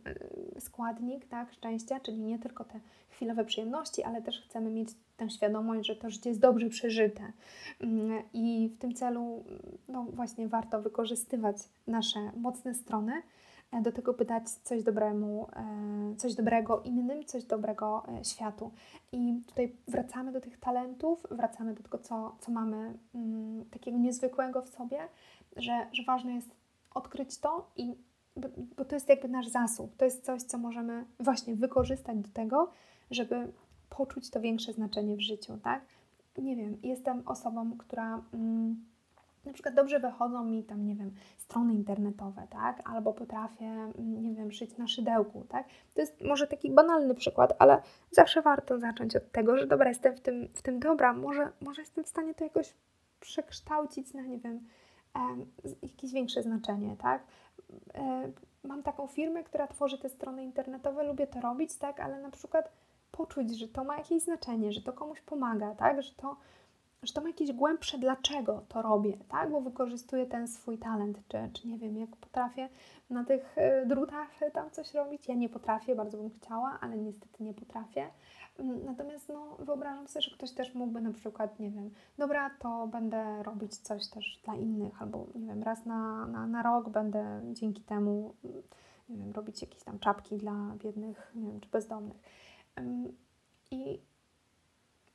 składnik, 0.58 1.28
tak? 1.28 1.52
Szczęścia, 1.52 2.00
czyli 2.00 2.18
nie 2.18 2.38
tylko 2.38 2.64
te 2.64 2.80
chwilowe 3.10 3.44
przyjemności, 3.44 4.02
ale 4.02 4.22
też 4.22 4.40
chcemy 4.48 4.70
mieć 4.70 4.88
tę 5.16 5.30
świadomość, 5.30 5.86
że 5.86 5.96
to 5.96 6.10
życie 6.10 6.30
jest 6.30 6.40
dobrze 6.40 6.68
przeżyte. 6.68 7.32
Mm, 7.80 8.22
I 8.32 8.70
w 8.76 8.78
tym 8.78 8.94
celu 8.94 9.44
no 9.88 10.04
właśnie 10.04 10.48
warto 10.48 10.82
wykorzystywać 10.82 11.56
nasze 11.86 12.20
mocne 12.36 12.74
strony 12.74 13.12
do 13.82 13.92
tego, 13.92 14.12
by 14.12 14.24
dać 14.24 14.50
coś, 14.50 14.82
dobremu, 14.82 15.46
e, 15.56 16.16
coś 16.16 16.34
dobrego 16.34 16.80
innym, 16.80 17.24
coś 17.24 17.44
dobrego 17.44 18.02
e, 18.08 18.24
światu. 18.24 18.70
I 19.12 19.42
tutaj 19.46 19.76
wracamy 19.88 20.32
do 20.32 20.40
tych 20.40 20.60
talentów, 20.60 21.26
wracamy 21.30 21.74
do 21.74 21.82
tego, 21.82 21.98
co, 21.98 22.36
co 22.40 22.52
mamy 22.52 22.98
mm, 23.14 23.64
takiego 23.64 23.98
niezwykłego 23.98 24.62
w 24.62 24.68
sobie, 24.68 24.98
że, 25.56 25.86
że 25.92 26.04
ważne 26.04 26.34
jest 26.34 26.50
odkryć 26.94 27.38
to 27.38 27.70
i 27.76 27.94
bo, 28.36 28.48
bo 28.76 28.84
to 28.84 28.96
jest 28.96 29.08
jakby 29.08 29.28
nasz 29.28 29.48
zasób, 29.48 29.96
to 29.96 30.04
jest 30.04 30.24
coś, 30.24 30.42
co 30.42 30.58
możemy 30.58 31.04
właśnie 31.20 31.54
wykorzystać 31.54 32.18
do 32.18 32.28
tego, 32.28 32.70
żeby 33.10 33.52
poczuć 33.90 34.30
to 34.30 34.40
większe 34.40 34.72
znaczenie 34.72 35.16
w 35.16 35.20
życiu, 35.20 35.58
tak? 35.62 35.82
Nie 36.38 36.56
wiem, 36.56 36.76
jestem 36.82 37.22
osobą, 37.26 37.78
która 37.78 38.22
mm, 38.34 38.84
na 39.44 39.52
przykład 39.52 39.74
dobrze 39.74 40.00
wychodzą 40.00 40.44
mi 40.44 40.64
tam, 40.64 40.86
nie 40.86 40.94
wiem, 40.94 41.14
strony 41.38 41.74
internetowe, 41.74 42.46
tak? 42.50 42.90
Albo 42.90 43.12
potrafię, 43.12 43.66
mm, 43.66 44.22
nie 44.22 44.34
wiem, 44.34 44.52
szyć 44.52 44.76
na 44.76 44.88
szydełku, 44.88 45.44
tak? 45.48 45.68
To 45.94 46.00
jest 46.00 46.20
może 46.20 46.46
taki 46.46 46.70
banalny 46.70 47.14
przykład, 47.14 47.52
ale 47.58 47.82
zawsze 48.10 48.42
warto 48.42 48.78
zacząć 48.78 49.16
od 49.16 49.32
tego, 49.32 49.56
że 49.56 49.66
dobra, 49.66 49.88
jestem 49.88 50.14
w 50.14 50.20
tym, 50.20 50.48
w 50.54 50.62
tym 50.62 50.80
dobra, 50.80 51.12
może, 51.12 51.52
może 51.60 51.82
jestem 51.82 52.04
w 52.04 52.08
stanie 52.08 52.34
to 52.34 52.44
jakoś 52.44 52.74
przekształcić 53.20 54.14
na, 54.14 54.22
nie 54.22 54.38
wiem, 54.38 54.60
jakieś 55.82 56.12
większe 56.12 56.42
znaczenie, 56.42 56.96
tak? 56.96 57.22
E, 57.94 58.32
mam 58.64 58.82
taką 58.82 59.06
firmę, 59.06 59.44
która 59.44 59.66
tworzy 59.66 59.98
te 59.98 60.08
strony 60.08 60.44
internetowe, 60.44 61.04
lubię 61.04 61.26
to 61.26 61.40
robić, 61.40 61.76
tak? 61.76 62.00
Ale 62.00 62.22
na 62.22 62.30
przykład 62.30 62.72
poczuć, 63.12 63.58
że 63.58 63.68
to 63.68 63.84
ma 63.84 63.96
jakieś 63.96 64.22
znaczenie, 64.22 64.72
że 64.72 64.82
to 64.82 64.92
komuś 64.92 65.20
pomaga, 65.20 65.74
tak? 65.74 66.02
Że 66.02 66.14
to 66.14 66.36
że 67.02 67.12
to 67.12 67.20
ma 67.20 67.28
jakieś 67.28 67.52
głębsze 67.52 67.98
dlaczego 67.98 68.62
to 68.68 68.82
robię, 68.82 69.16
tak? 69.28 69.50
Bo 69.50 69.60
wykorzystuję 69.60 70.26
ten 70.26 70.48
swój 70.48 70.78
talent, 70.78 71.18
czy, 71.28 71.50
czy 71.52 71.68
nie 71.68 71.78
wiem, 71.78 71.96
jak 71.96 72.16
potrafię 72.16 72.68
na 73.10 73.24
tych 73.24 73.58
e, 73.58 73.86
drutach 73.86 74.28
tam 74.52 74.70
coś 74.70 74.94
robić. 74.94 75.28
Ja 75.28 75.34
nie 75.34 75.48
potrafię, 75.48 75.96
bardzo 75.96 76.18
bym 76.18 76.30
chciała, 76.30 76.78
ale 76.80 76.96
niestety 76.96 77.44
nie 77.44 77.54
potrafię. 77.54 78.10
Mm, 78.58 78.84
natomiast 78.84 79.28
no, 79.28 79.56
wyobrażam 79.58 80.08
sobie, 80.08 80.22
że 80.22 80.30
ktoś 80.30 80.50
też 80.50 80.74
mógłby 80.74 81.00
na 81.00 81.12
przykład, 81.12 81.60
nie 81.60 81.70
wiem, 81.70 81.90
dobra, 82.18 82.50
to 82.58 82.86
będę 82.86 83.42
robić 83.42 83.76
coś 83.76 84.08
też 84.08 84.40
dla 84.44 84.54
innych, 84.54 85.02
albo 85.02 85.26
nie 85.34 85.46
wiem, 85.46 85.62
raz 85.62 85.86
na, 85.86 86.26
na, 86.26 86.46
na 86.46 86.62
rok 86.62 86.88
będę 86.88 87.40
dzięki 87.52 87.82
temu, 87.82 88.34
nie 89.08 89.16
wiem, 89.16 89.32
robić 89.32 89.62
jakieś 89.62 89.82
tam 89.82 89.98
czapki 89.98 90.36
dla 90.36 90.52
biednych, 90.82 91.32
nie 91.34 91.50
wiem, 91.50 91.60
czy 91.60 91.68
bezdomnych. 91.68 92.16
I 93.70 94.00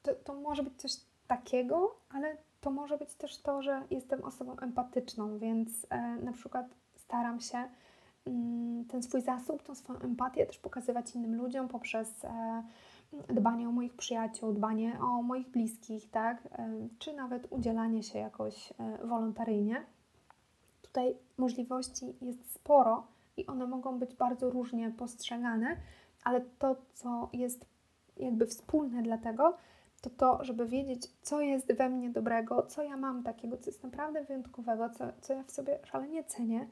to, 0.04 0.14
to 0.14 0.34
może 0.34 0.64
być 0.64 0.82
coś 0.82 0.92
takiego, 1.28 1.96
ale 2.10 2.38
to 2.62 2.72
może 2.72 2.98
być 2.98 3.14
też 3.14 3.38
to, 3.38 3.62
że 3.62 3.82
jestem 3.92 4.24
osobą 4.24 4.60
empatyczną, 4.60 5.38
więc 5.38 5.88
e, 5.90 6.16
na 6.16 6.32
przykład 6.32 6.66
staram 6.96 7.40
się 7.40 7.58
mm, 8.26 8.86
ten 8.86 9.04
swój 9.04 9.22
zasób, 9.22 9.64
tą 9.64 9.76
swoją 9.76 10.00
empatię 10.00 10.46
też 10.46 10.58
pokazywać 10.58 11.16
innym 11.16 11.36
ludziom 11.36 11.68
poprzez 11.68 12.26
e, 12.26 12.64
dbanie 13.28 13.70
o 13.70 13.72
moich 13.72 13.94
przyjaciół, 13.94 14.54
dbanie 14.54 15.00
o 15.00 15.22
moich 15.22 15.50
bliskich, 15.50 16.12
tak? 16.12 16.46
E, 16.46 16.70
czy 17.00 17.14
nawet 17.14 17.48
udzielanie 17.50 18.04
się 18.04 18.20
jakoś 18.20 18.74
e, 18.80 19.08
wolontaryjnie. 19.08 19.84
Tutaj 20.82 21.18
możliwości 21.38 22.06
jest 22.22 22.54
sporo 22.54 23.08
i 23.38 23.48
one 23.48 23.68
mogą 23.68 24.00
być 24.00 24.14
bardzo 24.14 24.50
różnie 24.50 24.92
postrzegane, 24.92 25.78
ale 26.24 26.42
to, 26.42 26.76
co 26.94 27.30
jest 27.34 27.66
jakby 28.18 28.48
wspólne 28.48 29.04
dla 29.04 29.18
tego, 29.18 29.58
to 30.06 30.10
to, 30.10 30.44
żeby 30.44 30.66
wiedzieć, 30.66 31.08
co 31.22 31.42
jest 31.42 31.74
we 31.74 31.90
mnie 31.90 32.10
dobrego, 32.10 32.64
co 32.64 32.84
ja 32.84 32.98
mam 32.98 33.24
takiego, 33.24 33.58
co 33.58 33.70
jest 33.70 33.84
naprawdę 33.84 34.24
wyjątkowego, 34.24 34.90
co, 34.90 35.06
co 35.22 35.34
ja 35.34 35.44
w 35.44 35.52
sobie 35.52 35.80
szalenie 35.84 36.24
cenię, 36.24 36.68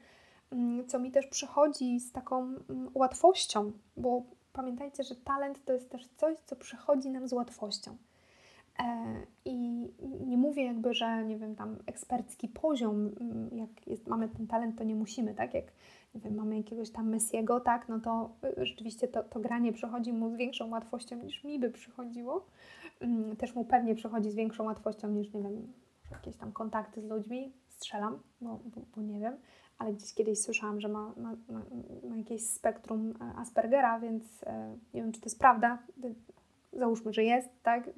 mm, 0.51 0.87
co 0.87 0.99
mi 0.99 1.11
też 1.11 1.27
przychodzi 1.27 1.99
z 1.99 2.11
taką 2.11 2.41
mm, 2.43 2.89
łatwością, 2.93 3.71
bo 3.97 4.23
pamiętajcie, 4.53 5.03
że 5.03 5.15
talent 5.15 5.65
to 5.65 5.73
jest 5.73 5.89
też 5.89 6.07
coś, 6.17 6.37
co 6.45 6.55
przychodzi 6.55 7.09
nam 7.09 7.27
z 7.27 7.33
łatwością. 7.33 7.97
E, 8.79 8.85
I 9.45 9.87
nie 10.25 10.37
mówię 10.37 10.65
jakby, 10.65 10.93
że 10.93 11.25
nie 11.25 11.37
wiem, 11.37 11.55
tam 11.55 11.77
ekspercki 11.85 12.47
poziom, 12.47 13.11
mm, 13.21 13.49
jak 13.57 13.87
jest, 13.87 14.07
mamy 14.07 14.29
ten 14.29 14.47
talent, 14.47 14.77
to 14.77 14.83
nie 14.83 14.95
musimy, 14.95 15.33
tak? 15.33 15.53
Jak 15.53 15.65
nie 16.15 16.21
wiem, 16.21 16.35
mamy 16.35 16.57
jakiegoś 16.57 16.89
tam 16.89 17.09
Messiego, 17.09 17.59
tak? 17.59 17.89
No 17.89 17.99
to 17.99 18.29
y, 18.61 18.65
rzeczywiście 18.65 19.07
to, 19.07 19.23
to 19.23 19.39
granie 19.39 19.73
przychodzi 19.73 20.13
mu 20.13 20.29
z 20.29 20.35
większą 20.35 20.69
łatwością 20.69 21.15
niż 21.15 21.43
mi 21.43 21.59
by 21.59 21.69
przychodziło. 21.69 22.45
Mm, 23.03 23.35
też 23.35 23.55
mu 23.55 23.65
pewnie 23.65 23.95
przychodzi 23.95 24.31
z 24.31 24.35
większą 24.35 24.63
łatwością 24.63 25.07
niż, 25.07 25.33
nie 25.33 25.41
wiem, 25.43 25.73
jakieś 26.11 26.35
tam 26.35 26.51
kontakty 26.51 27.01
z 27.01 27.05
ludźmi. 27.05 27.53
Strzelam, 27.69 28.19
bo, 28.41 28.59
bo, 28.65 28.81
bo 28.95 29.01
nie 29.01 29.19
wiem 29.19 29.33
ale 29.77 29.93
gdzieś 29.93 30.13
kiedyś 30.13 30.41
słyszałam, 30.41 30.81
że 30.81 30.87
ma, 30.87 31.13
ma, 31.17 31.35
ma, 31.49 31.61
ma 32.09 32.17
jakieś 32.17 32.49
spektrum 32.49 33.13
e, 33.21 33.39
Aspergera, 33.39 33.99
więc 33.99 34.43
e, 34.43 34.77
nie 34.93 35.01
wiem, 35.01 35.11
czy 35.11 35.21
to 35.21 35.25
jest 35.25 35.39
prawda. 35.39 35.77
Załóżmy, 36.73 37.13
że 37.13 37.23
jest, 37.23 37.49
tak? 37.63 37.89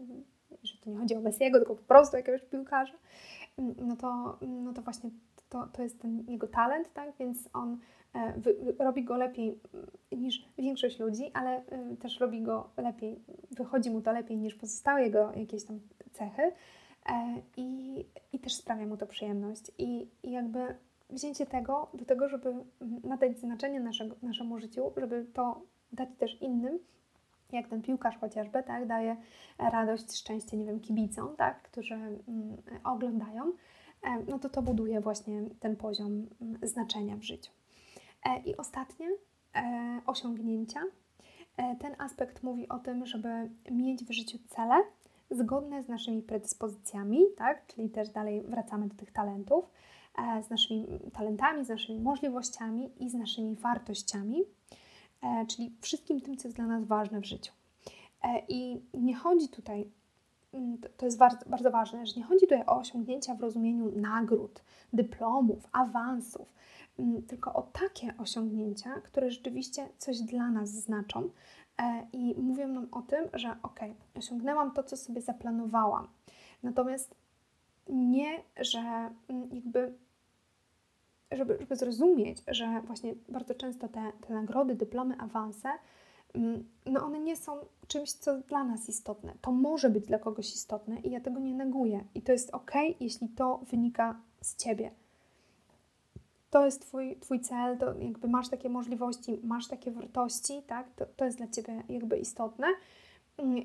Że 0.64 0.78
to 0.78 0.90
nie 0.90 0.98
chodzi 0.98 1.16
o 1.16 1.22
Messiego, 1.22 1.58
tylko 1.58 1.76
po 1.76 1.84
prostu 1.84 2.18
jakiegoś 2.18 2.42
piłkarza. 2.42 2.94
Mm, 3.58 3.76
no 3.78 3.96
to, 3.96 4.38
no 4.42 4.74
to 4.74 4.82
właśnie 4.82 5.10
to, 5.56 5.68
to 5.68 5.84
jest 5.84 6.02
ten 6.02 6.24
jego 6.28 6.48
talent, 6.48 6.94
tak? 6.94 7.10
Więc 7.20 7.50
on 7.54 7.78
e, 8.14 8.34
wy, 8.38 8.76
robi 8.80 9.04
go 9.04 9.18
lepiej 9.18 9.60
mm, 9.74 9.88
niż 10.12 10.46
większość 10.58 11.00
ludzi, 11.00 11.32
ale 11.34 11.64
też 12.02 12.20
robi 12.20 12.42
go 12.42 12.70
lepiej, 12.78 13.20
wychodzi 13.52 13.92
mu 13.92 14.02
to 14.02 14.12
lepiej 14.12 14.38
niż 14.38 14.56
pozostałe 14.56 15.04
jego 15.04 15.34
jakieś 15.36 15.66
tam 15.66 15.80
cechy. 16.12 16.52
I, 17.58 18.06
i 18.34 18.40
też 18.40 18.54
sprawia 18.56 18.86
mu 18.86 18.98
to 18.98 19.08
przyjemność. 19.08 19.72
I, 19.78 20.08
i 20.24 20.32
jakby 20.32 20.76
wzięcie 21.10 21.46
tego 21.46 21.88
do 21.94 22.06
tego, 22.06 22.30
żeby 22.30 22.54
nadać 23.04 23.40
znaczenie 23.40 23.80
naszego, 23.80 24.16
naszemu 24.22 24.60
życiu, 24.60 24.92
żeby 24.98 25.26
to 25.34 25.62
dać 25.92 26.10
też 26.18 26.42
innym, 26.42 26.80
jak 27.52 27.68
ten 27.68 27.82
piłkarz 27.82 28.18
chociażby, 28.18 28.64
tak, 28.64 28.88
daje 28.88 29.16
radość, 29.58 30.18
szczęście, 30.18 30.58
nie 30.58 30.66
wiem, 30.66 30.80
kibicom, 30.80 31.36
tak, 31.36 31.62
którzy 31.62 31.94
mm, 31.94 32.22
oglądają, 32.84 33.44
e, 33.44 33.52
no 34.28 34.40
to 34.40 34.50
to 34.50 34.62
buduje 34.62 35.02
właśnie 35.02 35.44
ten 35.60 35.76
poziom 35.76 36.28
mm, 36.42 36.58
znaczenia 36.64 37.18
w 37.18 37.24
życiu. 37.24 37.52
E, 38.26 38.42
I 38.46 38.58
ostatnie, 38.58 39.08
e, 39.56 40.02
osiągnięcia. 40.06 40.80
Ten 41.80 41.96
aspekt 41.98 42.44
mówi 42.44 42.70
o 42.70 42.80
tym, 42.80 43.06
żeby 43.06 43.30
mieć 43.72 44.04
w 44.04 44.12
życiu 44.12 44.38
cele 44.50 44.84
zgodne 45.32 45.84
z 45.84 45.88
naszymi 45.88 46.22
predyspozycjami, 46.22 47.20
tak, 47.38 47.68
czyli 47.68 47.90
też 47.90 48.10
dalej 48.10 48.42
wracamy 48.42 48.88
do 48.88 48.96
tych 48.96 49.12
talentów, 49.12 49.66
E, 50.18 50.44
z 50.44 50.50
naszymi 50.50 50.86
talentami, 51.14 51.66
z 51.66 51.70
naszymi 51.70 52.00
możliwościami 52.00 52.90
i 53.00 53.10
z 53.10 53.14
naszymi 53.14 53.56
wartościami, 53.56 54.44
e, 55.24 55.46
czyli 55.46 55.72
wszystkim 55.82 56.22
tym, 56.22 56.38
co 56.38 56.48
jest 56.48 56.56
dla 56.56 56.68
nas 56.68 56.86
ważne 56.86 57.22
w 57.22 57.26
życiu. 57.26 57.54
E, 58.24 58.46
I 58.50 58.82
nie 58.94 59.16
chodzi 59.16 59.50
tutaj, 59.50 59.92
to 60.98 61.06
jest 61.06 61.18
bardzo, 61.18 61.50
bardzo 61.50 61.72
ważne, 61.72 62.06
że 62.06 62.14
nie 62.18 62.24
chodzi 62.24 62.40
tutaj 62.40 62.64
o 62.68 62.78
osiągnięcia 62.78 63.36
w 63.36 63.42
rozumieniu 63.42 63.92
nagród, 63.96 64.62
dyplomów, 64.94 65.68
awansów, 65.72 66.54
mm, 67.00 67.22
tylko 67.22 67.54
o 67.54 67.62
takie 67.62 68.14
osiągnięcia, 68.18 69.02
które 69.04 69.32
rzeczywiście 69.32 69.90
coś 69.98 70.22
dla 70.22 70.50
nas 70.52 70.70
znaczą 70.70 71.30
i 72.14 72.36
mówią 72.38 72.68
nam 72.68 72.88
o 72.92 73.02
tym, 73.02 73.26
że 73.34 73.56
ok, 73.64 73.80
osiągnęłam 74.18 74.72
to, 74.72 74.84
co 74.84 74.98
sobie 74.98 75.22
zaplanowałam. 75.22 76.08
Natomiast 76.64 77.16
nie, 77.90 78.44
że 78.58 79.10
mm, 79.28 79.50
jakby 79.52 79.94
żeby, 81.32 81.58
żeby 81.60 81.76
zrozumieć, 81.76 82.38
że 82.48 82.82
właśnie 82.82 83.14
bardzo 83.30 83.56
często 83.56 83.88
te, 83.88 84.12
te 84.28 84.34
nagrody, 84.34 84.76
dyplomy, 84.76 85.16
awanse, 85.20 85.70
mm, 85.70 85.80
no 86.86 87.06
one 87.06 87.20
nie 87.20 87.36
są 87.36 87.52
czymś, 87.88 88.12
co 88.12 88.38
dla 88.38 88.64
nas 88.64 88.90
istotne. 88.90 89.34
To 89.42 89.52
może 89.52 89.90
być 89.90 90.06
dla 90.06 90.20
kogoś 90.20 90.56
istotne 90.56 91.00
i 91.00 91.12
ja 91.12 91.20
tego 91.20 91.40
nie 91.40 91.54
neguję. 91.54 92.04
I 92.16 92.22
to 92.22 92.32
jest 92.32 92.50
ok, 92.50 92.72
jeśli 93.00 93.30
to 93.30 93.62
wynika 93.72 94.20
z 94.42 94.56
ciebie. 94.56 94.92
To 96.50 96.66
jest 96.66 96.82
twój, 96.82 97.18
twój 97.20 97.40
cel, 97.40 97.78
to 97.78 97.94
jakby 98.00 98.28
masz 98.28 98.50
takie 98.50 98.70
możliwości, 98.70 99.40
masz 99.44 99.68
takie 99.68 99.92
wartości, 99.92 100.62
tak? 100.68 100.90
To, 100.96 101.06
to 101.06 101.26
jest 101.26 101.38
dla 101.38 101.48
ciebie 101.48 101.84
jakby 101.90 102.18
istotne 102.18 102.68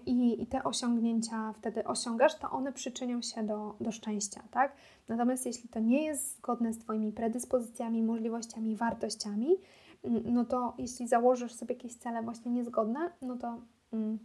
i, 0.06 0.42
i 0.42 0.46
te 0.46 0.64
osiągnięcia 0.64 1.52
wtedy 1.52 1.84
osiągasz, 1.84 2.34
to 2.34 2.50
one 2.50 2.72
przyczynią 2.72 3.22
się 3.22 3.42
do, 3.42 3.74
do 3.80 3.92
szczęścia, 3.92 4.42
tak? 4.50 4.72
Natomiast 5.08 5.46
jeśli 5.46 5.68
to 5.68 5.80
nie 5.80 6.04
jest 6.04 6.36
zgodne 6.36 6.72
z 6.72 6.78
Twoimi 6.78 7.12
predyspozycjami, 7.12 8.02
możliwościami, 8.02 8.76
wartościami, 8.76 9.46
mm, 9.46 9.58
no 10.04 10.44
to 10.44 10.74
jeśli 10.78 11.08
założysz 11.08 11.52
sobie 11.52 11.74
jakieś 11.74 11.94
cele 11.94 12.22
właśnie 12.22 12.52
niezgodne, 12.52 13.10
no 13.22 13.36
to 13.36 13.60
mm, 13.92 14.18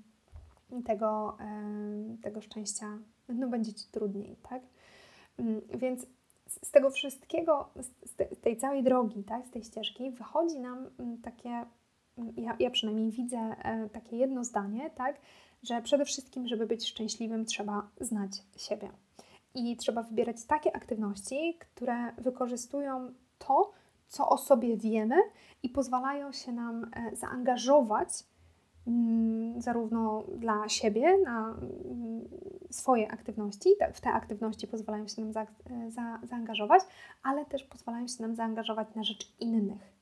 tego, 0.86 1.38
e, 1.40 2.18
tego 2.22 2.42
szczęścia 2.42 2.98
no, 3.30 3.48
będzie 3.48 3.74
Ci 3.74 3.86
trudniej, 3.92 4.36
tak? 4.50 4.62
Mm, 5.38 5.62
więc 5.74 6.06
z 6.48 6.72
tego 6.72 6.90
wszystkiego, 6.90 7.70
z, 7.76 7.88
z 8.38 8.42
tej 8.42 8.58
całej 8.58 8.84
drogi, 8.84 9.24
tak, 9.24 9.48
z 9.48 9.52
tej 9.52 9.64
ścieżki, 9.64 10.12
wychodzi 10.12 10.60
nam 10.60 10.90
mm, 11.00 11.22
takie 11.22 11.66
ja, 12.38 12.56
ja 12.60 12.70
przynajmniej 12.70 13.12
widzę 13.12 13.38
e, 13.38 13.90
takie 13.90 14.18
jedno 14.18 14.44
zdanie, 14.44 14.90
tak, 14.90 15.16
że 15.64 15.82
przede 15.82 16.06
wszystkim, 16.06 16.48
żeby 16.48 16.68
być 16.68 16.88
szczęśliwym, 16.88 17.46
trzeba 17.46 17.88
znać 18.02 18.32
siebie. 18.58 18.90
I 19.56 19.78
trzeba 19.78 20.04
wybierać 20.04 20.46
takie 20.46 20.76
aktywności, 20.76 21.58
które 21.60 22.12
wykorzystują 22.18 23.14
to, 23.40 23.72
co 24.08 24.30
o 24.30 24.38
sobie 24.38 24.78
wiemy 24.78 25.16
i 25.64 25.70
pozwalają 25.70 26.32
się 26.32 26.52
nam 26.52 26.92
e, 26.96 27.16
zaangażować 27.16 28.10
mm, 28.88 29.62
zarówno 29.62 30.24
dla 30.38 30.70
siebie, 30.70 31.18
na 31.18 31.50
mm, 31.50 32.30
swoje 32.70 33.12
aktywności, 33.12 33.70
w 33.94 34.02
te 34.02 34.10
aktywności 34.10 34.68
pozwalają 34.68 35.08
się 35.08 35.22
nam 35.22 35.34
za, 35.34 35.42
e, 35.42 35.92
za, 35.92 36.20
zaangażować, 36.24 36.82
ale 37.24 37.46
też 37.46 37.64
pozwalają 37.64 38.08
się 38.08 38.22
nam 38.22 38.36
zaangażować 38.36 38.88
na 38.96 39.04
rzecz 39.04 39.36
innych. 39.40 39.94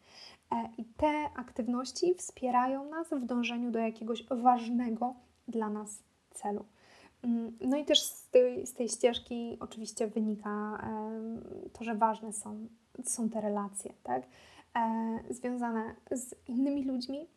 E, 0.51 0.69
I 0.77 0.85
te 0.85 1.29
aktywności 1.35 2.13
wspierają 2.13 2.89
nas 2.89 3.09
w 3.09 3.25
dążeniu 3.25 3.71
do 3.71 3.79
jakiegoś 3.79 4.25
ważnego 4.29 5.15
dla 5.47 5.69
nas 5.69 6.03
celu. 6.31 6.65
Mm, 7.23 7.57
no 7.61 7.77
i 7.77 7.85
też 7.85 8.03
z 8.03 8.29
tej, 8.29 8.67
z 8.67 8.73
tej 8.73 8.89
ścieżki 8.89 9.57
oczywiście 9.59 10.07
wynika 10.07 10.83
to, 11.73 11.83
że 11.83 11.95
ważne 11.95 12.33
są, 12.33 12.67
są 13.03 13.29
te 13.29 13.41
relacje, 13.41 13.93
tak? 14.03 14.23
E, 14.75 15.19
związane 15.29 15.95
z 16.11 16.35
innymi 16.47 16.83
ludźmi 16.83 17.27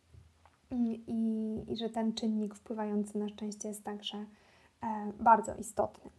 mm, 0.70 0.86
i, 0.86 1.64
i 1.68 1.76
że 1.76 1.90
ten 1.90 2.14
czynnik 2.14 2.54
wpływający 2.54 3.18
na 3.18 3.28
szczęście 3.28 3.68
jest 3.68 3.84
także 3.84 4.18
e, 4.82 5.12
bardzo 5.20 5.54
istotny. 5.54 6.10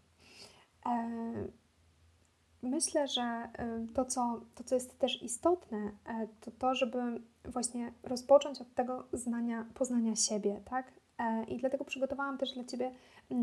Myślę, 2.62 3.08
że 3.08 3.50
y, 3.90 3.94
to 3.94 4.06
co, 4.06 4.42
to, 4.56 4.64
co 4.64 4.76
jest 4.76 5.00
też 5.00 5.24
istotne, 5.24 5.78
e, 6.06 6.28
to 6.42 6.52
to, 6.52 6.76
żeby 6.76 7.22
właśnie 7.46 7.92
rozpocząć 8.04 8.62
od 8.62 8.74
tego 8.74 9.08
znania, 9.14 9.66
poznania 9.74 10.16
siebie, 10.16 10.62
tak? 10.66 10.92
E, 11.18 11.44
I 11.44 11.58
dlatego 11.58 11.86
przygotowałam 11.86 12.38
też 12.38 12.54
dla 12.54 12.64
Ciebie 12.64 12.92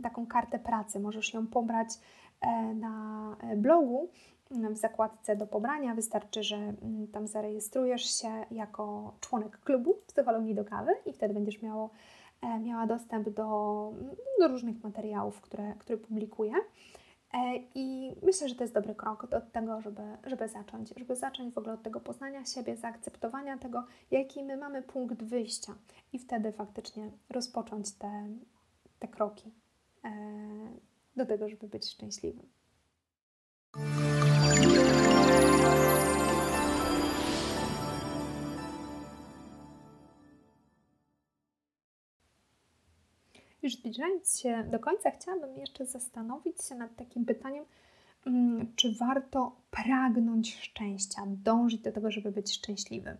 taką 0.02 0.26
kartę 0.26 0.58
pracy. 0.58 1.00
Możesz 1.00 1.34
ją 1.34 1.46
pobrać 1.46 1.88
na 2.74 3.36
blogu 3.56 4.08
w 4.50 4.76
zakładce 4.76 5.36
do 5.36 5.46
pobrania. 5.46 5.94
Wystarczy, 5.94 6.42
że 6.42 6.56
mm, 6.56 7.06
tam 7.12 7.26
zarejestrujesz 7.26 8.20
się 8.20 8.44
jako 8.50 9.14
członek 9.20 9.58
klubu 9.60 9.94
psychologii 10.06 10.54
do 10.54 10.64
kawy 10.64 10.92
i 11.06 11.12
wtedy 11.12 11.34
będziesz 11.34 11.62
miało, 11.62 11.90
e, 12.42 12.58
miała 12.58 12.86
dostęp 12.86 13.28
do, 13.28 13.90
mm, 14.00 14.16
do 14.40 14.48
różnych 14.48 14.84
materiałów, 14.84 15.40
które, 15.40 15.74
które 15.78 15.98
publikuję. 15.98 16.54
E, 17.34 17.38
I 17.74 18.16
myślę, 18.22 18.48
że 18.48 18.54
to 18.54 18.64
jest 18.64 18.74
dobry 18.74 18.94
krok 18.94 19.30
do 19.30 19.40
tego, 19.40 19.80
żeby, 19.80 20.02
żeby 20.26 20.48
zacząć, 20.48 20.92
żeby 20.96 21.16
zacząć 21.16 21.54
w 21.54 21.58
ogóle 21.58 21.74
od 21.74 21.82
tego 21.82 22.00
poznania 22.00 22.44
siebie, 22.44 22.76
zaakceptowania 22.76 23.58
tego, 23.58 23.84
jaki 24.10 24.42
my 24.42 24.56
mamy 24.56 24.82
punkt 24.82 25.22
wyjścia 25.22 25.74
i 26.12 26.18
wtedy 26.18 26.52
faktycznie 26.52 27.10
rozpocząć 27.30 27.92
te, 27.92 28.28
te 28.98 29.08
kroki 29.08 29.52
e, 30.04 30.10
do 31.16 31.26
tego, 31.26 31.48
żeby 31.48 31.68
być 31.68 31.90
szczęśliwym. 31.90 32.46
Już 43.64 43.76
zbliżając 43.76 44.40
się 44.40 44.64
do 44.64 44.78
końca, 44.78 45.10
chciałabym 45.10 45.58
jeszcze 45.58 45.86
zastanowić 45.86 46.64
się 46.64 46.74
nad 46.74 46.96
takim 46.96 47.24
pytaniem, 47.24 47.64
mm, 48.26 48.72
czy 48.76 48.94
warto 48.94 49.56
pragnąć 49.70 50.56
szczęścia, 50.56 51.22
dążyć 51.26 51.80
do 51.80 51.92
tego, 51.92 52.10
żeby 52.10 52.32
być 52.32 52.54
szczęśliwym. 52.54 53.16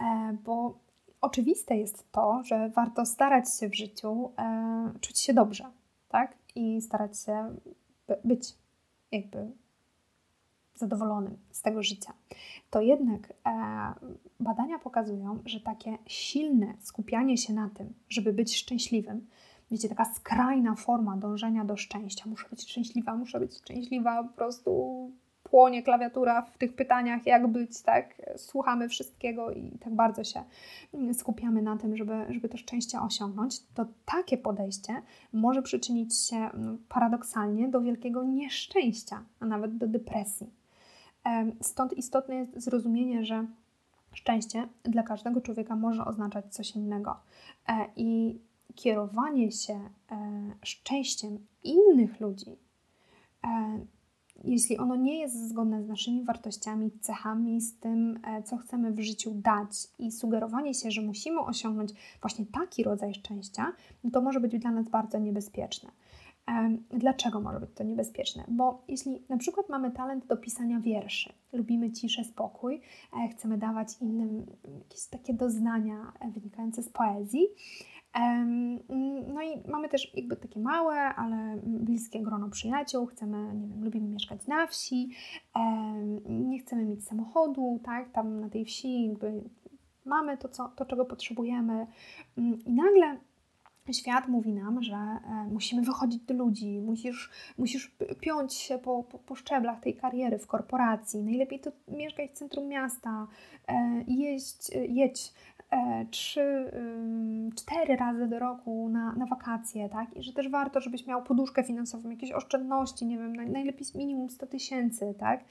E, 0.00 0.36
bo 0.44 0.78
oczywiste 1.20 1.76
jest 1.76 2.12
to, 2.12 2.42
że 2.44 2.68
warto 2.68 3.06
starać 3.06 3.58
się 3.60 3.68
w 3.68 3.74
życiu 3.74 4.32
e, 4.38 4.92
czuć 5.00 5.20
się 5.20 5.34
dobrze, 5.34 5.70
tak? 6.08 6.36
I 6.56 6.80
starać 6.82 7.18
się 7.18 7.56
być 8.24 8.54
jakby 9.12 9.52
zadowolonym 10.74 11.38
z 11.50 11.62
tego 11.62 11.82
życia. 11.82 12.12
To 12.70 12.80
jednak 12.80 13.32
e, 13.46 13.52
badania 14.40 14.78
pokazują, 14.78 15.38
że 15.44 15.60
takie 15.60 15.98
silne 16.06 16.74
skupianie 16.80 17.38
się 17.38 17.52
na 17.52 17.70
tym, 17.70 17.94
żeby 18.08 18.32
być 18.32 18.56
szczęśliwym, 18.56 19.26
wiecie, 19.70 19.88
taka 19.88 20.04
skrajna 20.14 20.74
forma 20.74 21.16
dążenia 21.16 21.64
do 21.64 21.76
szczęścia. 21.76 22.24
Muszę 22.26 22.48
być 22.50 22.62
szczęśliwa, 22.62 23.16
muszę 23.16 23.40
być 23.40 23.56
szczęśliwa, 23.58 24.22
po 24.22 24.32
prostu 24.32 25.10
płonie 25.50 25.82
klawiatura 25.82 26.42
w 26.42 26.58
tych 26.58 26.74
pytaniach, 26.74 27.26
jak 27.26 27.46
być, 27.46 27.82
tak? 27.82 28.22
Słuchamy 28.36 28.88
wszystkiego 28.88 29.50
i 29.50 29.78
tak 29.80 29.94
bardzo 29.94 30.24
się 30.24 30.44
skupiamy 31.14 31.62
na 31.62 31.76
tym, 31.76 31.96
żeby, 31.96 32.14
żeby 32.28 32.48
to 32.48 32.56
szczęście 32.56 33.00
osiągnąć, 33.00 33.60
to 33.74 33.86
takie 34.04 34.38
podejście 34.38 35.02
może 35.32 35.62
przyczynić 35.62 36.18
się 36.18 36.50
no, 36.54 36.76
paradoksalnie 36.88 37.68
do 37.68 37.80
wielkiego 37.80 38.24
nieszczęścia, 38.24 39.24
a 39.40 39.46
nawet 39.46 39.76
do 39.76 39.86
depresji. 39.86 40.50
Stąd 41.60 41.92
istotne 41.92 42.34
jest 42.34 42.60
zrozumienie, 42.60 43.24
że 43.24 43.46
szczęście 44.12 44.68
dla 44.82 45.02
każdego 45.02 45.40
człowieka 45.40 45.76
może 45.76 46.04
oznaczać 46.04 46.54
coś 46.54 46.70
innego. 46.70 47.16
E, 47.68 47.86
I 47.96 48.38
kierowanie 48.74 49.52
się 49.52 49.74
e, 49.74 49.90
szczęściem 50.62 51.46
innych 51.64 52.20
ludzi, 52.20 52.56
e, 53.44 53.78
jeśli 54.44 54.78
ono 54.78 54.96
nie 54.96 55.20
jest 55.20 55.48
zgodne 55.48 55.82
z 55.82 55.88
naszymi 55.88 56.24
wartościami, 56.24 56.90
cechami, 57.00 57.60
z 57.60 57.78
tym, 57.78 58.20
co 58.44 58.56
chcemy 58.56 58.92
w 58.92 59.00
życiu 59.00 59.30
dać 59.34 59.70
i 59.98 60.12
sugerowanie 60.12 60.74
się, 60.74 60.90
że 60.90 61.02
musimy 61.02 61.40
osiągnąć 61.40 61.92
właśnie 62.20 62.46
taki 62.46 62.82
rodzaj 62.82 63.14
szczęścia, 63.14 63.72
no 64.04 64.10
to 64.10 64.20
może 64.20 64.40
być 64.40 64.58
dla 64.58 64.70
nas 64.70 64.88
bardzo 64.88 65.18
niebezpieczne. 65.18 65.90
Dlaczego 66.90 67.40
może 67.40 67.60
być 67.60 67.70
to 67.74 67.84
niebezpieczne? 67.84 68.44
Bo 68.48 68.82
jeśli 68.88 69.22
na 69.28 69.36
przykład 69.36 69.68
mamy 69.68 69.90
talent 69.90 70.26
do 70.26 70.36
pisania 70.36 70.80
wierszy, 70.80 71.32
lubimy 71.52 71.92
ciszę, 71.92 72.24
spokój, 72.24 72.80
e, 73.24 73.28
chcemy 73.28 73.58
dawać 73.58 73.88
innym 74.00 74.46
jakieś 74.78 75.06
takie 75.06 75.34
doznania 75.34 76.12
e, 76.20 76.30
wynikające 76.30 76.82
z 76.82 76.88
poezji, 76.88 77.46
no 79.34 79.42
i 79.42 79.70
mamy 79.70 79.88
też 79.88 80.14
jakby 80.14 80.36
takie 80.36 80.60
małe, 80.60 80.94
ale 80.94 81.60
bliskie 81.62 82.22
grono 82.22 82.48
przyjaciół, 82.48 83.06
chcemy, 83.06 83.54
nie 83.54 83.68
wiem, 83.68 83.84
lubimy 83.84 84.08
mieszkać 84.08 84.46
na 84.46 84.66
wsi, 84.66 85.10
nie 86.28 86.58
chcemy 86.58 86.84
mieć 86.84 87.04
samochodu, 87.04 87.80
tak, 87.84 88.12
tam 88.12 88.40
na 88.40 88.48
tej 88.48 88.64
wsi 88.64 89.08
jakby 89.08 89.42
mamy 90.04 90.38
to, 90.38 90.48
co, 90.48 90.68
to 90.68 90.84
czego 90.84 91.04
potrzebujemy. 91.04 91.86
Mm, 92.38 92.64
i 92.64 92.72
nagle 92.72 93.16
Świat 93.92 94.28
mówi 94.28 94.52
nam, 94.52 94.82
że 94.82 94.94
e, 94.94 95.48
musimy 95.52 95.82
wychodzić 95.82 96.22
do 96.22 96.34
ludzi, 96.34 96.80
musisz, 96.80 97.30
musisz 97.58 97.96
piąć 98.20 98.54
się 98.54 98.78
po, 98.78 99.02
po, 99.02 99.18
po, 99.18 99.34
szczeblach 99.34 99.80
tej 99.80 99.94
kariery 99.94 100.38
w 100.38 100.46
korporacji. 100.46 101.22
Najlepiej 101.22 101.60
to 101.60 101.70
mieszkać 101.88 102.30
w 102.30 102.34
centrum 102.34 102.68
miasta, 102.68 103.26
e, 103.68 104.04
jeść, 104.08 104.76
e, 104.76 104.86
jedź 104.86 105.32
trzy, 106.10 106.70
cztery 107.56 107.96
razy 107.96 108.26
do 108.26 108.38
roku 108.38 108.88
na, 108.88 109.12
na 109.12 109.26
wakacje, 109.26 109.88
tak? 109.88 110.16
I 110.16 110.22
że 110.22 110.32
też 110.32 110.48
warto, 110.48 110.80
żebyś 110.80 111.06
miał 111.06 111.22
poduszkę 111.22 111.64
finansową, 111.64 112.10
jakieś 112.10 112.32
oszczędności, 112.32 113.06
nie 113.06 113.18
wiem, 113.18 113.36
najlepiej 113.36 113.86
minimum 113.94 114.30
100 114.30 114.46
tysięcy, 114.46 115.14
tak? 115.18 115.44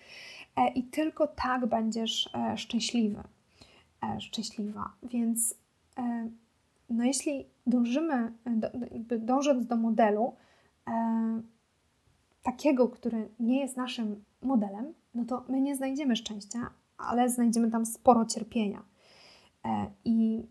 I 0.75 0.83
tylko 0.83 1.27
tak 1.27 1.65
będziesz 1.65 2.29
szczęśliwy, 2.55 3.23
szczęśliwa. 4.19 4.89
Więc 5.03 5.55
no 6.89 7.03
jeśli 7.03 7.45
dążymy, 7.67 8.33
jakby 8.91 9.19
dążąc 9.19 9.65
do 9.67 9.75
modelu 9.75 10.33
e, 10.87 11.41
takiego, 12.43 12.89
który 12.89 13.29
nie 13.39 13.59
jest 13.59 13.77
naszym 13.77 14.23
modelem, 14.41 14.93
no 15.15 15.25
to 15.25 15.45
my 15.49 15.61
nie 15.61 15.75
znajdziemy 15.75 16.15
szczęścia, 16.15 16.59
ale 16.97 17.29
znajdziemy 17.29 17.71
tam 17.71 17.85
sporo 17.85 18.25
cierpienia. 18.25 18.83
E, 19.65 19.85
I 20.05 20.47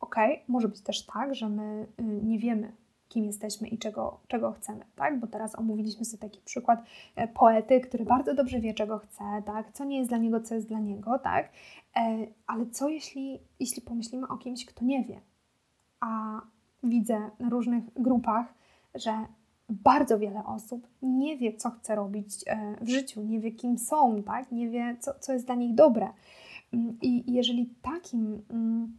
okej, 0.00 0.32
okay, 0.32 0.44
może 0.48 0.68
być 0.68 0.80
też 0.80 1.06
tak, 1.06 1.34
że 1.34 1.48
my 1.48 1.86
y, 2.00 2.02
nie 2.02 2.38
wiemy, 2.38 2.72
kim 3.08 3.24
jesteśmy 3.24 3.68
i 3.68 3.78
czego, 3.78 4.20
czego 4.28 4.52
chcemy, 4.52 4.84
tak? 4.96 5.20
Bo 5.20 5.26
teraz 5.26 5.58
omówiliśmy 5.58 6.04
sobie 6.04 6.20
taki 6.20 6.40
przykład 6.44 6.84
e, 7.16 7.28
poety, 7.28 7.80
który 7.80 8.04
bardzo 8.04 8.34
dobrze 8.34 8.60
wie, 8.60 8.74
czego 8.74 8.98
chce, 8.98 9.24
tak? 9.46 9.72
Co 9.72 9.84
nie 9.84 9.98
jest 9.98 10.10
dla 10.10 10.18
niego, 10.18 10.40
co 10.40 10.54
jest 10.54 10.68
dla 10.68 10.78
niego, 10.78 11.18
tak? 11.18 11.48
E, 11.96 12.26
ale 12.46 12.66
co 12.66 12.88
jeśli, 12.88 13.38
jeśli 13.60 13.82
pomyślimy 13.82 14.28
o 14.28 14.36
kimś, 14.36 14.64
kto 14.64 14.84
nie 14.84 15.04
wie, 15.04 15.20
a 16.00 16.40
widzę 16.82 17.30
na 17.38 17.48
różnych 17.48 17.84
grupach, 17.96 18.54
że 18.94 19.12
bardzo 19.68 20.18
wiele 20.18 20.44
osób 20.44 20.86
nie 21.02 21.36
wie, 21.36 21.56
co 21.56 21.70
chce 21.70 21.94
robić 21.94 22.44
w 22.80 22.88
życiu, 22.88 23.22
nie 23.22 23.40
wie, 23.40 23.52
kim 23.52 23.78
są, 23.78 24.22
tak? 24.22 24.52
nie 24.52 24.68
wie, 24.68 24.96
co, 25.00 25.14
co 25.20 25.32
jest 25.32 25.46
dla 25.46 25.54
nich 25.54 25.74
dobre. 25.74 26.08
I 27.02 27.32
jeżeli 27.32 27.66
takim 27.82 28.42
mm, 28.50 28.96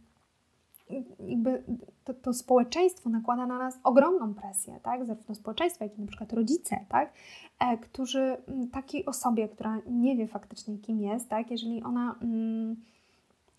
jakby 1.20 1.62
to, 2.04 2.14
to, 2.14 2.32
społeczeństwo 2.32 3.10
nakłada 3.10 3.46
na 3.46 3.58
nas 3.58 3.78
ogromną 3.84 4.34
presję, 4.34 4.80
tak? 4.82 5.04
zarówno 5.04 5.34
społeczeństwo, 5.34 5.84
jak 5.84 5.98
i 5.98 6.00
na 6.00 6.06
przykład 6.06 6.32
rodzice, 6.32 6.84
tak? 6.88 7.12
E, 7.58 7.78
którzy 7.78 8.36
mm, 8.48 8.68
takiej 8.68 9.06
osobie, 9.06 9.48
która 9.48 9.78
nie 9.86 10.16
wie 10.16 10.26
faktycznie 10.26 10.78
kim 10.78 11.00
jest, 11.00 11.28
tak? 11.28 11.50
jeżeli 11.50 11.82
ona 11.82 12.14
mm, 12.22 12.76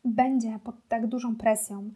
będzie 0.05 0.59
pod 0.63 0.76
tak 0.88 1.07
dużą 1.07 1.36
presją, 1.36 1.89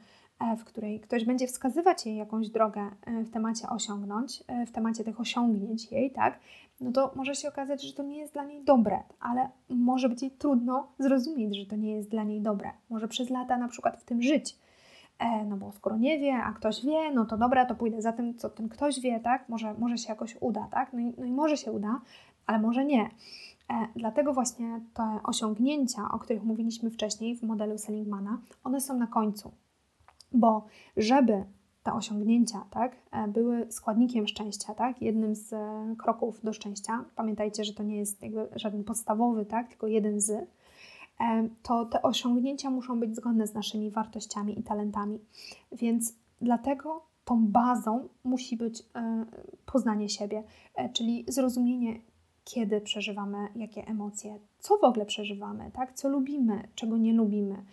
w 0.57 0.63
której 0.63 0.99
ktoś 0.99 1.25
będzie 1.25 1.47
wskazywać 1.47 2.05
jej 2.05 2.15
jakąś 2.15 2.49
drogę 2.49 2.81
e, 3.05 3.23
w 3.23 3.29
temacie 3.29 3.69
osiągnąć, 3.69 4.43
e, 4.47 4.65
w 4.65 4.71
temacie 4.71 5.03
tych 5.03 5.19
osiągnięć 5.19 5.91
jej, 5.91 6.11
tak, 6.11 6.39
no 6.81 6.91
to 6.91 7.11
może 7.15 7.35
się 7.35 7.49
okazać, 7.49 7.83
że 7.83 7.93
to 7.93 8.03
nie 8.03 8.17
jest 8.17 8.33
dla 8.33 8.43
niej 8.43 8.63
dobre, 8.63 9.03
ale 9.19 9.49
może 9.69 10.09
być 10.09 10.21
jej 10.21 10.31
trudno 10.31 10.87
zrozumieć, 10.99 11.57
że 11.57 11.65
to 11.65 11.75
nie 11.75 11.95
jest 11.95 12.09
dla 12.09 12.23
niej 12.23 12.41
dobre. 12.41 12.71
Może 12.89 13.07
przez 13.07 13.29
lata 13.29 13.57
na 13.57 13.67
przykład 13.67 13.97
w 13.97 14.03
tym 14.03 14.21
żyć. 14.21 14.57
No 15.45 15.57
bo 15.57 15.71
skoro 15.71 15.97
nie 15.97 16.19
wie, 16.19 16.35
a 16.35 16.53
ktoś 16.53 16.85
wie, 16.85 17.11
no 17.11 17.25
to 17.25 17.37
dobra, 17.37 17.65
to 17.65 17.75
pójdę 17.75 18.01
za 18.01 18.13
tym, 18.13 18.35
co 18.35 18.49
ten 18.49 18.69
ktoś 18.69 18.99
wie, 18.99 19.19
tak? 19.19 19.49
Może, 19.49 19.73
może 19.73 19.97
się 19.97 20.09
jakoś 20.09 20.37
uda, 20.39 20.67
tak? 20.71 20.93
No 20.93 20.99
i, 20.99 21.13
no 21.17 21.25
i 21.25 21.31
może 21.31 21.57
się 21.57 21.71
uda, 21.71 22.01
ale 22.45 22.59
może 22.59 22.85
nie. 22.85 23.09
Dlatego 23.95 24.33
właśnie 24.33 24.81
te 24.93 25.19
osiągnięcia, 25.23 26.01
o 26.11 26.19
których 26.19 26.43
mówiliśmy 26.43 26.89
wcześniej 26.89 27.35
w 27.35 27.43
modelu 27.43 27.77
Seligmana, 27.77 28.41
one 28.63 28.81
są 28.81 28.97
na 28.97 29.07
końcu 29.07 29.51
bo 30.31 30.65
żeby 30.97 31.45
te 31.83 31.93
osiągnięcia 31.93 32.65
tak, 32.69 32.95
e, 33.11 33.27
były 33.27 33.71
składnikiem 33.71 34.27
szczęścia, 34.27 34.75
tak, 34.75 35.01
jednym 35.01 35.35
z 35.35 35.53
e, 35.53 35.95
kroków 35.97 36.43
do 36.43 36.53
szczęścia, 36.53 37.05
pamiętajcie, 37.15 37.63
że 37.63 37.73
to 37.73 37.83
nie 37.83 37.97
jest 37.97 38.21
jakby 38.21 38.47
żaden 38.55 38.83
podstawowy, 38.83 39.45
tak, 39.45 39.67
tylko 39.67 39.87
jeden 39.87 40.21
z, 40.21 40.29
e, 40.29 40.47
to 41.63 41.85
te 41.85 42.01
osiągnięcia 42.01 42.69
muszą 42.69 42.99
być 42.99 43.15
zgodne 43.15 43.47
z 43.47 43.53
naszymi 43.53 43.91
wartościami 43.91 44.59
i 44.59 44.63
talentami. 44.63 45.19
Więc 45.71 46.15
dlatego 46.41 47.05
tą 47.25 47.47
bazą 47.47 48.09
musi 48.23 48.57
być 48.57 48.83
poznanie 49.65 50.09
siebie, 50.09 50.43
czyli 50.93 51.25
zrozumienie, 51.27 51.99
kiedy 52.43 52.81
przeżywamy 52.81 53.37
jakie 53.55 53.87
emocje, 53.87 54.39
co 54.59 54.77
w 54.77 54.83
ogóle 54.83 55.05
przeżywamy, 55.05 55.71
tak? 55.73 55.93
co 55.93 56.09
lubimy, 56.09 56.67
czego 56.75 56.97
nie 56.97 57.13
lubimy, 57.13 57.63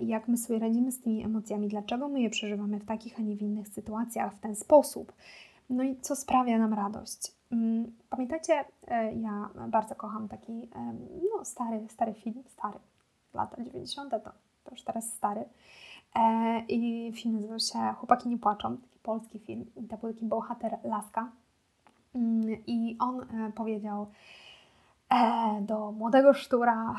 jak 0.00 0.28
my 0.28 0.36
sobie 0.36 0.58
radzimy 0.58 0.92
z 0.92 1.00
tymi 1.00 1.24
emocjami, 1.24 1.68
dlaczego 1.68 2.08
my 2.08 2.20
je 2.20 2.30
przeżywamy 2.30 2.78
w 2.78 2.84
takich, 2.84 3.18
a 3.18 3.22
nie 3.22 3.36
w 3.36 3.42
innych 3.42 3.68
sytuacjach 3.68 4.34
w 4.34 4.40
ten 4.40 4.56
sposób. 4.56 5.12
No 5.70 5.82
i 5.82 5.96
co 5.96 6.16
sprawia 6.16 6.58
nam 6.58 6.74
radość? 6.74 7.32
Mm, 7.52 7.92
pamiętacie, 8.10 8.64
e, 8.88 9.14
ja 9.14 9.48
bardzo 9.68 9.94
kocham 9.94 10.28
taki 10.28 10.68
no, 11.36 11.44
stary, 11.44 11.86
stary 11.88 12.14
film, 12.14 12.42
stary, 12.48 12.78
lata 13.34 13.64
90. 13.64 14.10
to, 14.10 14.18
to 14.64 14.70
już 14.70 14.82
teraz 14.82 15.12
stary. 15.12 15.44
E, 16.14 16.60
I 16.68 17.12
film 17.12 17.34
nazywał 17.34 17.60
się 17.60 17.94
Chłopaki 17.98 18.28
nie 18.28 18.38
płaczą, 18.38 18.76
taki 18.76 18.98
polski 19.02 19.38
film. 19.38 19.66
I 19.76 19.88
to 19.88 19.96
był 19.96 20.12
taki 20.12 20.26
bohater 20.26 20.78
Laska. 20.84 21.30
Mm, 22.14 22.56
I 22.66 22.96
on 23.00 23.20
e, 23.20 23.52
powiedział 23.52 24.06
do 25.60 25.92
młodego 25.92 26.34
sztura, 26.34 26.96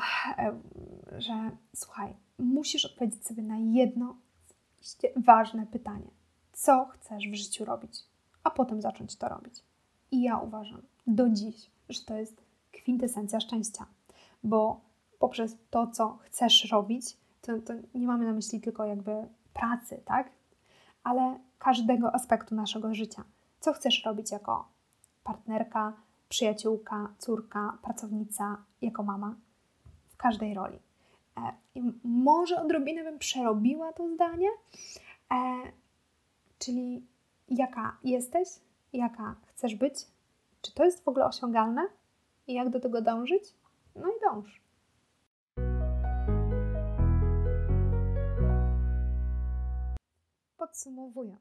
że 1.18 1.50
słuchaj, 1.74 2.14
musisz 2.40 2.84
odpowiedzieć 2.84 3.26
sobie 3.26 3.42
na 3.42 3.58
jedno 3.58 4.16
ważne 5.16 5.66
pytanie. 5.66 6.10
Co 6.52 6.84
chcesz 6.84 7.28
w 7.28 7.34
życiu 7.34 7.64
robić? 7.64 8.04
A 8.44 8.50
potem 8.50 8.82
zacząć 8.82 9.16
to 9.16 9.28
robić. 9.28 9.54
I 10.10 10.22
ja 10.22 10.38
uważam 10.38 10.82
do 11.06 11.28
dziś, 11.28 11.70
że 11.88 12.00
to 12.00 12.14
jest 12.14 12.42
kwintesencja 12.72 13.40
szczęścia, 13.40 13.86
bo 14.42 14.80
poprzez 15.18 15.56
to, 15.70 15.86
co 15.86 16.18
chcesz 16.22 16.70
robić, 16.70 17.16
to, 17.42 17.58
to 17.58 17.72
nie 17.94 18.06
mamy 18.06 18.24
na 18.24 18.32
myśli 18.32 18.60
tylko 18.60 18.84
jakby 18.84 19.12
pracy, 19.52 20.02
tak? 20.04 20.30
Ale 21.04 21.38
każdego 21.58 22.14
aspektu 22.14 22.54
naszego 22.54 22.94
życia. 22.94 23.24
Co 23.60 23.72
chcesz 23.72 24.04
robić 24.04 24.30
jako 24.30 24.68
partnerka, 25.24 25.92
przyjaciółka, 26.28 27.14
córka, 27.18 27.78
pracownica, 27.82 28.56
jako 28.82 29.02
mama? 29.02 29.34
W 30.08 30.16
każdej 30.16 30.54
roli. 30.54 30.78
E, 31.46 31.80
może 32.04 32.60
odrobinę 32.60 33.04
bym 33.04 33.18
przerobiła 33.18 33.92
to 33.92 34.08
zdanie, 34.08 34.48
e, 35.32 35.36
czyli 36.58 37.06
jaka 37.48 37.96
jesteś, 38.04 38.48
jaka 38.92 39.36
chcesz 39.46 39.74
być, 39.74 39.94
czy 40.62 40.74
to 40.74 40.84
jest 40.84 41.04
w 41.04 41.08
ogóle 41.08 41.26
osiągalne 41.26 41.88
i 42.46 42.54
jak 42.54 42.70
do 42.70 42.80
tego 42.80 43.02
dążyć? 43.02 43.44
No 43.96 44.08
i 44.08 44.20
dąż. 44.20 44.60
Podsumowując, 50.56 51.40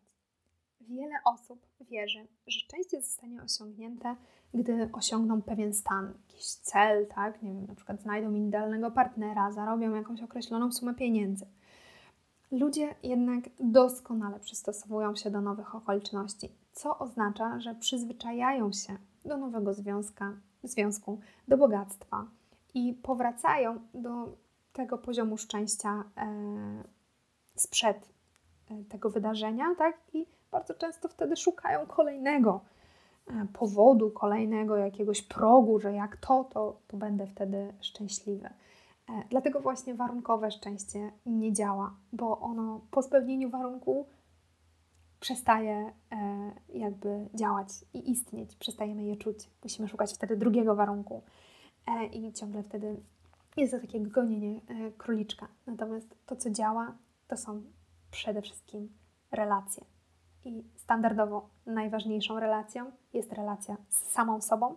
wiele 0.81 1.15
osób 1.25 1.65
wierzy, 1.81 2.27
że 2.47 2.59
szczęście 2.59 3.01
zostanie 3.01 3.43
osiągnięte, 3.43 4.15
gdy 4.53 4.89
osiągną 4.93 5.41
pewien 5.41 5.73
stan, 5.73 6.13
jakiś 6.27 6.45
cel, 6.45 7.07
tak? 7.07 7.41
Nie 7.43 7.53
wiem, 7.53 7.65
na 7.65 7.75
przykład 7.75 8.01
znajdą 8.01 8.33
idealnego 8.33 8.91
partnera, 8.91 9.51
zarobią 9.51 9.95
jakąś 9.95 10.21
określoną 10.21 10.71
sumę 10.71 10.93
pieniędzy. 10.93 11.45
Ludzie 12.51 12.95
jednak 13.03 13.43
doskonale 13.59 14.39
przystosowują 14.39 15.15
się 15.15 15.31
do 15.31 15.41
nowych 15.41 15.75
okoliczności, 15.75 16.49
co 16.71 16.99
oznacza, 16.99 17.59
że 17.59 17.75
przyzwyczajają 17.75 18.71
się 18.71 18.97
do 19.25 19.37
nowego 19.37 19.73
związka, 19.73 20.33
związku, 20.63 21.19
do 21.47 21.57
bogactwa 21.57 22.25
i 22.73 22.93
powracają 22.93 23.79
do 23.93 24.37
tego 24.73 24.97
poziomu 24.97 25.37
szczęścia 25.37 26.03
e, 26.17 26.83
sprzed 27.55 28.09
e, 28.69 28.83
tego 28.83 29.09
wydarzenia, 29.09 29.75
tak? 29.77 29.97
I 30.13 30.25
bardzo 30.51 30.73
często 30.73 31.07
wtedy 31.07 31.37
szukają 31.37 31.85
kolejnego 31.85 32.61
e, 33.27 33.45
powodu, 33.53 34.11
kolejnego 34.11 34.77
jakiegoś 34.77 35.21
progu, 35.21 35.79
że 35.79 35.93
jak 35.93 36.17
to, 36.17 36.43
to, 36.43 36.79
to 36.87 36.97
będę 36.97 37.27
wtedy 37.27 37.73
szczęśliwy. 37.81 38.49
E, 39.09 39.23
dlatego 39.29 39.59
właśnie 39.59 39.95
warunkowe 39.95 40.51
szczęście 40.51 41.11
nie 41.25 41.53
działa, 41.53 41.95
bo 42.13 42.39
ono 42.39 42.81
po 42.91 43.01
spełnieniu 43.01 43.49
warunku 43.49 44.05
przestaje 45.19 45.93
e, 46.11 46.51
jakby 46.73 47.29
działać 47.33 47.67
i 47.93 48.11
istnieć, 48.11 48.55
przestajemy 48.55 49.03
je 49.03 49.15
czuć. 49.15 49.49
Musimy 49.63 49.87
szukać 49.87 50.13
wtedy 50.13 50.37
drugiego 50.37 50.75
warunku 50.75 51.21
i 52.11 52.33
ciągle 52.33 52.63
wtedy 52.63 52.95
jest 53.57 53.73
to 53.73 53.79
takie 53.79 53.99
gonienie 53.99 54.61
króliczka. 54.97 55.47
Natomiast 55.67 56.15
to, 56.25 56.35
co 56.35 56.49
działa, 56.49 56.95
to 57.27 57.37
są 57.37 57.61
przede 58.11 58.41
wszystkim 58.41 58.89
relacje. 59.31 59.85
I 60.45 60.63
standardowo 60.77 61.49
najważniejszą 61.65 62.39
relacją 62.39 62.91
jest 63.13 63.33
relacja 63.33 63.77
z 63.89 64.11
samą 64.11 64.41
sobą, 64.41 64.75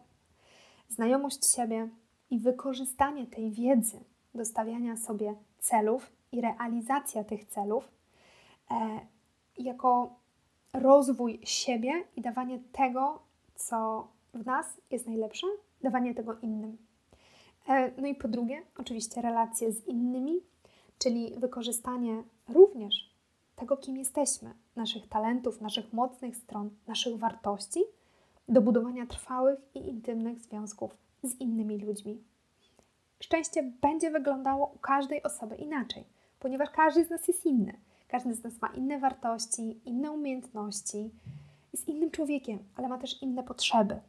znajomość 0.88 1.54
siebie 1.54 1.88
i 2.30 2.38
wykorzystanie 2.38 3.26
tej 3.26 3.50
wiedzy, 3.50 4.04
do 4.34 4.44
stawiania 4.44 4.96
sobie 4.96 5.34
celów 5.58 6.12
i 6.32 6.40
realizacja 6.40 7.24
tych 7.24 7.44
celów 7.44 7.88
e, 8.70 9.00
jako 9.58 10.14
rozwój 10.72 11.40
siebie 11.44 12.04
i 12.16 12.20
dawanie 12.20 12.58
tego, 12.72 13.22
co 13.54 14.08
w 14.34 14.46
nas 14.46 14.66
jest 14.90 15.06
najlepsze, 15.06 15.46
dawanie 15.82 16.14
tego 16.14 16.38
innym. 16.38 16.78
E, 17.68 18.00
no 18.00 18.06
i 18.06 18.14
po 18.14 18.28
drugie, 18.28 18.62
oczywiście 18.78 19.22
relacje 19.22 19.72
z 19.72 19.86
innymi, 19.86 20.40
czyli 20.98 21.34
wykorzystanie 21.36 22.22
również 22.48 23.11
tego, 23.62 23.76
kim 23.76 23.96
jesteśmy, 23.96 24.54
naszych 24.76 25.08
talentów, 25.08 25.60
naszych 25.60 25.92
mocnych 25.92 26.36
stron, 26.36 26.70
naszych 26.86 27.18
wartości 27.18 27.80
do 28.48 28.60
budowania 28.60 29.06
trwałych 29.06 29.58
i 29.74 29.78
intymnych 29.88 30.40
związków 30.40 30.96
z 31.22 31.40
innymi 31.40 31.78
ludźmi. 31.78 32.22
Szczęście 33.20 33.62
będzie 33.62 34.10
wyglądało 34.10 34.72
u 34.74 34.78
każdej 34.78 35.22
osoby 35.22 35.56
inaczej, 35.56 36.04
ponieważ 36.38 36.70
każdy 36.70 37.04
z 37.04 37.10
nas 37.10 37.28
jest 37.28 37.46
inny. 37.46 37.72
Każdy 38.08 38.34
z 38.34 38.44
nas 38.44 38.60
ma 38.60 38.68
inne 38.68 38.98
wartości, 38.98 39.80
inne 39.84 40.10
umiejętności, 40.10 41.10
jest 41.72 41.88
innym 41.88 42.10
człowiekiem, 42.10 42.58
ale 42.76 42.88
ma 42.88 42.98
też 42.98 43.22
inne 43.22 43.42
potrzeby. 43.42 44.00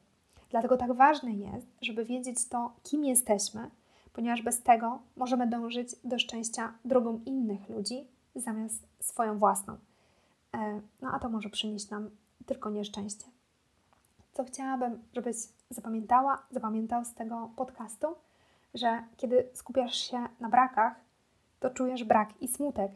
Dlatego 0.50 0.78
tak 0.78 0.94
ważne 0.94 1.32
jest, 1.32 1.68
żeby 1.82 2.06
wiedzieć 2.06 2.48
to, 2.48 2.74
kim 2.84 3.06
jesteśmy, 3.06 3.70
ponieważ 4.14 4.42
bez 4.42 4.64
tego 4.64 5.00
możemy 5.16 5.48
dążyć 5.48 5.90
do 6.04 6.20
szczęścia 6.20 6.74
drogą 6.86 7.22
innych 7.26 7.70
ludzi 7.70 8.13
zamiast 8.36 8.88
swoją 9.00 9.40
własną. 9.40 9.78
E, 10.54 10.82
no 11.02 11.12
a 11.14 11.20
to 11.20 11.30
może 11.30 11.50
przynieść 11.50 11.90
nam 11.90 12.10
tylko 12.46 12.70
nieszczęście. 12.70 13.26
Co 14.34 14.44
chciałabym, 14.44 15.04
żebyś 15.14 15.36
zapamiętała, 15.70 16.44
zapamiętał 16.52 17.06
z 17.06 17.14
tego 17.14 17.50
podcastu, 17.56 18.08
że 18.74 19.04
kiedy 19.18 19.50
skupiasz 19.54 19.96
się 19.96 20.28
na 20.40 20.50
brakach, 20.50 20.96
to 21.60 21.70
czujesz 21.70 22.04
brak 22.04 22.42
i 22.42 22.48
smutek, 22.48 22.92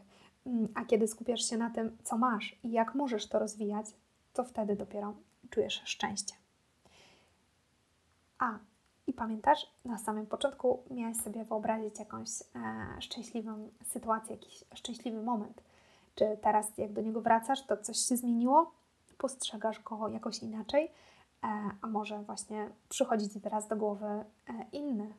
mm, 0.46 0.68
a 0.76 0.86
kiedy 0.86 1.08
skupiasz 1.08 1.50
się 1.50 1.58
na 1.58 1.70
tym, 1.70 1.98
co 2.04 2.18
masz 2.18 2.56
i 2.64 2.72
jak 2.72 2.96
możesz 2.96 3.28
to 3.28 3.40
rozwijać, 3.40 3.86
to 4.34 4.44
wtedy 4.44 4.76
dopiero 4.76 5.14
czujesz 5.50 5.82
szczęście. 5.86 6.36
A, 8.40 8.60
pamiętasz, 9.18 9.72
na 9.86 9.98
samym 9.98 10.26
początku 10.26 10.84
miałeś 10.92 11.18
sobie 11.18 11.46
wyobrazić 11.46 12.00
jakąś 12.00 12.30
e, 12.42 13.02
szczęśliwą 13.02 13.70
sytuację, 13.86 14.36
jakiś 14.36 14.64
szczęśliwy 14.76 15.22
moment. 15.22 15.62
Czy 16.16 16.38
teraz, 16.42 16.78
jak 16.78 16.94
do 16.94 17.02
niego 17.02 17.22
wracasz, 17.22 17.66
to 17.66 17.78
coś 17.78 17.98
się 17.98 18.18
zmieniło? 18.18 18.72
Postrzegasz 19.18 19.80
go 19.80 20.08
jakoś 20.08 20.40
inaczej? 20.40 20.92
E, 21.44 21.48
a 21.82 21.88
może 21.88 22.20
właśnie 22.20 22.70
przychodzi 22.90 23.30
Ci 23.30 23.42
teraz 23.42 23.68
do 23.68 23.76
głowy 23.76 24.06
e, 24.06 24.26
inny 24.72 25.14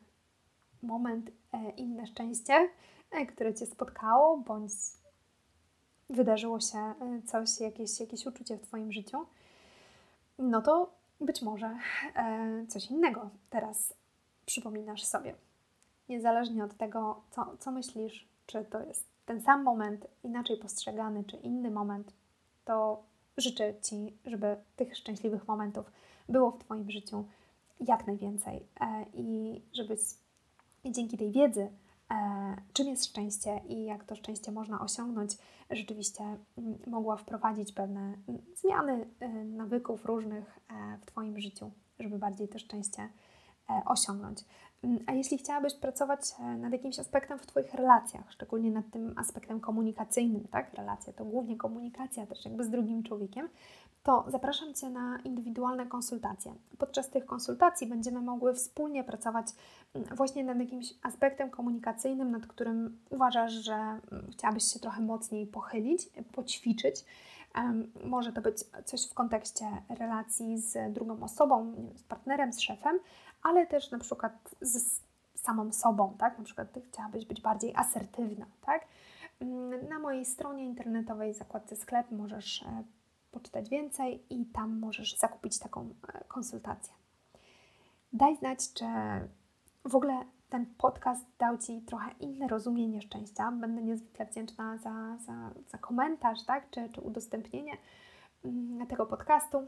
moment, 0.83 1.31
e, 1.53 1.69
inne 1.69 2.07
szczęście, 2.07 2.69
e, 3.11 3.25
które 3.25 3.53
Cię 3.53 3.65
spotkało, 3.65 4.37
bądź 4.37 4.71
wydarzyło 6.09 6.59
się 6.59 6.77
e, 6.77 7.21
coś, 7.25 7.59
jakieś, 7.59 7.99
jakieś 7.99 8.25
uczucie 8.25 8.57
w 8.57 8.61
Twoim 8.61 8.91
życiu, 8.91 9.25
no 10.37 10.61
to 10.61 10.98
być 11.21 11.41
może 11.41 11.77
coś 12.67 12.91
innego 12.91 13.29
teraz 13.49 13.93
przypominasz 14.45 15.03
sobie. 15.03 15.35
Niezależnie 16.09 16.63
od 16.63 16.77
tego, 16.77 17.21
co, 17.31 17.57
co 17.59 17.71
myślisz, 17.71 18.27
czy 18.45 18.65
to 18.65 18.83
jest 18.83 19.07
ten 19.25 19.41
sam 19.41 19.63
moment, 19.63 20.07
inaczej 20.23 20.57
postrzegany, 20.57 21.23
czy 21.23 21.37
inny 21.37 21.71
moment, 21.71 22.13
to 22.65 23.03
życzę 23.37 23.73
Ci, 23.81 24.17
żeby 24.25 24.57
tych 24.75 24.97
szczęśliwych 24.97 25.47
momentów 25.47 25.91
było 26.29 26.51
w 26.51 26.59
Twoim 26.59 26.91
życiu 26.91 27.25
jak 27.79 28.07
najwięcej 28.07 28.67
i 29.13 29.61
żebyś 29.73 29.99
dzięki 30.85 31.17
tej 31.17 31.31
wiedzy, 31.31 31.61
e, 31.61 31.69
czym 32.73 32.87
jest 32.87 33.05
szczęście 33.05 33.61
i 33.67 33.85
jak 33.85 34.03
to 34.03 34.15
szczęście 34.15 34.51
można 34.51 34.81
osiągnąć, 34.81 35.37
rzeczywiście 35.71 36.23
mm, 36.23 36.79
mogła 36.87 37.17
wprowadzić 37.17 37.73
pewne 37.73 38.01
mm, 38.01 38.41
zmiany 38.55 39.09
e, 39.19 39.29
nawyków 39.43 40.05
różnych 40.05 40.59
e, 40.69 40.97
w 40.97 41.05
Twoim 41.05 41.39
życiu, 41.39 41.71
żeby 41.99 42.19
bardziej 42.19 42.47
to 42.47 42.59
szczęście 42.59 43.09
osiągnąć. 43.85 44.39
Mm, 44.83 44.99
a 45.07 45.11
jeśli 45.13 45.37
chciałabyś 45.37 45.73
pracować 45.73 46.21
nad 46.57 46.71
jakimś 46.71 46.99
aspektem 46.99 47.39
w 47.39 47.45
Twoich 47.45 47.73
relacjach, 47.73 48.31
szczególnie 48.31 48.71
nad 48.71 48.89
tym 48.91 49.13
aspektem 49.17 49.59
komunikacyjnym, 49.59 50.47
tak? 50.47 50.73
Relacja 50.73 51.13
to 51.13 51.25
głównie 51.25 51.57
komunikacja 51.57 52.25
też 52.25 52.45
jakby 52.45 52.63
z 52.63 52.69
drugim 52.69 53.03
człowiekiem, 53.03 53.49
to 54.03 54.25
zapraszam 54.27 54.73
Cię 54.73 54.89
na 54.89 55.19
indywidualne 55.23 55.85
konsultacje. 55.85 56.55
Podczas 56.77 57.09
tych 57.09 57.25
konsultacji 57.25 57.87
będziemy 57.87 58.21
mogły 58.21 58.53
wspólnie 58.53 59.03
pracować 59.03 59.47
mm, 59.93 60.15
właśnie 60.15 60.43
nad 60.43 60.59
jakimś 60.59 60.93
aspektem 61.03 61.49
komunikacyjnym, 61.49 62.31
nad 62.31 62.47
którym 62.47 62.97
uważasz, 63.09 63.53
że 63.53 63.73
mm, 63.73 64.31
chciałabyś 64.31 64.63
się 64.63 64.79
trochę 64.79 65.01
mocniej 65.01 65.47
pochylić, 65.47 66.09
poćwiczyć, 66.31 67.05
Może 68.05 68.33
to 68.33 68.41
być 68.41 68.57
coś 68.85 69.09
w 69.09 69.13
kontekście 69.13 69.65
relacji 69.89 70.57
z 70.57 70.93
drugą 70.93 71.23
osobą, 71.23 71.73
z 71.95 72.03
partnerem, 72.03 72.53
z 72.53 72.59
szefem, 72.59 72.99
ale 73.43 73.67
też 73.67 73.91
na 73.91 73.99
przykład 73.99 74.55
z 74.61 75.01
samą 75.35 75.71
sobą, 75.71 76.15
tak? 76.19 76.37
Na 76.37 76.43
przykład 76.43 76.71
Ty 76.71 76.81
chciałabyś 76.81 77.25
być 77.25 77.41
bardziej 77.41 77.75
asertywna, 77.75 78.45
tak? 78.61 78.85
Mm, 79.39 79.89
na 79.89 79.99
mojej 79.99 80.25
stronie 80.25 80.65
internetowej, 80.65 81.33
zakładce 81.33 81.75
sklep, 81.75 82.11
możesz 82.11 82.63
e, 82.63 82.83
poczytać 83.31 83.69
więcej 83.69 84.23
i 84.29 84.45
tam 84.45 84.79
możesz 84.79 85.17
zakupić 85.17 85.59
taką 85.59 85.89
e, 86.13 86.23
konsultację. 86.27 86.93
Daj 88.13 88.37
znać, 88.37 88.73
czy 88.73 88.85
w 89.85 89.95
ogóle 89.95 90.25
ten 90.49 90.65
podcast 90.65 91.25
dał 91.39 91.57
Ci 91.57 91.81
trochę 91.81 92.11
inne 92.19 92.47
rozumienie 92.47 93.01
szczęścia. 93.01 93.51
Będę 93.51 93.81
niezwykle 93.81 94.25
wdzięczna 94.25 94.77
za, 94.77 95.17
za, 95.25 95.51
za 95.67 95.77
komentarz, 95.77 96.43
tak? 96.43 96.69
czy, 96.69 96.89
czy 96.89 97.01
udostępnienie 97.01 97.77
mm, 98.45 98.87
tego 98.87 99.05
podcastu, 99.05 99.67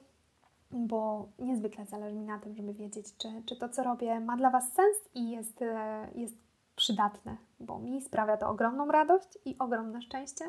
bo 0.72 1.30
niezwykle 1.39 1.86
zależy 1.86 2.16
mi 2.16 2.26
na 2.26 2.39
tym, 2.39 2.55
żeby 2.55 2.74
wiedzieć, 2.74 3.05
czy, 3.18 3.28
czy 3.45 3.55
to, 3.55 3.70
co 3.70 3.84
robię, 3.84 4.20
ma 4.20 4.38
dla 4.38 4.49
Was 4.49 4.74
sens 4.74 4.97
i 5.16 5.32
jest, 5.32 5.62
e, 5.62 6.07
jest 6.16 6.36
przydatne, 6.76 7.38
bo 7.59 7.80
mi 7.80 8.01
sprawia 8.01 8.38
to 8.38 8.49
ogromną 8.49 8.91
radość 8.91 9.38
i 9.45 9.57
ogromne 9.59 10.01
szczęście. 10.01 10.45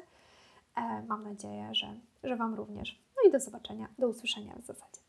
E, 0.77 1.03
mam 1.03 1.25
nadzieję, 1.25 1.75
że, 1.75 1.95
że 2.25 2.37
Wam 2.37 2.55
również. 2.55 3.03
No 3.17 3.29
i 3.29 3.33
do 3.33 3.41
zobaczenia, 3.41 3.89
do 3.99 4.09
usłyszenia 4.09 4.57
w 4.57 4.65
zasadzie. 4.65 5.02